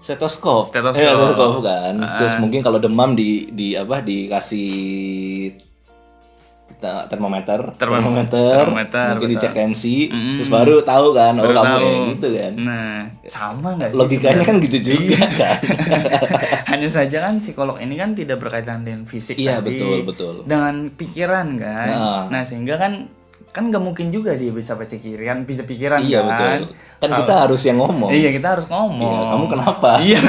stetoskop. 0.00 0.68
Stetoskop, 0.68 1.00
eh, 1.00 1.12
stetoskop 1.12 1.62
kan. 1.62 1.94
Uh. 2.00 2.18
terus 2.18 2.34
mungkin 2.40 2.60
kalau 2.64 2.82
demam 2.82 3.14
di 3.14 3.52
di 3.52 3.78
apa 3.78 4.02
dikasih 4.02 4.72
termometer. 7.08 7.60
Termometer, 7.80 8.68
termometer. 8.68 9.16
Mungkin 9.16 9.30
dicek 9.36 9.52
tensi. 9.56 10.12
Mm. 10.12 10.36
terus 10.36 10.50
baru 10.52 10.84
tahu 10.84 11.16
kan 11.16 11.32
oh 11.40 11.48
baru 11.48 11.54
kamu 11.56 11.72
tahu. 11.72 11.92
gitu 12.12 12.28
kan. 12.36 12.52
Nah 12.60 12.94
sama 13.24 13.68
nggak 13.80 13.90
sih 13.90 13.98
logikanya 13.98 14.44
sebenernya? 14.44 14.60
kan 14.60 14.66
gitu 14.68 14.78
juga 14.84 15.16
iya. 15.16 15.28
kan 15.32 15.58
hanya 16.74 16.90
saja 16.90 17.22
kan 17.22 17.38
psikolog 17.38 17.78
ini 17.78 17.94
kan 17.94 18.18
tidak 18.18 18.42
berkaitan 18.42 18.82
dengan 18.82 19.06
fisik 19.06 19.38
iya 19.38 19.62
tadi, 19.62 19.78
betul 19.78 19.98
betul. 20.02 20.34
dengan 20.42 20.90
pikiran 20.90 21.54
kan. 21.56 21.86
Nah, 21.94 22.22
nah 22.28 22.42
sehingga 22.42 22.74
kan 22.74 23.06
kan 23.54 23.70
nggak 23.70 23.86
mungkin 23.86 24.10
juga 24.10 24.34
dia 24.34 24.50
bisa 24.50 24.74
baca 24.74 24.90
pikiran 24.90 25.46
bisa 25.46 25.62
pikiran 25.62 26.02
iya, 26.02 26.26
kan. 26.26 26.26
betul. 26.26 26.74
kan 26.74 27.08
Kalo, 27.14 27.18
kita 27.22 27.34
harus 27.46 27.62
yang 27.62 27.78
ngomong. 27.78 28.10
Iya 28.10 28.30
kita 28.34 28.48
harus 28.58 28.66
ngomong. 28.66 29.14
Iya, 29.14 29.20
kamu 29.30 29.44
kenapa? 29.46 29.90
Iya. 30.02 30.22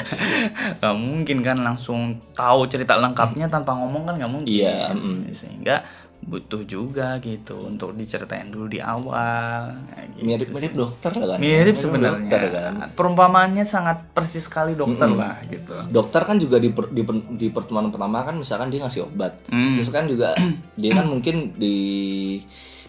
Nggak 0.78 0.94
mungkin 0.94 1.38
kan 1.42 1.58
langsung 1.58 2.00
tahu 2.30 2.70
cerita 2.70 2.94
lengkapnya 2.94 3.50
tanpa 3.50 3.74
ngomong 3.74 4.06
kan 4.06 4.14
nggak 4.14 4.30
mungkin 4.30 4.50
iya 4.50 4.94
mm. 4.94 5.34
sehingga 5.34 5.82
butuh 6.24 6.64
juga 6.64 7.20
gitu 7.20 7.68
untuk 7.68 7.92
diceritain 7.92 8.48
dulu 8.48 8.66
di 8.72 8.80
awal 8.80 9.76
gitu 10.16 10.24
mirip 10.24 10.48
mirip 10.56 10.72
dokter 10.72 11.12
lah 11.20 11.36
kan? 11.36 11.38
Mirip 11.38 11.76
sebenarnya. 11.76 12.38
kan? 12.48 12.74
Perumpamaannya 12.96 13.64
sangat 13.68 14.08
persis 14.16 14.48
sekali 14.48 14.72
dokter 14.72 15.04
mm 15.04 15.14
-hmm. 15.14 15.20
lah 15.20 15.36
gitu. 15.44 15.76
Dokter 15.92 16.22
kan 16.24 16.36
juga 16.40 16.56
di, 16.56 16.72
di 16.72 17.02
di 17.36 17.46
pertemuan 17.52 17.92
pertama 17.92 18.24
kan 18.24 18.40
misalkan 18.40 18.72
dia 18.72 18.80
ngasih 18.80 19.04
obat. 19.04 19.36
Mm. 19.52 19.76
terus 19.78 19.90
kan 19.92 20.08
juga 20.08 20.32
dia 20.80 20.90
kan 20.96 21.06
mungkin 21.06 21.56
di 21.60 21.76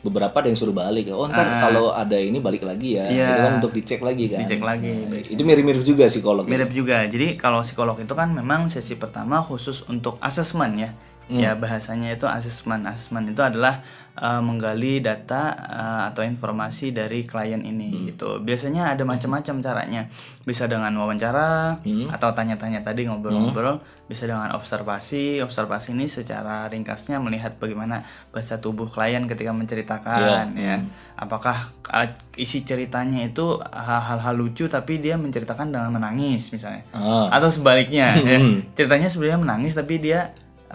beberapa 0.06 0.38
ada 0.38 0.48
yang 0.48 0.60
suruh 0.60 0.76
balik. 0.78 1.12
Oh 1.12 1.26
ntar 1.26 1.44
ah. 1.44 1.60
kalau 1.66 1.86
ada 1.92 2.16
ini 2.16 2.38
balik 2.40 2.64
lagi 2.64 3.02
ya. 3.02 3.10
Yeah. 3.10 3.36
itu 3.36 3.42
kan 3.42 3.54
untuk 3.60 3.74
dicek 3.74 4.00
lagi 4.06 4.26
kan? 4.32 4.40
Dicek 4.46 4.62
lagi 4.62 4.94
nah, 5.10 5.18
itu 5.20 5.42
mirip-mirip 5.42 5.84
juga 5.84 6.06
psikolog 6.08 6.46
mirip 6.48 6.70
ya. 6.72 6.76
juga. 6.78 6.98
Jadi 7.10 7.36
kalau 7.36 7.66
psikolog 7.66 7.98
itu 8.00 8.14
kan 8.14 8.30
memang 8.32 8.72
sesi 8.72 8.96
pertama 8.96 9.42
khusus 9.44 9.84
untuk 9.90 10.22
asesmen 10.22 10.72
ya 10.80 10.92
hmm. 11.30 11.42
ya 11.42 11.52
bahasanya 11.58 12.14
itu 12.14 12.26
asesmen 12.30 12.86
asesmen 12.86 13.30
itu 13.34 13.42
adalah 13.42 13.82
uh, 14.20 14.42
menggali 14.42 15.04
data 15.04 15.56
uh, 15.58 16.02
atau 16.12 16.24
informasi 16.24 16.96
dari 16.96 17.26
klien 17.26 17.62
ini 17.62 17.90
hmm. 17.92 18.04
gitu 18.14 18.30
biasanya 18.42 18.96
ada 18.96 19.04
macam-macam 19.04 19.62
caranya 19.62 20.02
bisa 20.46 20.70
dengan 20.70 20.94
wawancara 20.96 21.82
hmm. 21.82 22.14
atau 22.14 22.30
tanya-tanya 22.32 22.86
tadi 22.86 23.10
ngobrol-ngobrol 23.10 23.82
hmm. 23.82 24.06
bisa 24.06 24.30
dengan 24.30 24.54
observasi 24.54 25.42
observasi 25.42 25.98
ini 25.98 26.06
secara 26.06 26.70
ringkasnya 26.70 27.18
melihat 27.18 27.58
bagaimana 27.58 28.06
bahasa 28.30 28.62
tubuh 28.62 28.86
klien 28.88 29.26
ketika 29.26 29.50
menceritakan 29.50 30.54
yeah. 30.56 30.78
ya 30.78 30.78
hmm. 30.78 30.88
apakah 31.18 31.74
uh, 31.90 32.08
isi 32.38 32.62
ceritanya 32.62 33.26
itu 33.26 33.58
hal-hal 33.74 34.36
lucu 34.38 34.70
tapi 34.70 35.02
dia 35.02 35.18
menceritakan 35.18 35.74
dengan 35.74 35.90
menangis 35.90 36.54
misalnya 36.54 36.86
oh. 36.94 37.28
atau 37.32 37.50
sebaliknya 37.50 38.14
ya. 38.14 38.38
ceritanya 38.78 39.10
sebenarnya 39.10 39.40
menangis 39.42 39.74
tapi 39.74 39.98
dia 39.98 40.30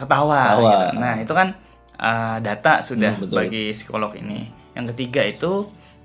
ketawa, 0.07 0.41
ketawa. 0.41 0.73
Gitu. 0.73 0.99
Nah, 0.99 1.15
itu 1.21 1.33
kan 1.33 1.49
uh, 2.01 2.37
data 2.41 2.73
sudah 2.81 3.13
hmm, 3.17 3.31
bagi 3.31 3.65
psikolog 3.73 4.13
ini. 4.17 4.49
Yang 4.77 4.87
ketiga 4.95 5.23
itu 5.27 5.53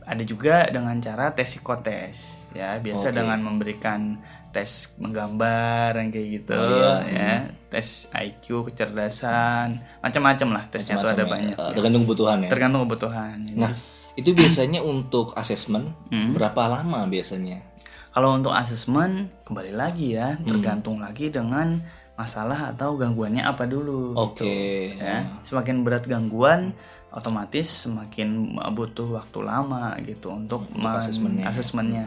ada 0.05 0.21
juga 0.21 0.69
dengan 0.69 0.97
cara 1.01 1.33
tes 1.33 1.49
psikotes 1.49 2.49
ya, 2.53 2.77
biasa 2.77 3.09
okay. 3.09 3.17
dengan 3.17 3.39
memberikan 3.41 4.21
tes 4.53 4.95
menggambar 5.03 5.99
yang 5.99 6.09
kayak 6.15 6.27
gitu 6.39 6.55
oh, 6.55 6.79
iya. 6.79 6.93
ya, 7.11 7.33
hmm. 7.43 7.71
tes 7.73 8.07
IQ, 8.15 8.71
kecerdasan, 8.71 9.83
macam-macam 9.99 10.47
lah 10.61 10.63
tesnya 10.71 10.95
macam 10.95 11.11
tuh 11.11 11.11
ada 11.11 11.25
ya. 11.25 11.31
banyak. 11.31 11.55
Uh, 11.59 11.71
tergantung 11.75 12.03
kebutuhan 12.07 12.37
ya. 12.45 12.49
Tergantung 12.49 12.81
kebutuhan. 12.87 13.35
Nah, 13.57 13.71
itu 14.15 14.31
biasanya 14.31 14.79
untuk 14.79 15.35
asesmen 15.35 15.91
hmm? 16.07 16.31
berapa 16.39 16.71
lama 16.71 17.03
biasanya? 17.11 17.75
kalau 18.15 18.39
untuk 18.39 18.55
asesmen 18.55 19.27
kembali 19.43 19.75
lagi 19.75 20.15
ya 20.15 20.39
tergantung 20.47 21.03
lagi 21.03 21.27
dengan 21.27 21.83
masalah 22.15 22.71
atau 22.71 22.95
gangguannya 22.95 23.43
apa 23.43 23.63
dulu 23.63 24.15
Oke. 24.15 24.47
gitu, 24.89 24.97
ya 24.97 25.23
semakin 25.41 25.83
berat 25.83 26.03
gangguan 26.03 26.71
otomatis 27.09 27.67
semakin 27.83 28.55
butuh 28.69 29.07
waktu 29.13 29.39
lama 29.41 29.95
gitu 29.99 30.31
untuk, 30.33 30.63
men- 30.69 30.95
asesmennya. 30.95 31.45
asesmennya 31.45 32.05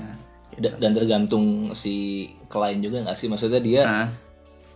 Da- 0.54 0.74
Dan 0.74 0.90
tergantung 0.90 1.70
si 1.70 1.94
klien 2.44 2.76
juga 2.78 2.98
nggak 3.00 3.14
sih? 3.14 3.26
Maksudnya 3.26 3.60
dia 3.60 3.82
Nah, 3.84 4.08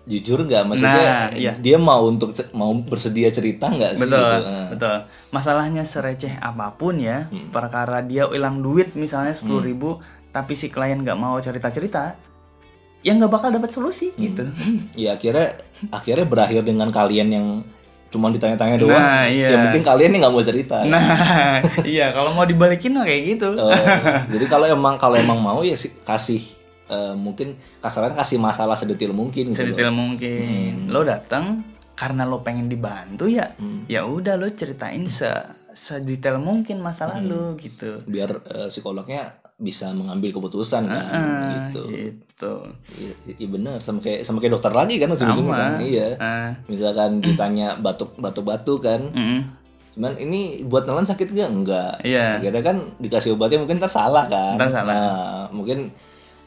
jujur 0.05 0.42
nggak? 0.42 0.62
Maksudnya 0.64 0.95
Nah, 1.03 1.29
iya. 1.33 1.53
dia 1.57 1.75
mau 1.77 2.07
untuk 2.07 2.31
mau 2.53 2.71
bersedia 2.77 3.29
cerita 3.29 3.66
nggak 3.66 3.92
sih? 3.92 4.05
betul 4.05 4.21
gitu? 4.23 4.37
Nah. 4.45 4.66
betul 4.68 4.97
masalahnya 5.31 5.83
sereceh 5.83 6.38
apa 6.38 6.71
pun 6.73 6.97
ya 6.97 7.27
Hmm. 7.27 7.51
perkara 7.51 7.99
dia 8.01 8.27
hilang 8.27 8.61
duit 8.61 8.95
misalnya 8.95 9.33
sepuluh 9.33 9.59
ribu 9.61 9.90
tapi 10.29 10.55
si 10.55 10.68
klien 10.68 10.97
nggak 10.97 11.14
mau 11.14 11.35
cerita 11.38 11.68
cerita 11.68 12.14
ya 13.03 13.12
nggak 13.12 13.29
bakal 13.29 13.51
dapat 13.51 13.69
solusi 13.69 14.11
Hmm. 14.11 14.23
gitu 14.23 14.45
Ya 15.03 15.15
akhirnya 15.15 15.59
akhirnya 15.88 16.25
berakhir 16.25 16.62
dengan 16.62 16.88
kalian 16.88 17.29
yang 17.29 17.47
cuma 18.09 18.29
ditanya-tanya 18.29 18.77
doang. 18.77 18.93
Nah, 18.93 19.25
iya. 19.25 19.49
Ya 19.49 19.59
mungkin 19.59 19.81
kalian 19.81 20.12
nih 20.12 20.21
nggak 20.21 20.31
mau 20.31 20.45
cerita. 20.45 20.85
nah 20.93 21.01
iya 21.83 22.12
kalau 22.12 22.31
mau 22.31 22.45
dibalikin 22.45 22.93
kayak 22.95 23.23
gitu 23.31 23.57
Oh, 23.57 23.73
jadi 24.33 24.45
kalau 24.47 24.67
emang 24.67 24.97
kalau 24.97 25.17
emang 25.17 25.37
mau 25.37 25.61
ya 25.61 25.73
sih 25.73 25.97
kasih 25.99 26.45
eh, 26.87 27.15
mungkin 27.15 27.53
kasarannya 27.79 28.15
kasih 28.15 28.37
masalah 28.37 28.77
sedetil 28.77 29.11
mungkin 29.11 29.49
gitu. 29.49 29.57
loh. 29.57 29.73
sedetail 29.73 29.91
mungkin 29.91 30.88
lo 30.88 31.03
datang 31.03 31.65
karena 31.93 32.23
lo 32.23 32.41
pengen 32.41 32.69
dibantu 32.69 33.27
ya 33.27 33.53
ya 33.87 34.05
udah 34.05 34.37
lo 34.37 34.49
ceritain 34.51 35.09
se 35.09 35.29
sedetail 35.73 36.37
mungkin 36.37 36.79
masalah 36.79 37.17
lo 37.19 37.57
gitu 37.57 38.05
Biar 38.05 38.29
eh, 38.45 38.69
psikolognya 38.69 39.41
bisa 39.62 39.94
mengambil 39.94 40.35
keputusan 40.35 40.90
kan 40.90 41.07
gitu. 41.55 41.83
gitu 41.88 42.55
Iya 43.38 43.48
benar 43.48 43.79
sama 43.79 44.03
kayak 44.03 44.27
sama 44.27 44.42
kayak 44.42 44.59
dokter 44.59 44.75
lagi 44.75 44.98
kan 44.98 45.14
ujung-ujungnya 45.14 45.55
kan. 45.55 45.72
Iya. 45.79 46.09
Ah. 46.18 46.51
Misalkan 46.66 47.22
ditanya 47.22 47.79
batuk 47.79 48.18
batuk-batuk 48.18 48.83
kan. 48.83 49.01
Mm-mm. 49.14 49.40
Cuman 49.92 50.16
ini 50.18 50.66
buat 50.66 50.88
nelan 50.88 51.07
sakit 51.07 51.31
gak? 51.31 51.51
Enggak. 51.53 52.03
Iya. 52.03 52.42
Akhirnya 52.42 52.62
kan 52.66 52.77
dikasih 52.98 53.38
obatnya 53.38 53.62
mungkin 53.62 53.79
ntar 53.79 53.92
salah 53.92 54.27
kan. 54.27 54.59
Ntar 54.59 54.68
salah. 54.75 54.90
Nah, 54.90 55.42
mungkin 55.55 55.94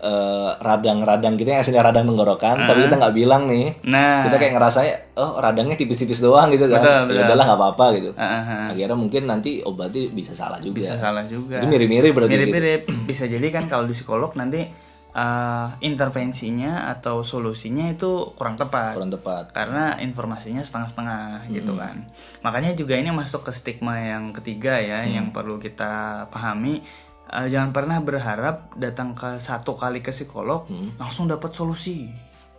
eh, 0.06 0.50
radang-radang 0.62 1.34
kita 1.34 1.50
yang 1.50 1.60
aslinya 1.60 1.82
radang 1.82 2.06
tenggorokan, 2.06 2.62
tapi 2.63 2.86
kita 2.86 2.96
nggak 2.96 3.15
bilang 3.15 3.50
nih. 3.50 3.82
nah 3.84 4.22
Kita 4.22 4.38
kayak 4.38 4.54
ngerasa 4.54 4.80
oh 5.15 5.38
radangnya 5.38 5.74
tipis-tipis 5.74 6.20
doang 6.20 6.48
gitu 6.50 6.70
kan. 6.70 7.10
Betul, 7.10 7.18
Ya 7.18 7.26
udahlah 7.26 7.46
nggak 7.48 7.60
apa-apa 7.60 7.86
gitu. 7.94 8.10
Ah, 8.13 8.24
ah, 8.24 8.44
ah. 8.46 8.65
Akhirnya 8.70 8.94
mungkin 8.94 9.26
nanti 9.26 9.60
obatnya 9.60 10.06
bisa 10.10 10.32
salah 10.32 10.62
juga. 10.62 10.78
bisa 10.78 10.94
salah 10.96 11.26
juga 11.26 11.58
Jadi 11.58 11.65
mirip-mirip 11.68 12.12
berarti. 12.12 12.30
gitu. 12.30 12.39
mirip-mirip 12.46 12.82
bisa 13.10 13.26
jadi 13.26 13.48
kan 13.50 13.65
kalau 13.65 13.84
di 13.84 13.94
psikolog 13.94 14.30
nanti 14.36 14.62
uh, 15.12 15.68
intervensinya 15.80 16.91
atau 16.91 17.24
solusinya 17.24 17.89
itu 17.89 18.36
kurang 18.36 18.54
tepat 18.54 18.94
Kurang 18.94 19.10
tepat. 19.10 19.50
karena 19.52 19.96
informasinya 19.98 20.62
setengah-setengah 20.62 21.50
gitu 21.50 21.74
kan 21.74 22.04
makanya 22.41 22.76
juga 22.76 22.94
ini 22.94 23.10
masuk 23.10 23.48
ke 23.48 23.52
stigma 23.52 23.96
yang 23.98 24.30
ketiga 24.32 24.78
ya 24.78 25.02
yang 25.02 25.32
perlu 25.32 25.58
kita 25.58 26.26
pahami 26.30 26.84
Uh, 27.28 27.48
jangan 27.48 27.72
pernah 27.72 27.98
berharap 28.00 28.70
datang 28.76 29.12
ke 29.12 29.38
satu 29.38 29.74
kali 29.74 30.00
ke 30.00 30.10
psikolog 30.10 30.70
langsung 30.96 31.26
dapat 31.26 31.50
solusi 31.50 32.06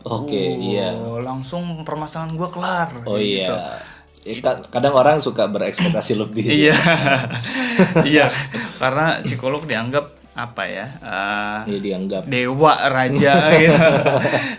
Oke, 0.02 0.35
Oh, 0.37 0.59
iya. 0.61 0.90
langsung 1.20 1.62
permasalahan 1.81 2.31
gua 2.33 2.46
kelar 2.46 2.90
Oh 3.02 3.14
gitu. 3.14 3.46
iya. 3.46 3.79
Ya, 4.22 4.35
ka- 4.40 4.59
kadang 4.68 4.90
orang 4.92 5.18
suka 5.18 5.46
berekspektasi 5.46 6.18
lebih. 6.20 6.42
iya 6.42 6.74
iya 8.05 8.26
karena 8.76 9.20
psikolog 9.20 9.62
dianggap 9.62 10.11
apa 10.35 10.62
ya 10.64 10.87
uh, 10.98 11.59
Ya 11.64 11.79
dianggap 11.79 12.26
dewa 12.26 12.76
raja 12.87 13.35
gitu 13.57 13.81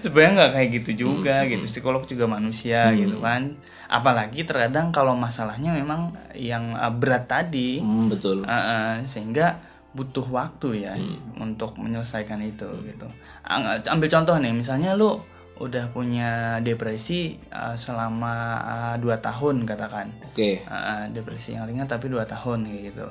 sebenarnya 0.01 0.31
nggak 0.33 0.51
kayak 0.51 0.69
gitu 0.73 0.91
juga 1.03 1.45
gitu 1.45 1.67
psikolog 1.67 2.01
juga 2.03 2.25
manusia 2.25 2.89
gitu 2.93 3.19
kan 3.19 3.53
apalagi 3.85 4.41
terkadang 4.41 4.89
kalau 4.89 5.13
masalahnya 5.13 5.69
memang 5.71 6.11
yang 6.33 6.73
uh, 6.73 6.89
berat 6.89 7.23
tadi 7.25 7.77
hmm, 7.77 8.09
betul. 8.09 8.41
uh, 8.41 8.49
uh, 8.49 8.93
sehingga 9.03 9.61
butuh 9.97 10.29
waktu 10.29 10.85
ya 10.85 10.93
untuk 11.41 11.73
menyelesaikan 11.81 12.37
itu 12.45 12.69
gitu. 12.85 13.09
Ang- 13.49 13.81
ambil 13.81 14.07
contoh 14.13 14.37
nih 14.37 14.53
misalnya 14.53 14.93
lu 14.93 15.17
udah 15.57 15.89
punya 15.89 16.61
depresi 16.61 17.33
uh, 17.49 17.73
selama 17.73 18.61
uh, 18.61 18.95
dua 19.01 19.17
tahun 19.17 19.65
katakan. 19.65 20.13
Oke. 20.29 20.61
Uh, 20.69 21.09
depresi 21.09 21.57
yang 21.57 21.65
ringan 21.65 21.89
tapi 21.89 22.13
dua 22.13 22.29
tahun 22.29 22.69
gitu. 22.69 23.09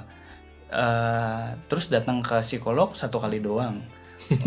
Eh, 0.66 1.46
terus 1.70 1.86
datang 1.86 2.18
ke 2.18 2.42
psikolog 2.42 2.90
satu 2.98 3.22
kali 3.22 3.38
doang 3.38 3.86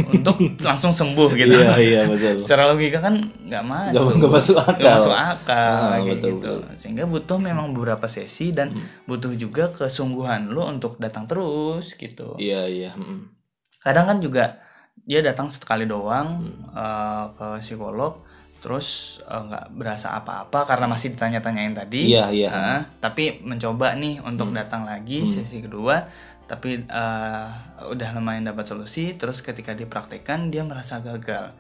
untuk 0.10 0.36
langsung 0.60 0.90
sembuh 0.90 1.30
gitu 1.34 1.56
Iya, 1.56 1.72
iya 1.78 2.02
betul. 2.04 2.36
secara 2.44 2.68
logika 2.68 3.00
kan 3.00 3.16
nggak 3.18 3.64
masuk 3.64 4.12
Nggak- 4.14 4.32
masuk 4.32 4.58
akal. 4.58 4.76
Nggak 4.76 4.94
masuk 4.96 5.16
akal 5.16 5.72
Ah, 5.72 5.90
kayak 5.96 6.06
betul, 6.10 6.30
gitu 6.34 6.54
sehingga 6.76 7.04
butuh 7.06 7.38
memang 7.38 7.72
beberapa 7.72 8.06
sesi 8.06 8.50
dan 8.50 8.76
butuh 9.04 9.32
juga 9.34 9.70
kesungguhan 9.70 10.48
lo 10.48 10.68
untuk 10.68 10.98
datang 10.98 11.26
terus 11.26 11.94
gitu 11.94 12.36
Iya, 12.36 12.66
iya. 12.66 12.92
mm. 12.94 13.40
kadang 13.80 14.06
kan 14.06 14.18
juga 14.20 14.60
dia 15.02 15.20
datang 15.20 15.48
sekali 15.48 15.84
doang 15.84 16.44
eh, 16.70 17.26
ke 17.32 17.48
psikolog 17.60 18.20
terus 18.60 18.88
eh, 19.24 19.40
nggak 19.40 19.72
berasa 19.72 20.14
apa-apa 20.14 20.68
karena 20.68 20.86
masih 20.86 21.16
ditanya-tanyain 21.16 21.72
tadi 21.74 22.12
Iya, 22.12 22.28
iya. 22.30 22.50
Ah, 22.50 22.82
tapi 23.00 23.40
mencoba 23.42 23.96
nih 23.96 24.20
untuk 24.20 24.52
datang 24.52 24.84
lagi 24.84 25.24
sesi 25.26 25.62
kedua 25.62 26.04
tapi 26.50 26.82
eh, 26.82 27.48
udah 27.86 28.10
lumayan 28.18 28.50
dapat 28.50 28.66
solusi 28.66 29.14
terus 29.14 29.40
ketika 29.40 29.72
dipraktekkan 29.72 30.50
dia 30.50 30.66
merasa 30.66 30.98
gagal. 31.00 31.54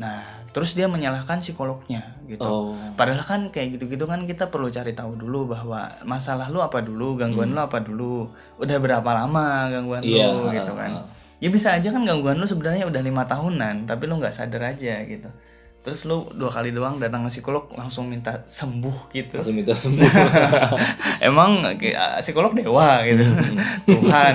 Nah 0.00 0.24
terus 0.50 0.72
dia 0.72 0.88
menyalahkan 0.88 1.40
psikolognya 1.40 2.00
gitu. 2.24 2.40
Oh. 2.40 2.72
padahal 2.92 3.20
kan 3.20 3.40
kayak 3.48 3.76
gitu-gitu 3.76 4.04
kan 4.04 4.24
kita 4.24 4.48
perlu 4.48 4.68
cari 4.68 4.92
tahu 4.92 5.16
dulu 5.16 5.52
bahwa 5.52 5.84
masalah 6.02 6.48
lu 6.48 6.60
apa 6.60 6.80
dulu 6.80 7.16
gangguan 7.16 7.52
lu 7.52 7.60
apa 7.60 7.80
dulu 7.80 8.28
udah 8.56 8.76
berapa 8.80 9.04
lama 9.04 9.68
gangguan 9.68 10.00
Iya, 10.00 10.28
lu 10.28 10.48
gitu 10.48 10.72
kan. 10.72 10.90
ya 11.38 11.48
bisa 11.48 11.76
aja 11.76 11.88
kan 11.88 12.04
gangguan 12.04 12.36
lu 12.36 12.44
sebenarnya 12.44 12.84
udah 12.84 13.00
lima 13.00 13.24
tahunan 13.24 13.84
tapi 13.84 14.04
lu 14.04 14.16
nggak 14.16 14.32
sadar 14.32 14.72
aja 14.72 15.04
gitu 15.04 15.28
terus 15.82 16.06
lu 16.06 16.22
dua 16.30 16.46
kali 16.48 16.70
doang 16.70 16.96
datang 16.96 17.22
ke 17.22 17.30
psikolog 17.32 17.66
langsung 17.72 18.06
minta 18.06 18.30
sembuh 18.40 19.10
gitu 19.10 19.34
Langsung 19.34 19.52
minta 19.52 19.74
sembuh. 19.74 19.98
emang 21.22 21.58
kayak 21.74 22.22
psikolog 22.22 22.50
dewa 22.52 23.02
gitu 23.02 23.26
Tuhan 23.84 24.34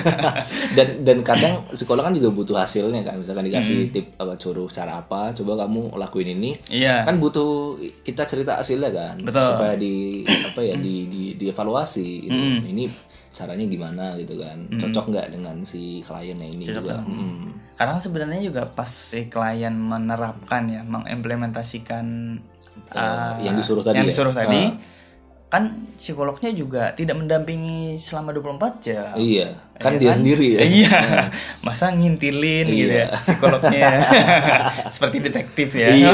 dan 0.76 0.88
dan 1.02 1.18
kadang 1.20 1.68
psikolog 1.68 2.00
kan 2.00 2.12
juga 2.12 2.30
butuh 2.30 2.56
hasilnya 2.56 3.00
kan. 3.02 3.16
Misalkan 3.16 3.44
dikasih 3.44 3.76
Hmm. 3.80 3.92
tip 3.92 4.06
apa 4.14 4.34
suruh 4.34 4.66
cara 4.66 4.98
apa, 4.98 5.32
coba 5.32 5.64
kamu 5.64 5.94
lakuin 5.96 6.32
ini. 6.32 6.56
iya 6.70 7.02
Kan 7.02 7.16
butuh 7.18 7.76
kita 8.00 8.24
cerita 8.24 8.56
hasilnya 8.56 8.88
kan. 8.88 9.14
Betul. 9.20 9.44
Supaya 9.46 9.74
di 9.74 10.24
apa 10.24 10.60
ya 10.60 10.74
di 10.74 11.06
di 11.06 11.22
dievaluasi 11.34 12.08
gitu. 12.24 12.34
Hmm. 12.34 12.60
Ini 12.62 12.84
caranya 13.30 13.66
gimana 13.66 14.04
gitu 14.18 14.34
kan. 14.38 14.58
Cocok 14.74 15.04
nggak 15.14 15.26
dengan 15.34 15.56
si 15.62 16.02
kliennya 16.02 16.48
ini 16.50 16.64
juga. 16.66 17.00
Mm. 17.02 17.72
karena 17.80 17.96
sebenarnya 17.96 18.44
juga 18.44 18.68
pas 18.68 18.84
si 18.92 19.24
klien 19.32 19.72
menerapkan 19.72 20.68
ya 20.68 20.84
mengimplementasikan 20.84 22.36
uh, 22.92 23.40
yang 23.40 23.56
disuruh 23.56 23.80
tadi 23.80 23.96
yang 23.96 24.04
ya? 24.04 24.12
disuruh 24.12 24.36
tadi 24.36 24.76
kan 25.50 25.66
psikolognya 25.98 26.54
juga 26.54 26.94
tidak 26.94 27.18
mendampingi 27.18 27.98
selama 27.98 28.30
24 28.30 28.86
jam 28.86 29.10
Iya, 29.18 29.50
kan 29.82 29.98
dia 29.98 30.14
sendiri 30.14 30.54
ya. 30.54 30.60
Iya, 30.62 30.98
masa 31.66 31.90
ngintilin 31.90 32.70
gitu 32.70 32.94
ya 32.94 33.10
psikolognya, 33.10 33.98
seperti 34.94 35.16
detektif 35.26 35.74
ya. 35.74 35.90
Iya. 35.90 36.12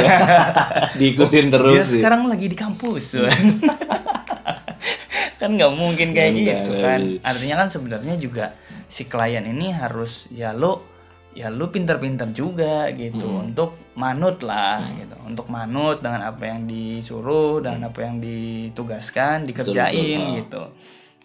Diikutin 1.03 1.53
terus 1.53 1.77
Dia 1.77 1.85
sih. 1.85 2.01
sekarang 2.01 2.33
lagi 2.33 2.49
di 2.49 2.57
kampus, 2.57 3.21
kan 5.47 5.51
nggak 5.55 5.73
mungkin 5.79 6.09
kayak 6.11 6.33
gitu 6.35 6.73
kan. 6.83 7.01
Artinya 7.23 7.55
kan 7.63 7.69
sebenarnya 7.71 8.15
juga 8.19 8.51
si 8.91 9.07
klien 9.07 9.47
ini 9.47 9.71
harus 9.71 10.27
ya 10.35 10.51
lo 10.51 10.83
ya 11.37 11.53
lu 11.53 11.69
pinter-pinter 11.69 12.33
juga 12.33 12.89
gitu 12.97 13.29
Hmm. 13.29 13.53
untuk 13.53 13.93
manut 13.93 14.41
lah 14.41 14.81
gitu 14.97 15.13
untuk 15.29 15.53
manut 15.53 16.01
dengan 16.01 16.33
apa 16.33 16.49
yang 16.49 16.65
disuruh 16.65 17.61
dan 17.61 17.85
apa 17.85 18.09
yang 18.09 18.17
ditugaskan 18.17 19.45
dikerjain 19.45 20.17
betul. 20.17 20.37
gitu 20.41 20.63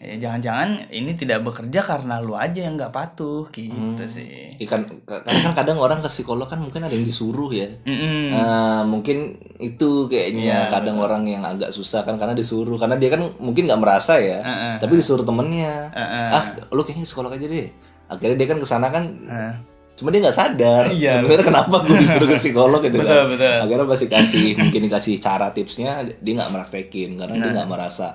ya 0.02 0.18
jangan-jangan 0.20 0.90
ini 0.90 1.14
tidak 1.14 1.42
bekerja 1.42 1.78
karena 1.80 2.18
lu 2.18 2.34
aja 2.34 2.58
yang 2.60 2.74
nggak 2.74 2.90
patuh 2.90 3.46
gitu 3.48 3.70
Hmm. 3.72 4.02
sih 4.02 4.50
Ikan 4.58 4.82
kan 5.06 5.22
kan 5.22 5.54
kadang 5.56 5.78
orang 5.78 6.00
ke 6.00 6.08
psikolog 6.08 6.46
kan 6.46 6.58
mungkin 6.58 6.82
ada 6.82 6.90
yang 6.90 7.04
disuruh 7.04 7.50
ya. 7.50 7.70
Mm-mm. 7.82 8.30
Nah, 8.32 8.82
mungkin 8.84 9.34
itu 9.56 10.06
kayaknya 10.06 10.66
Iya, 10.66 10.72
kadang 10.72 10.98
orang 10.98 11.22
yang 11.24 11.42
agak 11.42 11.70
susah 11.70 12.02
kan 12.02 12.18
karena 12.18 12.34
disuruh 12.34 12.76
karena 12.76 12.94
dia 12.96 13.10
kan 13.10 13.22
mungkin 13.38 13.66
nggak 13.66 13.78
merasa 13.80 14.18
ya, 14.18 14.38
Heeh. 14.40 14.74
tapi 14.78 14.94
disuruh 14.96 15.22
temennya. 15.22 15.90
Heeh. 15.92 16.28
Ah, 16.32 16.44
lu 16.68 16.82
kayaknya 16.82 17.06
psikolog 17.06 17.30
aja 17.30 17.42
deh. 17.44 17.70
Akhirnya 18.08 18.36
dia 18.36 18.48
kan 18.48 18.58
ke 18.58 18.66
sana 18.66 18.88
kan, 18.90 19.06
Heeh. 19.06 19.54
cuma 19.94 20.10
dia 20.10 20.20
nggak 20.20 20.34
sadar 20.36 20.84
Iya. 20.90 21.12
sebenarnya 21.16 21.46
kenapa 21.48 21.76
gue 21.80 21.94
disuruh 21.96 22.26
ke 22.26 22.34
psikolog 22.36 22.82
gitu 22.82 22.98
Betul, 22.98 23.06
kan. 23.08 23.26
betul. 23.28 23.54
Akhirnya 23.62 23.86
pasti 23.86 24.06
kasih 24.08 24.46
mungkin 24.56 24.82
dikasih 24.84 25.14
cara 25.18 25.50
tipsnya 25.50 25.92
dia 26.16 26.34
nggak 26.36 26.50
meraktekin 26.50 27.14
karena 27.16 27.34
dia 27.36 27.44
Nah. 27.44 27.54
nggak 27.56 27.70
merasa 27.70 28.08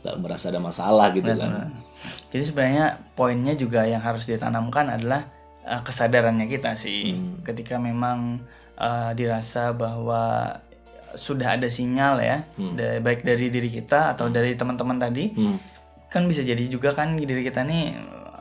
nggak 0.00 0.16
merasa 0.20 0.48
ada 0.48 0.60
masalah 0.60 1.12
gitu 1.12 1.28
kan. 1.28 1.70
Jadi 2.32 2.42
sebenarnya 2.46 2.96
poinnya 3.12 3.54
juga 3.58 3.84
yang 3.84 4.00
harus 4.00 4.24
ditanamkan 4.24 4.88
adalah 4.96 5.28
uh, 5.66 5.82
kesadarannya 5.84 6.48
kita 6.48 6.72
sih. 6.78 7.12
Hmm. 7.12 7.44
Ketika 7.44 7.76
memang 7.76 8.40
uh, 8.80 9.12
dirasa 9.12 9.76
bahwa 9.76 10.56
sudah 11.18 11.58
ada 11.58 11.66
sinyal 11.66 12.22
ya, 12.22 12.36
hmm. 12.54 12.74
da 12.78 12.86
baik 13.02 13.26
dari 13.26 13.50
diri 13.50 13.68
kita 13.68 14.14
atau 14.14 14.30
hmm. 14.30 14.34
dari 14.34 14.52
teman-teman 14.54 14.98
tadi, 14.98 15.34
hmm. 15.34 15.56
kan 16.08 16.24
bisa 16.24 16.46
jadi 16.46 16.64
juga 16.70 16.94
kan 16.94 17.18
diri 17.18 17.42
kita 17.42 17.66
nih 17.66 17.98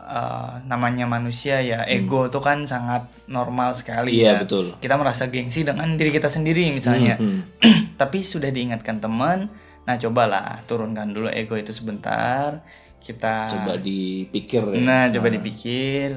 uh, 0.10 0.62
namanya 0.66 1.06
manusia 1.06 1.62
ya 1.62 1.86
hmm. 1.86 1.96
ego 2.02 2.26
hmm. 2.26 2.32
tuh 2.34 2.42
kan 2.42 2.66
sangat 2.66 3.06
normal 3.30 3.78
sekali 3.78 4.22
iya, 4.22 4.38
ya. 4.38 4.46
betul. 4.46 4.74
Kita 4.82 4.98
merasa 4.98 5.30
gengsi 5.30 5.66
dengan 5.66 5.94
diri 5.98 6.10
kita 6.14 6.30
sendiri 6.30 6.74
misalnya, 6.74 7.18
hmm. 7.18 7.62
hmm. 7.62 7.84
tapi 8.02 8.26
sudah 8.26 8.50
diingatkan 8.50 9.02
teman, 9.02 9.50
nah 9.90 9.98
cobalah 9.98 10.62
turunkan 10.70 11.10
dulu 11.10 11.34
ego 11.34 11.58
itu 11.58 11.74
sebentar, 11.74 12.62
kita 13.02 13.50
coba 13.50 13.74
dipikir. 13.82 14.62
Ya. 14.70 14.78
Nah 14.86 15.04
coba 15.10 15.34
nah. 15.34 15.42
dipikir 15.42 16.10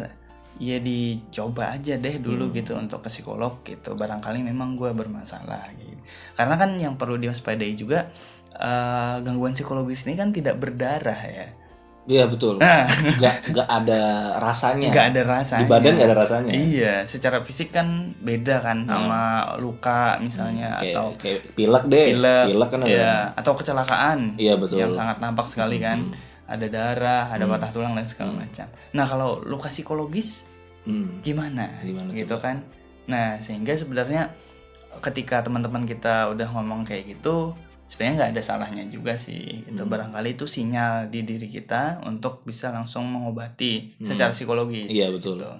ya 0.60 0.78
dicoba 0.78 1.72
aja 1.72 1.96
deh 1.96 2.20
dulu 2.20 2.52
hmm. 2.52 2.54
gitu 2.60 2.72
untuk 2.76 3.00
ke 3.00 3.08
psikolog 3.08 3.64
gitu 3.64 3.96
barangkali 3.96 4.44
memang 4.44 4.76
gue 4.76 4.92
bermasalah 4.92 5.72
gitu 5.74 5.98
karena 6.36 6.54
kan 6.54 6.70
yang 6.76 6.94
perlu 7.00 7.16
diwaspadai 7.16 7.72
juga 7.74 8.12
uh, 8.60 9.18
gangguan 9.24 9.56
psikologis 9.56 10.04
ini 10.04 10.14
kan 10.14 10.30
tidak 10.30 10.60
berdarah 10.60 11.18
ya 11.24 11.48
Iya 12.02 12.26
betul. 12.26 12.58
Nah. 12.58 12.90
Gak, 13.22 13.54
gak 13.54 13.68
ada 13.68 14.02
rasanya. 14.42 14.90
Gak 14.90 15.06
ada 15.14 15.22
rasanya. 15.22 15.62
Di 15.62 15.70
badan 15.70 15.92
gak 15.94 16.08
ada 16.10 16.18
rasanya. 16.18 16.52
Iya, 16.52 16.94
secara 17.06 17.46
fisik 17.46 17.70
kan 17.70 18.18
beda 18.18 18.58
kan 18.58 18.82
hmm. 18.82 18.90
sama 18.90 19.22
luka 19.62 20.18
misalnya 20.18 20.74
hmm, 20.74 20.80
kayak, 20.82 20.94
atau 20.98 21.06
kayak 21.14 21.40
pilek 21.54 21.84
deh. 21.86 22.06
Pilek, 22.18 22.44
pilek 22.50 22.68
kan 22.74 22.80
ada. 22.82 22.90
Iya, 22.90 23.14
atau 23.38 23.52
kecelakaan. 23.54 24.18
Iya 24.34 24.54
betul. 24.58 24.82
Yang 24.82 24.98
sangat 24.98 25.16
nampak 25.22 25.46
sekali 25.46 25.78
kan. 25.78 26.10
Hmm 26.10 26.30
ada 26.52 26.66
darah, 26.68 27.32
ada 27.32 27.44
hmm. 27.48 27.52
patah 27.56 27.70
tulang 27.72 27.92
dan 27.96 28.04
segala 28.04 28.36
hmm. 28.36 28.40
macam. 28.44 28.66
Nah 28.92 29.04
kalau 29.08 29.40
luka 29.40 29.72
psikologis 29.72 30.44
hmm. 30.84 31.24
gimana? 31.24 31.80
Gimana 31.80 32.12
gitu 32.12 32.36
coba? 32.36 32.52
kan? 32.52 32.56
Nah 33.08 33.40
sehingga 33.40 33.72
sebenarnya 33.72 34.28
ketika 35.00 35.40
teman-teman 35.40 35.88
kita 35.88 36.28
udah 36.28 36.48
ngomong 36.52 36.84
kayak 36.84 37.16
gitu, 37.16 37.56
sebenarnya 37.92 38.14
nggak 38.16 38.32
ada 38.32 38.42
salahnya 38.42 38.84
juga 38.88 39.20
sih. 39.20 39.68
Itu 39.68 39.84
hmm. 39.84 39.92
barangkali 39.92 40.32
itu 40.32 40.48
sinyal 40.48 41.12
di 41.12 41.28
diri 41.28 41.52
kita 41.52 42.00
untuk 42.08 42.40
bisa 42.48 42.72
langsung 42.72 43.04
mengobati 43.04 44.00
hmm. 44.00 44.08
secara 44.08 44.32
psikologis. 44.32 44.88
Iya 44.88 45.12
betul. 45.12 45.44
Gitu. 45.44 45.52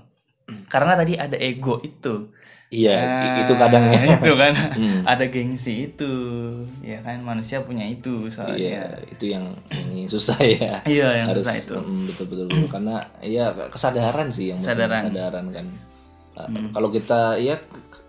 Karena 0.72 0.96
tadi 0.96 1.20
ada 1.20 1.36
ego 1.36 1.84
itu 1.84 2.32
Iya, 2.72 2.96
nah, 3.04 3.44
itu 3.44 3.52
kadang 3.52 3.84
ya. 3.84 4.00
Itu 4.16 4.32
kan 4.32 4.56
hmm. 4.80 5.04
ada 5.04 5.28
gengsi 5.28 5.92
itu. 5.92 6.12
Ya 6.80 7.04
kan 7.04 7.20
manusia 7.20 7.60
punya 7.60 7.84
itu 7.84 8.32
soalnya. 8.32 8.56
Iya, 8.56 8.84
itu 9.12 9.24
yang 9.28 9.44
ini 9.68 10.08
susah 10.08 10.40
ya. 10.40 10.72
Iya, 10.88 11.20
yang 11.20 11.28
Harus, 11.28 11.44
susah 11.44 11.54
itu. 11.60 11.76
Mm, 11.76 12.02
betul 12.08 12.26
betul 12.32 12.44
betul. 12.48 12.68
Karena 12.72 12.96
ya 13.20 13.52
kesadaran 13.68 14.32
sih 14.32 14.56
yang 14.56 14.58
kesadaran. 14.64 15.12
kesadaran 15.12 15.46
kan. 15.52 15.66
Hmm. 16.32 16.72
Kalau 16.72 16.88
kita 16.88 17.36
ya 17.36 17.60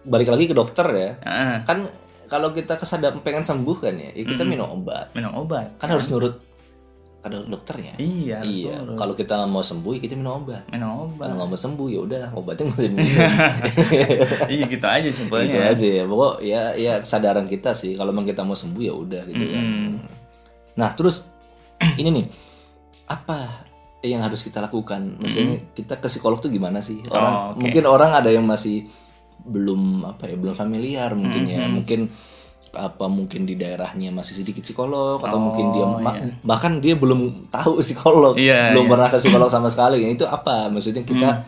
balik 0.07 0.31
lagi 0.31 0.47
ke 0.47 0.55
dokter 0.55 0.87
ya. 0.95 1.11
Uh. 1.27 1.59
Kan 1.67 1.91
kalau 2.33 2.49
kita 2.49 2.81
kesadar 2.81 3.13
pengen 3.21 3.45
sembuh 3.45 3.77
kan 3.77 3.93
ya, 3.93 4.09
ya 4.09 4.25
kita 4.25 4.41
hmm. 4.41 4.49
minum 4.49 4.65
obat. 4.73 5.13
Minum 5.13 5.37
obat. 5.37 5.77
Kan, 5.77 5.85
kan 5.85 6.01
harus 6.01 6.09
nurut 6.09 6.41
ada 7.21 7.45
dokternya. 7.45 7.93
Iya. 8.01 8.41
Iya. 8.41 8.75
Kalau 8.97 9.13
kita 9.13 9.45
mau 9.45 9.61
sembuh, 9.61 9.93
ya 9.93 10.01
kita 10.01 10.17
minum 10.17 10.41
obat. 10.41 10.65
Minum 10.73 11.13
obat. 11.13 11.29
Kalau 11.29 11.35
nggak 11.37 11.49
mau 11.53 11.59
sembuh, 11.61 11.87
ya 11.93 11.99
udah 12.01 12.23
obatnya 12.33 12.63
nggak 12.73 12.81
minum. 12.89 13.05
iya 14.49 14.63
gitu 14.65 14.87
aja 14.89 15.09
simpelnya. 15.13 15.45
Gitu 15.45 15.59
aja 15.61 15.87
ya. 16.01 16.03
Pokok 16.09 16.33
ya 16.41 16.61
ya 16.73 16.93
kesadaran 17.05 17.45
kita 17.45 17.77
sih. 17.77 17.93
Kalau 17.93 18.09
memang 18.09 18.25
kita 18.25 18.41
mau 18.41 18.57
sembuh 18.57 18.81
ya 18.81 18.93
udah 18.97 19.21
gitu 19.29 19.45
mm 19.45 19.49
-hmm. 19.53 19.53
kan. 19.53 19.93
Nah 20.73 20.89
terus 20.97 21.29
ini 22.01 22.09
nih 22.09 22.25
apa 23.13 23.61
yang 24.01 24.25
harus 24.25 24.41
kita 24.41 24.57
lakukan? 24.57 25.21
Maksudnya 25.21 25.61
mm 25.61 25.61
-hmm. 25.69 25.73
kita 25.77 26.01
ke 26.01 26.09
psikolog 26.09 26.41
tuh 26.41 26.49
gimana 26.49 26.81
sih? 26.81 26.97
Orang 27.13 27.29
oh, 27.29 27.37
okay. 27.53 27.61
mungkin 27.61 27.83
orang 27.85 28.11
ada 28.17 28.33
yang 28.33 28.43
masih 28.43 28.89
belum 29.43 30.05
apa 30.05 30.29
ya 30.29 30.35
belum 30.37 30.55
familiar 30.55 31.11
mungkin 31.17 31.43
mm 31.43 31.49
-hmm. 31.49 31.57
ya 31.57 31.63
mungkin 31.67 31.99
apa 32.73 33.05
mungkin 33.05 33.45
di 33.45 33.53
daerahnya 33.53 34.09
masih 34.09 34.41
sedikit 34.41 34.65
psikolog 34.65 35.21
atau 35.21 35.37
oh, 35.37 35.43
mungkin 35.45 35.65
dia 35.77 35.85
iya. 35.85 36.33
bahkan 36.41 36.81
dia 36.81 36.97
belum 36.97 37.45
tahu 37.53 37.77
psikolog 37.85 38.33
yeah, 38.33 38.73
belum 38.73 38.89
yeah. 38.89 38.91
pernah 38.97 39.07
ke 39.13 39.17
psikolog 39.21 39.49
sama 39.53 39.69
sekali 39.69 40.01
itu 40.09 40.25
apa 40.25 40.73
maksudnya 40.73 41.05
kita 41.05 41.29
hmm. 41.29 41.45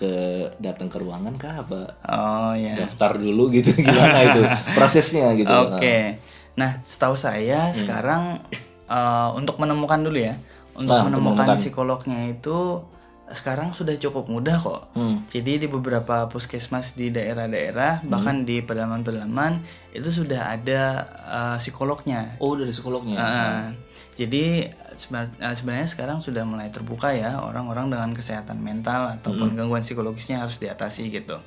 ke 0.00 0.12
datang 0.56 0.88
ke 0.88 0.96
ruangan 0.96 1.36
kah 1.36 1.60
apa 1.68 1.80
oh, 2.08 2.52
yeah. 2.56 2.80
daftar 2.80 3.20
dulu 3.20 3.52
gitu 3.52 3.76
gimana 3.84 4.32
itu 4.32 4.40
prosesnya 4.72 5.36
gitu 5.36 5.52
oke 5.52 5.76
okay. 5.76 6.16
nah 6.56 6.80
setahu 6.80 7.12
saya 7.12 7.68
hmm. 7.68 7.76
sekarang 7.76 8.40
uh, 8.88 9.36
untuk 9.36 9.60
menemukan 9.60 10.00
dulu 10.00 10.16
ya 10.16 10.40
untuk 10.72 10.96
nah, 10.96 11.04
menemukan, 11.12 11.44
menemukan 11.44 11.60
psikolognya 11.60 12.32
itu 12.32 12.80
sekarang 13.30 13.72
sudah 13.72 13.94
cukup 13.96 14.26
mudah 14.26 14.58
kok. 14.58 14.82
Hmm. 14.98 15.22
Jadi 15.30 15.62
di 15.62 15.68
beberapa 15.70 16.26
puskesmas 16.26 16.98
di 16.98 17.14
daerah-daerah, 17.14 18.02
hmm. 18.02 18.10
bahkan 18.10 18.42
di 18.42 18.60
pedalaman-pedalaman 18.60 19.62
itu 19.94 20.10
sudah 20.10 20.52
ada 20.52 21.06
uh, 21.22 21.56
psikolognya. 21.56 22.36
Oh, 22.42 22.58
dari 22.58 22.74
psikolognya. 22.74 23.18
Uh, 23.18 23.28
hmm. 23.30 23.68
Jadi 24.12 24.44
eh, 24.68 25.54
sebenarnya 25.56 25.88
sekarang 25.88 26.20
sudah 26.20 26.44
mulai 26.44 26.68
terbuka 26.68 27.16
ya 27.16 27.40
orang-orang 27.40 27.88
dengan 27.88 28.10
kesehatan 28.12 28.60
mental 28.60 29.16
ataupun 29.20 29.54
hmm. 29.54 29.56
gangguan 29.56 29.82
psikologisnya 29.86 30.44
harus 30.44 30.60
diatasi 30.60 31.08
gitu. 31.08 31.40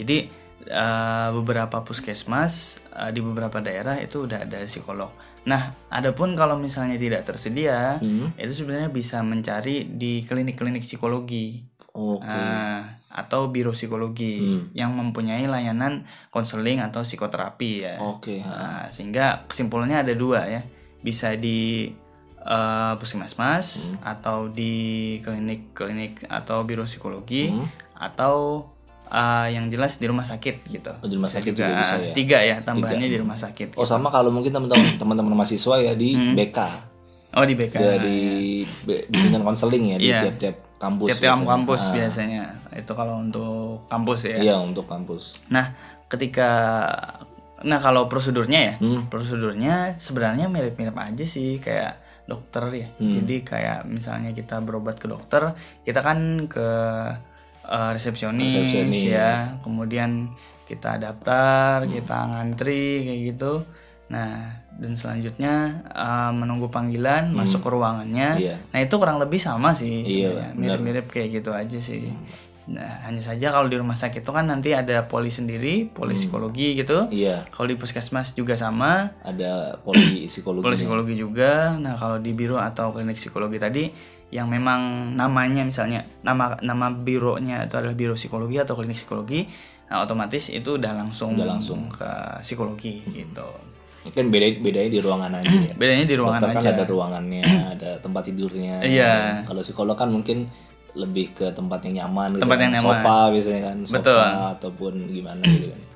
Jadi 0.00 0.30
uh, 0.72 1.28
beberapa 1.36 1.84
puskesmas 1.84 2.80
uh, 2.96 3.12
di 3.12 3.20
beberapa 3.20 3.60
daerah 3.60 4.00
itu 4.00 4.24
udah 4.24 4.48
ada 4.48 4.64
psikolog. 4.64 5.12
Nah, 5.46 5.78
adapun 5.88 6.34
kalau 6.34 6.58
misalnya 6.58 6.98
tidak 6.98 7.22
tersedia, 7.22 8.02
hmm. 8.02 8.34
itu 8.34 8.52
sebenarnya 8.52 8.90
bisa 8.90 9.22
mencari 9.22 9.86
di 9.86 10.26
klinik-klinik 10.26 10.82
psikologi. 10.82 11.62
Okay. 11.96 12.26
Nah, 12.28 12.98
atau 13.16 13.48
biro 13.48 13.72
psikologi 13.72 14.44
hmm. 14.44 14.76
yang 14.76 14.92
mempunyai 14.92 15.48
layanan 15.48 16.04
konseling 16.28 16.84
atau 16.84 17.00
psikoterapi 17.00 17.72
ya. 17.80 17.94
Oke. 18.04 18.42
Okay. 18.42 18.44
Nah, 18.44 18.92
sehingga 18.92 19.48
kesimpulannya 19.48 20.04
ada 20.04 20.12
dua 20.12 20.44
ya, 20.50 20.60
bisa 21.00 21.32
di 21.38 21.88
uh, 22.44 22.92
puskesmas 23.00 23.96
hmm. 23.96 24.04
atau 24.04 24.52
di 24.52 25.16
klinik-klinik 25.24 26.28
atau 26.28 26.66
biro 26.66 26.84
psikologi 26.84 27.54
hmm. 27.54 27.96
atau 27.96 28.66
uh, 29.10 29.46
yang 29.50 29.70
jelas 29.70 29.98
di 29.98 30.06
rumah 30.10 30.26
sakit 30.26 30.66
gitu. 30.66 30.92
Oh, 31.02 31.08
di 31.08 31.14
rumah 31.14 31.30
sakit 31.30 31.52
juga, 31.54 31.66
juga 31.70 31.80
bisa 31.82 31.94
ya. 31.98 32.12
Tiga 32.14 32.38
ya 32.42 32.56
tambahannya 32.62 33.06
tiga. 33.06 33.14
di 33.14 33.18
rumah 33.22 33.38
sakit. 33.38 33.68
Oh 33.78 33.84
gitu. 33.84 33.90
sama 33.90 34.08
kalau 34.10 34.30
mungkin 34.34 34.50
teman-teman 34.50 34.96
teman-teman 35.00 35.32
mahasiswa 35.34 35.74
ya 35.82 35.92
di 35.94 36.14
hmm. 36.14 36.34
BK. 36.34 36.58
Oh 37.36 37.44
di 37.44 37.54
BK. 37.54 37.74
Jadi 37.76 38.18
bimbingan 38.86 39.42
konseling 39.44 39.84
ya 39.94 39.96
di 40.00 40.08
iya. 40.10 40.20
tiap-tiap 40.26 40.56
kampus. 40.80 41.08
Tiap-tiap 41.12 41.38
kampus 41.44 41.80
ah. 41.82 41.92
biasanya. 41.92 42.42
Itu 42.74 42.92
kalau 42.92 43.20
untuk 43.20 43.86
kampus 43.86 44.20
ya. 44.32 44.36
Iya 44.40 44.56
untuk 44.60 44.88
kampus. 44.88 45.46
Nah 45.52 45.76
ketika 46.06 46.50
nah 47.64 47.80
kalau 47.80 48.06
prosedurnya 48.06 48.60
ya, 48.62 48.74
hmm. 48.78 49.08
prosedurnya 49.08 49.96
sebenarnya 49.96 50.46
mirip-mirip 50.52 50.92
aja 50.92 51.24
sih 51.24 51.56
kayak 51.58 52.04
dokter 52.28 52.64
ya. 52.74 52.88
Hmm. 53.00 53.12
Jadi 53.22 53.36
kayak 53.46 53.88
misalnya 53.88 54.34
kita 54.36 54.60
berobat 54.60 55.00
ke 55.00 55.08
dokter, 55.08 55.56
kita 55.86 56.04
kan 56.04 56.44
ke 56.50 56.68
uh, 57.68 57.90
resepsionis, 57.92 58.50
resepsionis 58.50 59.02
ya 59.10 59.36
kemudian 59.60 60.30
kita 60.66 60.98
daftar 60.98 61.86
hmm. 61.86 61.90
kita 61.94 62.16
ngantri 62.26 63.06
kayak 63.06 63.20
gitu 63.34 63.52
nah 64.06 64.62
dan 64.76 64.92
selanjutnya 64.94 65.82
uh, 65.90 66.30
menunggu 66.30 66.70
panggilan 66.70 67.32
hmm. 67.32 67.36
masuk 67.42 67.66
ke 67.66 67.68
ruangannya 67.74 68.30
iya. 68.38 68.56
nah 68.70 68.78
itu 68.78 68.94
kurang 68.98 69.18
lebih 69.18 69.40
sama 69.40 69.74
sih 69.74 70.04
iya, 70.04 70.54
mirip-mirip 70.54 71.10
kayak 71.10 71.42
gitu 71.42 71.50
aja 71.50 71.78
sih 71.82 72.12
Nah, 72.66 73.06
hanya 73.06 73.22
saja 73.22 73.54
kalau 73.54 73.70
di 73.70 73.78
rumah 73.78 73.94
sakit 73.94 74.26
itu 74.26 74.32
kan 74.34 74.50
nanti 74.50 74.74
ada 74.74 75.06
poli 75.06 75.30
sendiri, 75.30 75.86
poli 75.86 76.18
hmm. 76.18 76.20
psikologi 76.20 76.74
gitu. 76.74 77.06
Iya. 77.14 77.46
Kalau 77.54 77.70
di 77.70 77.78
puskesmas 77.78 78.34
juga 78.34 78.58
sama. 78.58 79.14
Ada 79.22 79.78
poli 79.86 80.26
psikologi. 80.26 80.66
poli 80.66 80.74
psikologi 80.74 81.14
juga. 81.14 81.78
Nah, 81.78 81.94
kalau 81.94 82.18
di 82.18 82.34
biro 82.34 82.58
atau 82.58 82.90
klinik 82.90 83.22
psikologi 83.22 83.62
tadi 83.62 83.84
yang 84.34 84.50
memang 84.50 85.14
namanya 85.14 85.62
misalnya 85.62 86.02
nama 86.26 86.58
nama 86.58 86.90
bironya 86.90 87.70
itu 87.70 87.78
adalah 87.78 87.94
biro 87.94 88.18
psikologi 88.18 88.58
atau 88.58 88.74
klinik 88.74 88.98
psikologi 88.98 89.46
nah 89.86 90.02
otomatis 90.02 90.50
itu 90.50 90.82
udah 90.82 90.98
langsung 90.98 91.38
udah 91.38 91.46
langsung. 91.46 91.86
ke 91.86 92.10
psikologi 92.42 93.06
gitu. 93.06 93.46
Kan 94.10 94.34
beda 94.34 94.58
bedanya 94.58 94.90
di 94.90 94.98
ruangan 94.98 95.30
aja 95.38 95.46
ya. 95.46 95.74
bedanya 95.80 96.06
di 96.10 96.16
ruangan 96.18 96.40
Dokter 96.42 96.58
kan 96.58 96.62
aja. 96.66 96.70
ada 96.74 96.84
ruangannya 96.90 97.42
ada 97.78 97.90
tempat 98.02 98.22
tidurnya. 98.26 98.82
Iya. 98.82 99.46
Kalau 99.46 99.62
psikolog 99.62 99.94
kan 99.94 100.10
mungkin 100.10 100.50
lebih 100.98 101.38
ke 101.38 101.54
tempat 101.54 101.86
yang 101.86 102.02
nyaman 102.02 102.34
gitu 102.34 102.42
tempat 102.42 102.58
kan. 102.58 102.64
yang 102.66 102.74
nyaman. 102.82 102.98
Sofa 102.98 103.16
biasanya 103.30 103.62
kan 103.62 103.76
sofa 103.86 103.96
Betul. 104.02 104.26
ataupun 104.58 104.92
gimana 105.06 105.42
gitu 105.46 105.70
kan. 105.70 105.82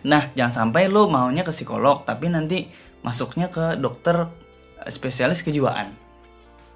Nah 0.00 0.32
jangan 0.32 0.52
sampai 0.64 0.88
lu 0.88 1.08
maunya 1.12 1.44
ke 1.44 1.52
psikolog 1.52 2.04
tapi 2.08 2.32
nanti 2.32 2.68
masuknya 3.00 3.48
ke 3.52 3.76
dokter 3.80 4.28
spesialis 4.88 5.44
kejiwaan 5.44 5.92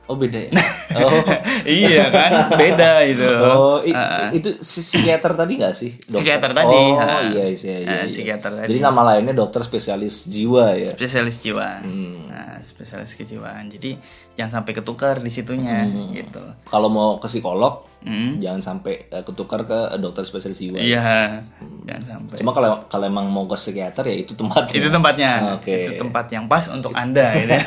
Oh 0.04 0.16
beda 0.20 0.36
ya? 0.36 0.52
Oh 0.94 1.26
iya 1.66 2.06
kan 2.12 2.54
beda 2.54 3.02
itu. 3.08 3.24
Oh 3.24 3.82
uh, 3.82 4.30
itu 4.30 4.60
psikiater 4.62 5.34
tadi 5.34 5.58
gak 5.58 5.74
sih? 5.74 5.96
Dokter? 6.06 6.20
Psikiater 6.22 6.50
tadi. 6.54 6.76
Oh 6.76 7.00
uh, 7.00 7.20
iya 7.34 7.44
iya 7.50 7.76
iya. 7.82 7.96
Uh, 8.04 8.06
psikiater 8.06 8.50
tadi. 8.52 8.68
Jadi 8.70 8.80
nama 8.84 9.00
lainnya 9.02 9.34
dokter 9.34 9.64
spesialis 9.64 10.28
jiwa 10.28 10.76
ya. 10.76 10.92
Spesialis 10.92 11.40
jiwa. 11.42 11.82
Hmm. 11.82 12.30
Nah, 12.30 12.54
spesialis 12.64 13.14
kejiwaan 13.14 13.68
jadi 13.68 14.00
jangan 14.34 14.60
sampai 14.60 14.72
ketukar 14.72 15.20
di 15.20 15.30
situnya 15.30 15.84
hmm. 15.84 16.16
gitu 16.16 16.42
kalau 16.66 16.88
mau 16.88 17.20
ke 17.20 17.28
psikolog 17.28 17.84
hmm. 18.04 18.38
jangan 18.38 18.60
sampai 18.60 19.08
uh, 19.10 19.24
ketukar 19.24 19.64
ke 19.64 19.78
dokter 19.98 20.22
spesialis 20.22 20.60
jiwa 20.60 20.78
iya 20.78 21.40
hmm. 21.40 21.88
jangan 21.88 22.04
sampai 22.04 22.36
cuma 22.38 22.50
kalau 22.52 22.68
kalau 22.86 23.04
emang 23.08 23.26
mau 23.32 23.48
ke 23.48 23.56
psikiater 23.56 24.04
ya 24.06 24.16
itu 24.20 24.32
tempatnya 24.36 24.74
itu 24.76 24.88
tempatnya 24.92 25.30
okay. 25.56 25.88
itu 25.88 25.92
tempat 25.98 26.26
yang 26.30 26.44
pas 26.46 26.64
untuk 26.70 26.92
anda 26.94 27.32
ya 27.34 27.58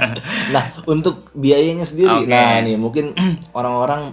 nah 0.54 0.64
untuk 0.84 1.30
biayanya 1.38 1.86
sendiri 1.86 2.26
okay. 2.26 2.30
nah 2.30 2.60
nih 2.60 2.76
mungkin 2.76 3.14
orang-orang 3.56 4.12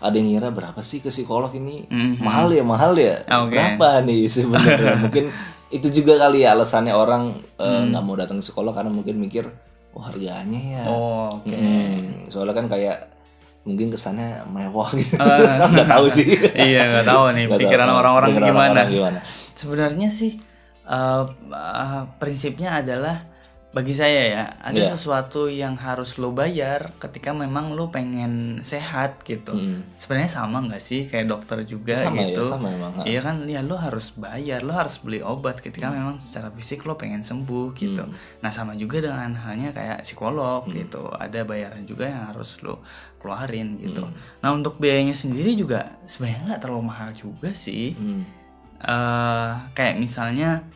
ada 0.00 0.16
yang 0.16 0.32
ngira 0.32 0.48
berapa 0.48 0.80
sih 0.80 1.04
ke 1.04 1.12
psikolog 1.12 1.52
ini 1.52 1.84
mm-hmm. 1.84 2.24
mahal 2.24 2.48
ya 2.48 2.64
mahal 2.64 2.96
ya 2.96 3.20
okay. 3.28 3.52
berapa 3.52 4.00
nih 4.00 4.32
sebenarnya 4.32 4.96
mungkin 5.04 5.28
itu 5.70 5.86
juga 6.02 6.18
kali 6.18 6.42
ya 6.42 6.56
alasannya 6.56 6.90
orang 6.90 7.36
eh, 7.60 7.62
hmm. 7.62 7.94
nggak 7.94 8.02
uh, 8.02 8.06
mau 8.06 8.18
datang 8.18 8.42
ke 8.42 8.44
psikolog 8.50 8.74
karena 8.74 8.90
mungkin 8.90 9.22
mikir 9.22 9.46
oh 9.94 10.02
harganya 10.02 10.58
ya 10.58 10.82
oh, 10.90 11.38
oke 11.38 11.46
okay. 11.46 11.58
hmm, 11.62 12.26
soalnya 12.26 12.54
kan 12.58 12.66
kayak 12.66 13.19
mungkin 13.64 13.92
kesannya 13.92 14.44
mewah 14.48 14.90
gitu. 14.98 15.16
Uh, 15.20 15.68
nggak 15.70 15.88
tahu 15.88 16.06
sih. 16.10 16.26
Iya 16.70 16.90
nggak 16.90 17.06
tahu 17.06 17.22
nih 17.36 17.44
gak 17.46 17.60
pikiran 17.60 17.88
orang-orang 17.88 18.30
gimana. 18.36 18.80
gimana. 18.88 19.20
Sebenarnya 19.54 20.08
sih 20.08 20.40
uh, 20.88 21.24
uh, 21.52 22.02
prinsipnya 22.18 22.80
adalah 22.80 23.29
bagi 23.70 23.94
saya 23.94 24.22
ya 24.26 24.44
ada 24.66 24.82
yeah. 24.82 24.90
sesuatu 24.90 25.46
yang 25.46 25.78
harus 25.78 26.18
lo 26.18 26.34
bayar 26.34 26.90
ketika 26.98 27.30
memang 27.30 27.70
lo 27.78 27.86
pengen 27.94 28.66
sehat 28.66 29.22
gitu 29.22 29.54
hmm. 29.54 29.94
sebenarnya 29.94 30.26
sama 30.26 30.58
nggak 30.66 30.82
sih 30.82 31.06
kayak 31.06 31.30
dokter 31.30 31.62
juga 31.62 31.94
sama 31.94 32.18
ya, 32.18 32.34
gitu 32.34 32.42
ya, 32.42 32.50
sama 32.50 32.66
emang, 32.74 32.92
iya 33.06 33.20
kan 33.22 33.46
ya 33.46 33.62
lo 33.62 33.78
harus 33.78 34.18
bayar 34.18 34.66
lo 34.66 34.74
harus 34.74 34.98
beli 34.98 35.22
obat 35.22 35.62
ketika 35.62 35.86
hmm. 35.86 35.94
memang 36.02 36.16
secara 36.18 36.50
fisik 36.50 36.82
lo 36.82 36.98
pengen 36.98 37.22
sembuh 37.22 37.70
gitu 37.78 38.02
hmm. 38.02 38.42
nah 38.42 38.50
sama 38.50 38.74
juga 38.74 39.06
dengan 39.06 39.38
halnya 39.38 39.70
kayak 39.70 40.02
psikolog 40.02 40.66
hmm. 40.66 40.74
gitu 40.74 41.06
ada 41.14 41.46
bayaran 41.46 41.86
juga 41.86 42.10
yang 42.10 42.26
harus 42.34 42.58
lo 42.66 42.82
keluarin 43.22 43.78
gitu 43.78 44.02
hmm. 44.02 44.42
nah 44.42 44.50
untuk 44.50 44.82
biayanya 44.82 45.14
sendiri 45.14 45.54
juga 45.54 45.94
sebenarnya 46.10 46.58
nggak 46.58 46.62
terlalu 46.66 46.90
mahal 46.90 47.14
juga 47.14 47.54
sih 47.54 47.94
hmm. 47.94 48.22
uh, 48.82 49.70
kayak 49.78 49.94
misalnya 50.02 50.66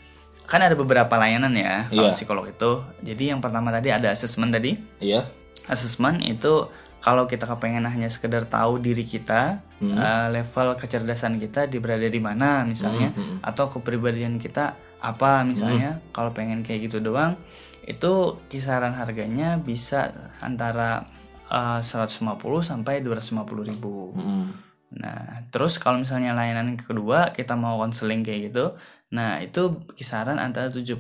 kan 0.44 0.61
ada 0.61 0.76
beberapa 0.76 1.11
layanan 1.16 1.52
ya 1.57 1.88
kalau 1.88 2.12
yeah. 2.12 2.16
psikolog 2.16 2.46
itu. 2.48 2.85
Jadi 3.00 3.33
yang 3.33 3.40
pertama 3.40 3.72
tadi 3.72 3.88
ada 3.88 4.12
asesmen 4.12 4.52
tadi. 4.52 4.76
Iya. 5.00 5.24
Yeah. 5.24 5.72
Asesmen 5.72 6.20
itu 6.20 6.68
kalau 7.04 7.28
kita 7.28 7.44
kepengen 7.44 7.85
hanya 7.85 8.09
sekedar 8.09 8.48
tahu 8.48 8.80
diri 8.80 9.04
kita, 9.04 9.61
hmm. 9.76 9.92
uh, 9.92 10.28
level 10.33 10.72
kecerdasan 10.80 11.37
kita 11.37 11.68
di 11.68 11.76
berada 11.76 12.09
di 12.09 12.16
mana 12.16 12.64
misalnya, 12.64 13.12
hmm, 13.12 13.20
hmm, 13.20 13.37
atau 13.44 13.68
kepribadian 13.68 14.40
kita 14.40 14.72
apa 15.04 15.44
misalnya. 15.44 16.00
Hmm. 16.00 16.12
Kalau 16.16 16.33
pengen 16.33 16.64
kayak 16.64 16.88
gitu 16.88 17.04
doang, 17.04 17.37
itu 17.85 18.40
kisaran 18.48 18.96
harganya 18.96 19.61
bisa 19.61 20.33
antara 20.40 21.04
uh, 21.52 21.85
150 21.85 22.40
sampai 22.64 23.04
250 23.04 23.68
ribu. 23.68 24.16
Hmm. 24.16 24.57
Nah, 24.94 25.44
terus 25.50 25.76
kalau 25.76 26.00
misalnya 26.00 26.33
layanan 26.33 26.80
kedua 26.80 27.37
kita 27.37 27.52
mau 27.52 27.76
konseling 27.85 28.24
kayak 28.24 28.48
gitu, 28.48 28.80
Nah, 29.12 29.38
itu 29.38 29.84
kisaran 29.94 30.40
antara 30.42 30.72
75.000 30.72 30.98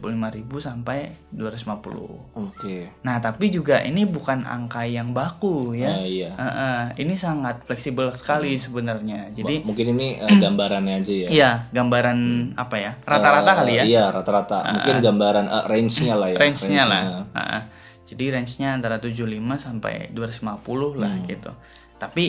sampai 0.60 1.18
250. 1.34 1.90
Oke. 1.90 2.20
Okay. 2.54 2.80
Nah, 3.02 3.18
tapi 3.18 3.50
juga 3.50 3.82
ini 3.82 4.06
bukan 4.06 4.46
angka 4.46 4.86
yang 4.86 5.10
baku 5.10 5.74
ya. 5.74 5.98
Uh, 5.98 6.06
iya. 6.06 6.30
Uh, 6.36 6.46
uh, 6.46 6.80
ini 6.94 7.18
sangat 7.18 7.66
fleksibel 7.66 8.12
sekali 8.14 8.54
hmm. 8.54 8.62
sebenarnya. 8.62 9.20
Jadi 9.34 9.66
mungkin 9.66 9.98
ini 9.98 10.22
uh, 10.22 10.30
gambarannya 10.44 10.94
aja 11.02 11.14
ya. 11.26 11.28
Iya, 11.32 11.50
gambaran 11.74 12.18
hmm. 12.54 12.60
apa 12.60 12.76
ya? 12.78 12.92
Rata-rata 13.02 13.50
uh, 13.50 13.56
kali 13.64 13.72
ya. 13.80 13.82
Iya, 13.82 14.04
rata-rata. 14.14 14.58
Uh, 14.62 14.72
mungkin 14.78 14.96
gambaran 15.02 15.46
uh, 15.50 15.64
range-nya 15.66 16.14
lah 16.14 16.28
ya. 16.30 16.38
Range-nya 16.38 16.82
range 16.86 16.92
lah. 16.92 17.02
Uh, 17.34 17.38
uh. 17.40 17.62
Jadi 18.04 18.24
range-nya 18.30 18.68
antara 18.78 19.02
75 19.02 19.26
sampai 19.58 20.14
250 20.14 21.02
lah 21.02 21.10
hmm. 21.18 21.26
gitu. 21.26 21.50
Tapi 21.98 22.24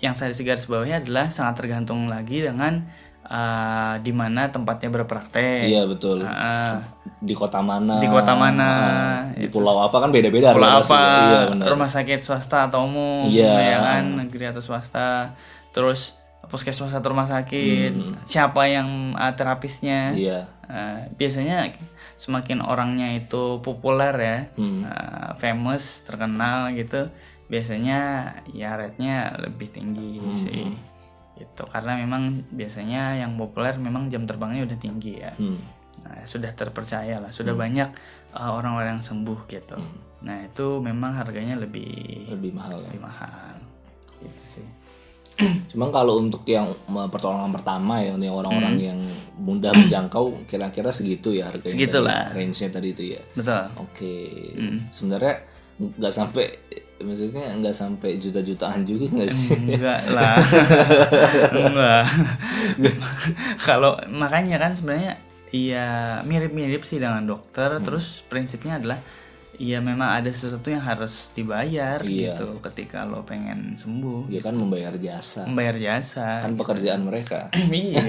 yang 0.00 0.12
saya 0.16 0.32
garis 0.32 0.68
bawahnya 0.68 1.04
adalah 1.04 1.32
sangat 1.32 1.64
tergantung 1.64 2.08
lagi 2.08 2.44
dengan 2.44 2.88
uh, 3.30 3.94
di 4.00 4.12
mana 4.14 4.48
tempatnya 4.50 4.90
berpraktek. 4.90 5.66
Iya 5.66 5.86
betul. 5.86 6.22
Uh, 6.22 6.78
di 7.22 7.34
kota 7.34 7.60
mana? 7.60 7.98
Di 7.98 8.08
kota 8.08 8.32
mana? 8.38 8.68
Uh, 9.34 9.46
di 9.46 9.48
pulau 9.50 9.82
apa 9.82 9.96
kan 9.98 10.10
beda-beda. 10.14 10.54
Pulau 10.54 10.82
apa? 10.82 11.02
Iya, 11.52 11.66
Rumah 11.66 11.90
sakit 11.90 12.20
swasta 12.22 12.70
atau 12.70 12.86
umum? 12.86 13.26
Iya. 13.26 13.54
Ya 13.54 13.78
kan 13.82 14.04
negeri 14.26 14.50
atau 14.50 14.62
swasta. 14.62 15.34
Terus 15.74 16.18
puskesmas 16.46 16.94
atau 16.94 17.12
rumah 17.12 17.26
sakit. 17.26 17.92
Hmm. 17.92 18.14
Siapa 18.24 18.70
yang 18.70 19.18
uh, 19.18 19.34
terapisnya? 19.34 20.14
Iya. 20.14 20.40
Uh, 20.66 21.06
biasanya 21.14 21.70
semakin 22.16 22.64
orangnya 22.64 23.12
itu 23.14 23.60
populer 23.60 24.14
ya, 24.18 24.38
hmm. 24.58 24.82
uh, 24.82 25.30
famous, 25.38 26.06
terkenal 26.06 26.74
gitu. 26.74 27.10
Biasanya 27.46 28.32
ya 28.50 28.74
rate-nya 28.74 29.38
lebih 29.38 29.70
tinggi 29.70 30.18
hmm. 30.18 30.34
sih 30.34 30.95
itu 31.36 31.62
karena 31.68 32.00
memang 32.00 32.48
biasanya 32.48 33.20
yang 33.20 33.36
populer 33.36 33.76
memang 33.76 34.08
jam 34.08 34.24
terbangnya 34.24 34.64
udah 34.64 34.78
tinggi 34.80 35.20
ya 35.20 35.32
hmm. 35.36 35.58
nah, 36.04 36.24
sudah 36.24 36.50
terpercaya 36.56 37.20
lah 37.20 37.30
sudah 37.30 37.52
hmm. 37.52 37.62
banyak 37.62 37.88
uh, 38.32 38.52
orang-orang 38.56 38.98
yang 38.98 39.04
sembuh 39.04 39.44
gitu 39.48 39.76
hmm. 39.76 40.24
nah 40.24 40.40
itu 40.40 40.80
memang 40.80 41.12
harganya 41.16 41.60
lebih 41.60 42.28
lebih 42.32 42.56
mahal 42.56 42.80
lebih 42.80 43.00
ya? 43.00 43.04
mahal 43.04 43.54
itu 44.24 44.44
sih 44.60 44.68
Cuma 45.72 45.92
kalau 45.92 46.16
untuk 46.16 46.48
yang 46.48 46.64
pertolongan 47.12 47.52
pertama 47.52 48.00
ya 48.00 48.16
untuk 48.16 48.32
orang-orang 48.32 48.74
hmm. 48.80 48.86
yang 48.88 48.98
mudah 49.36 49.72
menjangkau 49.76 50.48
kira-kira 50.48 50.88
segitu 50.88 51.36
ya 51.36 51.52
harganya. 51.52 51.76
Segitulah. 51.76 52.22
Range-nya 52.32 52.68
tadi 52.72 52.88
itu 52.96 53.02
ya. 53.12 53.20
Betul. 53.36 53.62
Oke. 53.76 53.92
Okay. 53.92 54.32
Hmm. 54.56 54.78
Sebenarnya 54.88 55.44
nggak 55.76 56.14
sampai 56.14 56.46
maksudnya 56.96 57.52
nggak 57.60 57.76
sampai 57.76 58.16
juta-jutaan 58.16 58.82
juga 58.88 59.12
nggak 59.12 59.32
sih? 59.32 59.52
Enggak 59.60 60.00
lah. 60.12 60.36
Enggak. 61.52 62.04
Kalau 63.68 64.00
makanya 64.08 64.56
kan 64.56 64.72
sebenarnya 64.72 65.20
iya 65.52 66.20
mirip-mirip 66.24 66.82
sih 66.82 66.96
dengan 66.96 67.24
dokter. 67.28 67.76
Hmm. 67.76 67.84
terus 67.84 68.24
prinsipnya 68.26 68.80
adalah 68.80 68.98
Iya 69.56 69.80
memang 69.80 70.20
ada 70.20 70.28
sesuatu 70.28 70.68
yang 70.68 70.84
harus 70.84 71.32
dibayar 71.32 72.04
iya. 72.04 72.36
gitu 72.36 72.60
ketika 72.60 73.08
lo 73.08 73.24
pengen 73.24 73.72
sembuh. 73.76 74.28
Iya 74.28 74.40
kan 74.44 74.54
membayar 74.56 74.92
jasa. 75.00 75.48
Membayar 75.48 75.76
jasa. 75.80 76.44
Kan 76.44 76.60
pekerjaan 76.60 77.08
mereka. 77.08 77.48
iya. 77.72 78.04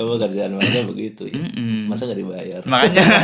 pekerjaan 0.00 0.52
mereka 0.56 0.80
begitu 0.88 1.28
ya. 1.28 1.44
Mm 1.44 1.50
-mm. 1.52 1.80
Masa 1.92 2.08
gak 2.08 2.18
dibayar? 2.18 2.60
Makanya. 2.64 3.04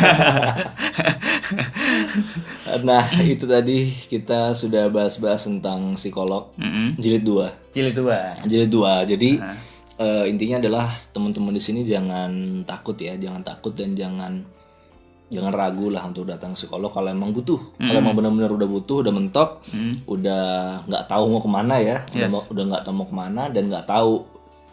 nah 2.89 3.05
itu 3.21 3.45
tadi 3.45 3.93
kita 4.09 4.57
sudah 4.57 4.89
bahas-bahas 4.89 5.47
tentang 5.47 5.95
psikolog 5.95 6.51
mm 6.57 6.71
-hmm. 6.71 6.87
jilid 6.99 7.23
2 7.23 7.75
Jilid 7.75 7.95
2 7.97 8.49
Jilid 8.49 8.71
2 8.73 9.11
Jadi 9.15 9.31
uh. 9.39 9.57
Uh, 9.95 10.27
intinya 10.27 10.59
adalah 10.59 10.91
teman-teman 11.15 11.55
di 11.55 11.63
sini 11.63 11.87
jangan 11.87 12.67
takut 12.67 12.99
ya, 12.99 13.15
jangan 13.15 13.47
takut 13.47 13.79
dan 13.79 13.95
jangan 13.95 14.43
jangan 15.33 15.53
ragu 15.57 15.89
lah 15.89 16.05
untuk 16.05 16.29
datang 16.29 16.53
psikolog 16.53 16.93
kalau 16.93 17.09
emang 17.09 17.33
butuh 17.33 17.57
mm. 17.57 17.89
kalau 17.89 17.99
emang 17.99 18.15
benar-benar 18.15 18.53
udah 18.53 18.69
butuh 18.69 18.97
udah 19.01 19.13
mentok 19.13 19.51
mm. 19.73 20.05
udah 20.05 20.45
nggak 20.85 21.05
tahu 21.09 21.25
mau 21.33 21.41
ke 21.41 21.51
mana 21.51 21.75
ya 21.81 21.97
yes. 22.13 22.29
udah 22.29 22.43
udah 22.53 22.65
nggak 22.71 22.83
tahu 22.85 22.95
mau 22.95 23.07
ke 23.09 23.17
mana 23.17 23.43
dan 23.49 23.73
nggak 23.73 23.87
tahu 23.89 24.13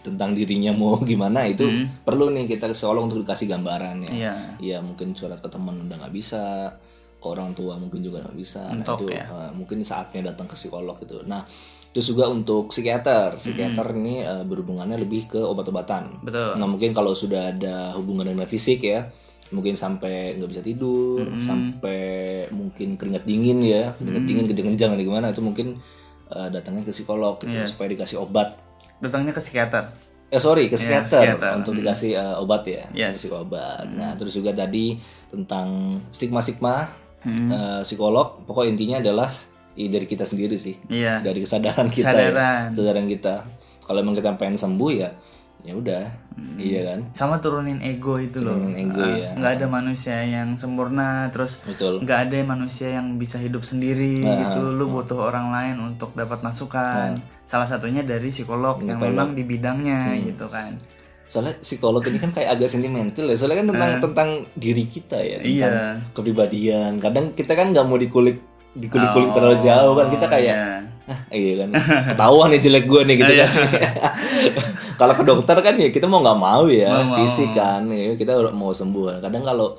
tentang 0.01 0.33
dirinya 0.33 0.73
mau 0.75 0.99
gimana 1.11 1.47
itu 1.47 1.63
mm. 1.63 2.03
perlu 2.03 2.29
nih 2.35 2.51
kita 2.51 2.67
ke 2.67 2.75
psikolog 2.75 3.07
untuk 3.07 3.23
dikasih 3.23 3.47
gambaran 3.47 4.11
ya 4.11 4.11
yeah. 4.11 4.37
ya 4.59 4.77
mungkin 4.83 5.15
surat 5.15 5.39
ke 5.39 5.47
teman 5.47 5.87
udah 5.87 5.95
nggak 6.03 6.13
bisa 6.13 6.75
ke 7.21 7.27
orang 7.29 7.53
tua 7.53 7.77
mungkin 7.77 8.01
juga 8.01 8.17
nggak 8.25 8.37
bisa 8.37 8.65
mentok, 8.73 8.97
nah, 8.97 8.97
itu 8.97 9.05
ya. 9.13 9.25
uh, 9.29 9.51
mungkin 9.53 9.77
saatnya 9.85 10.33
datang 10.33 10.49
ke 10.49 10.57
psikolog 10.57 10.97
itu 10.97 11.21
nah 11.29 11.45
itu 11.91 12.15
juga 12.15 12.31
untuk 12.31 12.71
psikiater 12.71 13.37
psikiater 13.37 13.87
mm. 13.93 13.99
ini 14.01 14.15
uh, 14.25 14.43
berhubungannya 14.43 14.97
lebih 14.99 15.31
ke 15.31 15.39
obat-obatan 15.39 16.25
betul 16.25 16.57
nah 16.57 16.67
mungkin 16.67 16.91
kalau 16.91 17.13
sudah 17.13 17.55
ada 17.55 17.93
hubungan 17.95 18.25
dengan 18.25 18.49
fisik 18.49 18.83
ya 18.83 19.07
mungkin 19.51 19.75
sampai 19.75 20.39
nggak 20.39 20.49
bisa 20.51 20.63
tidur 20.63 21.27
mm 21.27 21.39
-hmm. 21.39 21.43
sampai 21.43 22.01
mungkin 22.51 22.95
keringat 22.95 23.23
dingin 23.27 23.59
ya 23.63 23.91
keringat 23.99 24.23
mm. 24.23 24.29
dingin 24.29 24.45
kencang-kencang 24.47 24.91
atau 24.95 25.05
gimana 25.05 25.27
itu 25.31 25.43
mungkin 25.43 25.67
uh, 26.31 26.47
datangnya 26.47 26.87
ke 26.87 26.93
psikolog 26.95 27.35
gitu, 27.43 27.51
yeah. 27.51 27.67
supaya 27.67 27.91
dikasih 27.91 28.17
obat 28.23 28.55
datangnya 29.03 29.35
ke 29.35 29.41
psikiater 29.43 29.91
eh 30.31 30.39
sorry 30.39 30.71
ke 30.71 30.79
iya, 30.79 31.03
psikiater, 31.03 31.23
yeah, 31.35 31.59
untuk 31.59 31.75
dikasih 31.75 32.15
uh, 32.15 32.39
obat 32.39 32.63
ya 32.63 32.87
yes. 32.95 33.19
dikasih 33.19 33.31
obat 33.43 33.83
mm. 33.83 33.97
nah 33.99 34.11
terus 34.15 34.31
juga 34.31 34.55
tadi 34.55 34.95
tentang 35.27 35.99
stigma 36.15 36.39
stigma 36.39 36.87
mm. 37.27 37.49
uh, 37.51 37.81
psikolog 37.83 38.47
pokok 38.47 38.63
intinya 38.63 39.03
adalah 39.03 39.27
ya, 39.75 39.87
dari 39.91 40.07
kita 40.07 40.23
sendiri 40.23 40.55
sih 40.55 40.79
yeah. 40.87 41.19
dari 41.19 41.43
kesadaran 41.43 41.91
kita 41.91 42.15
ya. 42.15 42.31
kesadaran, 42.31 42.59
ya, 42.63 42.71
kesadaran 42.71 43.07
kita 43.11 43.35
kalau 43.83 43.99
emang 43.99 44.15
kita 44.15 44.31
pengen 44.39 44.55
sembuh 44.55 44.91
ya 44.95 45.11
ya 45.61 45.73
udah 45.77 46.05
hmm. 46.33 46.57
iya 46.57 46.81
kan 46.89 46.99
sama 47.13 47.37
turunin 47.37 47.77
ego 47.85 48.17
itu 48.17 48.41
turunin 48.41 48.89
loh 48.89 48.97
ego 48.97 49.01
uh, 49.01 49.13
ya 49.13 49.29
nggak 49.37 49.51
ada 49.61 49.67
manusia 49.69 50.17
yang 50.25 50.57
sempurna 50.57 51.29
terus 51.29 51.61
betul 51.61 52.01
nggak 52.01 52.19
ada 52.29 52.37
manusia 52.41 52.97
yang 52.97 53.21
bisa 53.21 53.37
hidup 53.37 53.61
sendiri 53.61 54.25
uh, 54.25 54.37
gitu 54.47 54.73
lu 54.73 54.89
uh. 54.89 55.01
butuh 55.01 55.29
orang 55.29 55.53
lain 55.53 55.75
untuk 55.93 56.17
dapat 56.17 56.41
masukan 56.41 57.17
uh. 57.17 57.45
salah 57.45 57.67
satunya 57.67 58.01
dari 58.01 58.33
psikolog, 58.33 58.81
psikolog. 58.81 58.89
yang 58.89 58.99
memang 58.99 59.29
di 59.37 59.43
bidangnya 59.45 60.17
hmm. 60.17 60.21
gitu 60.33 60.45
kan 60.49 60.73
soalnya 61.29 61.55
psikolog 61.63 62.03
ini 62.11 62.19
kan 62.19 62.31
kayak 62.35 62.59
agak 62.59 62.67
sentimental 62.67 63.23
ya 63.23 63.35
soalnya 63.37 63.63
kan 63.63 63.67
tentang 63.71 63.91
uh. 63.91 64.01
tentang 64.01 64.29
diri 64.57 64.83
kita 64.89 65.17
ya 65.21 65.37
tentang 65.39 65.73
iya. 65.77 65.95
kepribadian 66.11 66.97
kadang 66.97 67.31
kita 67.37 67.53
kan 67.53 67.69
nggak 67.71 67.85
mau 67.85 68.01
dikulik 68.01 68.41
dikulik-kulik 68.71 69.29
oh, 69.29 69.35
terlalu 69.35 69.57
jauh 69.59 69.93
kan 69.99 70.07
kita 70.07 70.25
kayak 70.31 70.55
yeah. 70.55 71.11
ah 71.11 71.19
iya 71.35 71.53
kan 71.59 71.69
ketahuan 72.15 72.55
nih 72.55 72.61
jelek 72.63 72.85
gue 72.87 73.01
nih 73.03 73.15
gitu 73.19 73.33
kan 73.35 73.51
kalau 74.99 75.13
ke 75.13 75.23
dokter 75.23 75.57
kan 75.61 75.75
ya 75.77 75.89
kita 75.91 76.05
mau 76.09 76.23
nggak 76.23 76.39
mau 76.39 76.63
ya 76.67 77.03
mau, 77.03 77.21
fisik 77.21 77.55
kan 77.55 77.87
ya 77.91 78.15
kita 78.15 78.51
mau 78.55 78.71
sembuh 78.71 79.19
kadang 79.21 79.43
kalau 79.43 79.75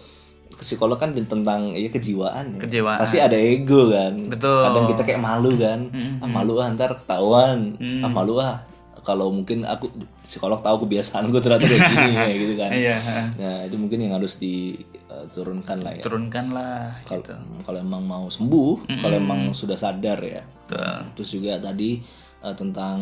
psikolog 0.63 0.95
kan 0.95 1.11
tentang 1.11 1.75
ya 1.75 1.91
kejiwaan, 1.91 2.57
ya. 2.57 2.61
kejiwaan. 2.63 2.99
pasti 3.03 3.19
ada 3.19 3.35
ego 3.35 3.91
kan 3.91 4.15
Betul. 4.31 4.63
kadang 4.63 4.85
kita 4.87 5.03
kayak 5.03 5.21
malu 5.21 5.59
kan 5.59 5.91
mm-hmm. 5.91 6.23
ah 6.23 6.29
malu 6.31 6.55
ah 6.63 6.71
ntar 6.71 6.95
ketahuan 6.95 7.75
mm. 7.77 8.07
ah 8.07 8.11
malu 8.11 8.39
ah 8.39 8.63
kalau 9.03 9.35
mungkin 9.35 9.67
aku 9.67 9.91
psikolog 10.23 10.63
tahu 10.63 10.87
kebiasaan 10.87 11.27
gue 11.35 11.43
ternyata 11.43 11.67
kayak 11.67 11.83
gini 11.91 12.11
ya 12.15 12.35
gitu 12.47 12.55
kan 12.55 12.71
iya. 12.71 12.97
nah 13.35 13.57
itu 13.67 13.77
mungkin 13.83 13.99
yang 13.99 14.15
harus 14.15 14.39
diturunkan 14.39 15.83
lah 15.83 15.93
ya 15.99 16.03
turunkan 16.07 16.55
lah 16.55 17.03
kalau 17.03 17.27
gitu. 17.27 17.35
kalau 17.67 17.79
emang 17.83 18.03
mau 18.07 18.25
sembuh 18.31 18.87
mm-hmm. 18.87 19.01
kalau 19.03 19.17
emang 19.19 19.41
sudah 19.59 19.75
sadar 19.75 20.23
ya 20.23 20.47
Betul. 20.47 21.19
terus 21.19 21.29
juga 21.35 21.59
tadi 21.59 21.99
uh, 22.47 22.55
tentang 22.55 22.99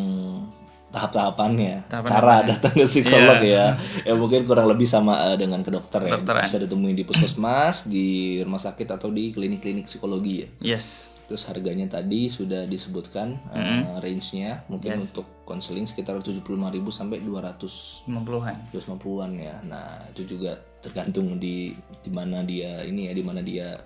tahap-tahapannya. 0.91 1.87
Tahapan 1.87 2.11
cara 2.11 2.35
datang 2.43 2.75
ke 2.75 2.85
psikolog 2.85 3.39
yeah. 3.41 3.79
ya. 4.03 4.11
Ya 4.11 4.13
mungkin 4.19 4.43
kurang 4.43 4.67
lebih 4.67 4.85
sama 4.85 5.31
uh, 5.31 5.37
dengan 5.39 5.63
ke 5.63 5.71
dokter 5.71 6.03
ya. 6.05 6.19
Dokteran. 6.19 6.43
bisa 6.45 6.59
ditemui 6.59 6.93
di 6.93 7.03
puskesmas 7.07 7.87
di 7.87 8.39
rumah 8.43 8.59
sakit 8.59 8.87
atau 8.91 9.09
di 9.09 9.31
klinik-klinik 9.31 9.87
psikologi 9.87 10.45
ya. 10.45 10.75
Yes. 10.75 11.15
Terus 11.31 11.47
harganya 11.47 11.87
tadi 11.87 12.27
sudah 12.27 12.67
disebutkan 12.67 13.39
mm 13.39 13.55
-hmm. 13.55 13.79
uh, 13.87 13.97
range-nya. 14.03 14.67
Mungkin 14.67 14.99
yes. 14.99 15.03
untuk 15.09 15.47
konseling 15.47 15.87
sekitar 15.87 16.19
75.000 16.19 16.43
sampai 16.91 17.23
250-an 17.23 18.55
250-an 18.75 19.31
ya. 19.39 19.55
Nah 19.63 20.11
itu 20.11 20.37
juga 20.37 20.59
tergantung 20.83 21.39
di 21.39 21.71
di 22.03 22.11
mana 22.11 22.43
dia 22.43 22.83
ini 22.83 23.07
ya 23.07 23.13
di 23.15 23.23
mana 23.23 23.39
dia 23.39 23.79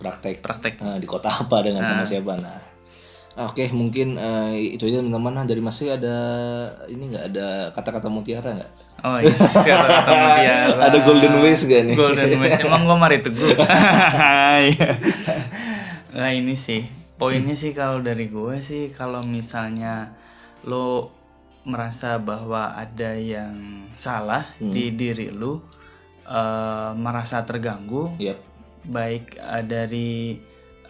praktek 0.00 0.40
praktek. 0.40 0.74
uh, 0.80 0.98
di 0.98 1.06
kota 1.06 1.28
apa 1.28 1.60
dengan 1.60 1.84
sama 1.84 2.02
siapa 2.08 2.34
nah 2.40 2.58
Oke, 3.38 3.62
okay, 3.62 3.68
mungkin 3.70 4.18
uh, 4.18 4.50
itu 4.50 4.90
aja 4.90 4.98
teman-teman. 4.98 5.32
Nah, 5.38 5.46
dari 5.46 5.62
masih 5.62 5.94
ada 5.94 6.18
ini 6.90 7.14
nggak 7.14 7.24
ada 7.30 7.70
kata-kata 7.70 8.10
mutiara 8.10 8.58
nggak? 8.58 8.72
Oh 9.06 9.16
iya, 9.22 9.34
kata-kata 9.38 10.12
mutiara. 10.18 10.82
ada 10.90 10.98
golden 11.06 11.34
ways 11.38 11.62
gak 11.62 11.82
nih? 11.86 11.94
Golden 11.94 12.30
ways. 12.42 12.58
Emang 12.66 12.90
gua 12.90 12.98
mari 12.98 13.22
teguh. 13.22 13.54
nah 16.10 16.34
ini 16.34 16.58
sih 16.58 17.00
poinnya 17.20 17.52
sih 17.52 17.76
kalau 17.76 18.00
dari 18.00 18.32
gue 18.32 18.64
sih 18.64 18.96
kalau 18.96 19.20
misalnya 19.20 20.16
lo 20.64 21.12
merasa 21.68 22.16
bahwa 22.16 22.72
ada 22.72 23.12
yang 23.12 23.84
salah 23.92 24.48
hmm. 24.56 24.72
di 24.72 24.84
diri 24.96 25.28
lo 25.28 25.60
uh, 26.24 26.96
merasa 26.96 27.44
terganggu, 27.44 28.16
yep. 28.16 28.40
baik 28.88 29.36
uh, 29.36 29.60
dari 29.60 30.40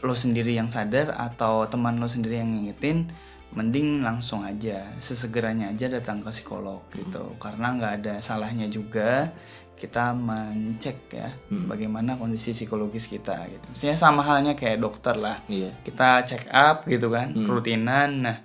lo 0.00 0.16
sendiri 0.16 0.56
yang 0.56 0.72
sadar 0.72 1.12
atau 1.16 1.68
teman 1.68 2.00
lo 2.00 2.08
sendiri 2.08 2.40
yang 2.40 2.50
ngingetin 2.56 3.12
mending 3.50 4.00
langsung 4.00 4.46
aja 4.46 4.94
sesegeranya 5.02 5.74
aja 5.74 5.90
datang 5.90 6.22
ke 6.22 6.30
psikolog 6.30 6.86
hmm. 6.90 6.96
gitu 7.02 7.24
karena 7.42 7.66
nggak 7.74 7.92
ada 8.02 8.14
salahnya 8.22 8.70
juga 8.70 9.26
kita 9.74 10.12
mencek 10.12 10.98
ya 11.10 11.28
hmm. 11.50 11.66
bagaimana 11.66 12.14
kondisi 12.20 12.52
psikologis 12.52 13.10
kita 13.10 13.48
gitu 13.50 13.66
misalnya 13.74 13.98
sama 13.98 14.22
halnya 14.22 14.52
kayak 14.54 14.78
dokter 14.78 15.16
lah 15.16 15.40
yeah. 15.50 15.72
kita 15.82 16.22
check 16.28 16.46
up 16.52 16.86
gitu 16.86 17.10
kan 17.10 17.32
hmm. 17.34 17.48
rutinan 17.48 18.10
nah 18.22 18.36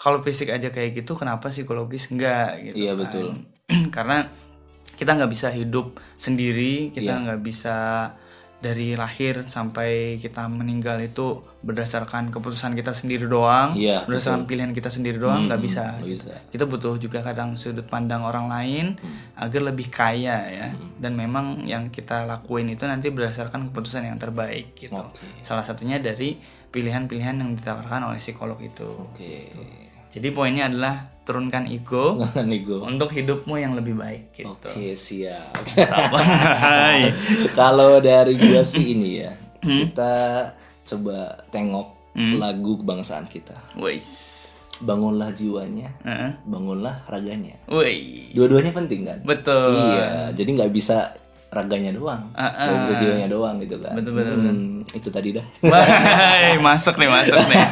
kalau 0.00 0.22
fisik 0.22 0.48
aja 0.48 0.72
kayak 0.72 1.04
gitu 1.04 1.12
kenapa 1.18 1.52
psikologis 1.52 2.08
enggak 2.14 2.72
gitu 2.72 2.76
iya 2.78 2.86
yeah, 2.88 2.94
betul 2.96 3.26
karena 3.94 4.30
kita 4.94 5.18
nggak 5.18 5.32
bisa 5.34 5.50
hidup 5.50 5.98
sendiri 6.16 6.94
kita 6.94 7.12
iya. 7.18 7.22
nggak 7.26 7.40
yeah. 7.42 7.46
bisa 7.46 7.76
dari 8.64 8.96
lahir 8.96 9.44
sampai 9.44 10.16
kita 10.16 10.48
meninggal 10.48 10.96
itu 11.04 11.44
berdasarkan 11.60 12.32
keputusan 12.32 12.72
kita 12.72 12.96
sendiri 12.96 13.28
doang, 13.28 13.76
iya, 13.76 14.08
berdasarkan 14.08 14.44
betul. 14.44 14.50
pilihan 14.56 14.72
kita 14.72 14.88
sendiri 14.88 15.20
doang 15.20 15.44
nggak 15.44 15.60
hmm, 15.60 15.68
bisa. 15.68 15.84
bisa. 16.00 16.32
Kita 16.48 16.64
butuh 16.64 16.96
juga 16.96 17.20
kadang 17.20 17.60
sudut 17.60 17.84
pandang 17.84 18.24
orang 18.24 18.48
lain 18.48 18.96
hmm. 18.96 19.36
agar 19.36 19.60
lebih 19.68 19.92
kaya 19.92 20.48
ya. 20.48 20.68
Hmm. 20.72 20.96
Dan 20.96 21.12
memang 21.12 21.68
yang 21.68 21.92
kita 21.92 22.24
lakuin 22.24 22.72
itu 22.72 22.88
nanti 22.88 23.12
berdasarkan 23.12 23.68
keputusan 23.68 24.08
yang 24.08 24.16
terbaik 24.16 24.72
gitu. 24.72 24.96
Okay. 24.96 25.44
Salah 25.44 25.64
satunya 25.64 26.00
dari 26.00 26.40
pilihan-pilihan 26.72 27.36
yang 27.36 27.52
ditawarkan 27.60 28.08
oleh 28.08 28.20
psikolog 28.20 28.56
itu. 28.64 28.88
Okay. 29.12 29.52
Gitu. 29.52 29.93
Jadi 30.14 30.30
poinnya 30.30 30.70
adalah 30.70 31.10
turunkan 31.26 31.66
ego, 31.66 32.14
ego. 32.54 32.86
untuk 32.86 33.10
hidupmu 33.10 33.58
yang 33.58 33.74
lebih 33.74 33.98
baik 33.98 34.30
gitu. 34.30 34.54
Oke, 34.54 34.94
siap. 34.94 35.58
Kalau 37.58 37.98
dari 37.98 38.38
gue 38.38 38.62
sih 38.62 38.94
ini 38.94 39.26
ya, 39.26 39.34
hmm? 39.66 39.90
kita 39.90 40.14
coba 40.86 41.42
tengok 41.50 42.14
hmm? 42.14 42.38
lagu 42.38 42.78
kebangsaan 42.78 43.26
kita. 43.26 43.58
Wais. 43.74 44.30
Bangunlah 44.86 45.34
jiwanya, 45.34 45.90
uh-huh. 46.02 46.30
bangunlah 46.46 47.02
raganya. 47.10 47.58
Woi. 47.70 48.30
Dua-duanya 48.34 48.70
penting 48.74 49.06
kan? 49.06 49.18
Betul. 49.22 49.74
Iya, 49.74 50.34
jadi 50.34 50.50
nggak 50.50 50.72
bisa 50.74 51.14
raganya 51.54 51.94
doang, 51.94 52.22
uh, 52.34 52.42
uh. 52.42 52.66
gak 52.68 52.78
bisa 52.84 52.94
jiwanya 52.98 53.28
doang 53.30 53.56
gitu 53.62 53.78
kan. 53.78 53.94
Betul 53.94 54.12
betul. 54.18 54.36
Hmm, 54.42 54.82
itu 54.82 55.08
tadi 55.08 55.28
dah. 55.38 55.46
masuk 56.66 56.98
nih 56.98 57.08
masuk 57.08 57.38
nih. 57.48 57.62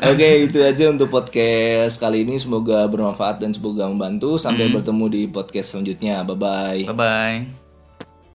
Oke 0.12 0.28
itu 0.46 0.58
aja 0.60 0.84
untuk 0.92 1.08
podcast 1.08 1.98
kali 1.98 2.22
ini 2.22 2.36
semoga 2.36 2.84
bermanfaat 2.86 3.40
dan 3.40 3.50
semoga 3.56 3.88
membantu. 3.88 4.36
Sampai 4.36 4.68
hmm. 4.68 4.74
bertemu 4.78 5.04
di 5.08 5.22
podcast 5.26 5.74
selanjutnya. 5.74 6.22
Bye 6.22 6.36
bye. 6.36 6.82
Bye 6.92 6.96
bye. 6.96 7.57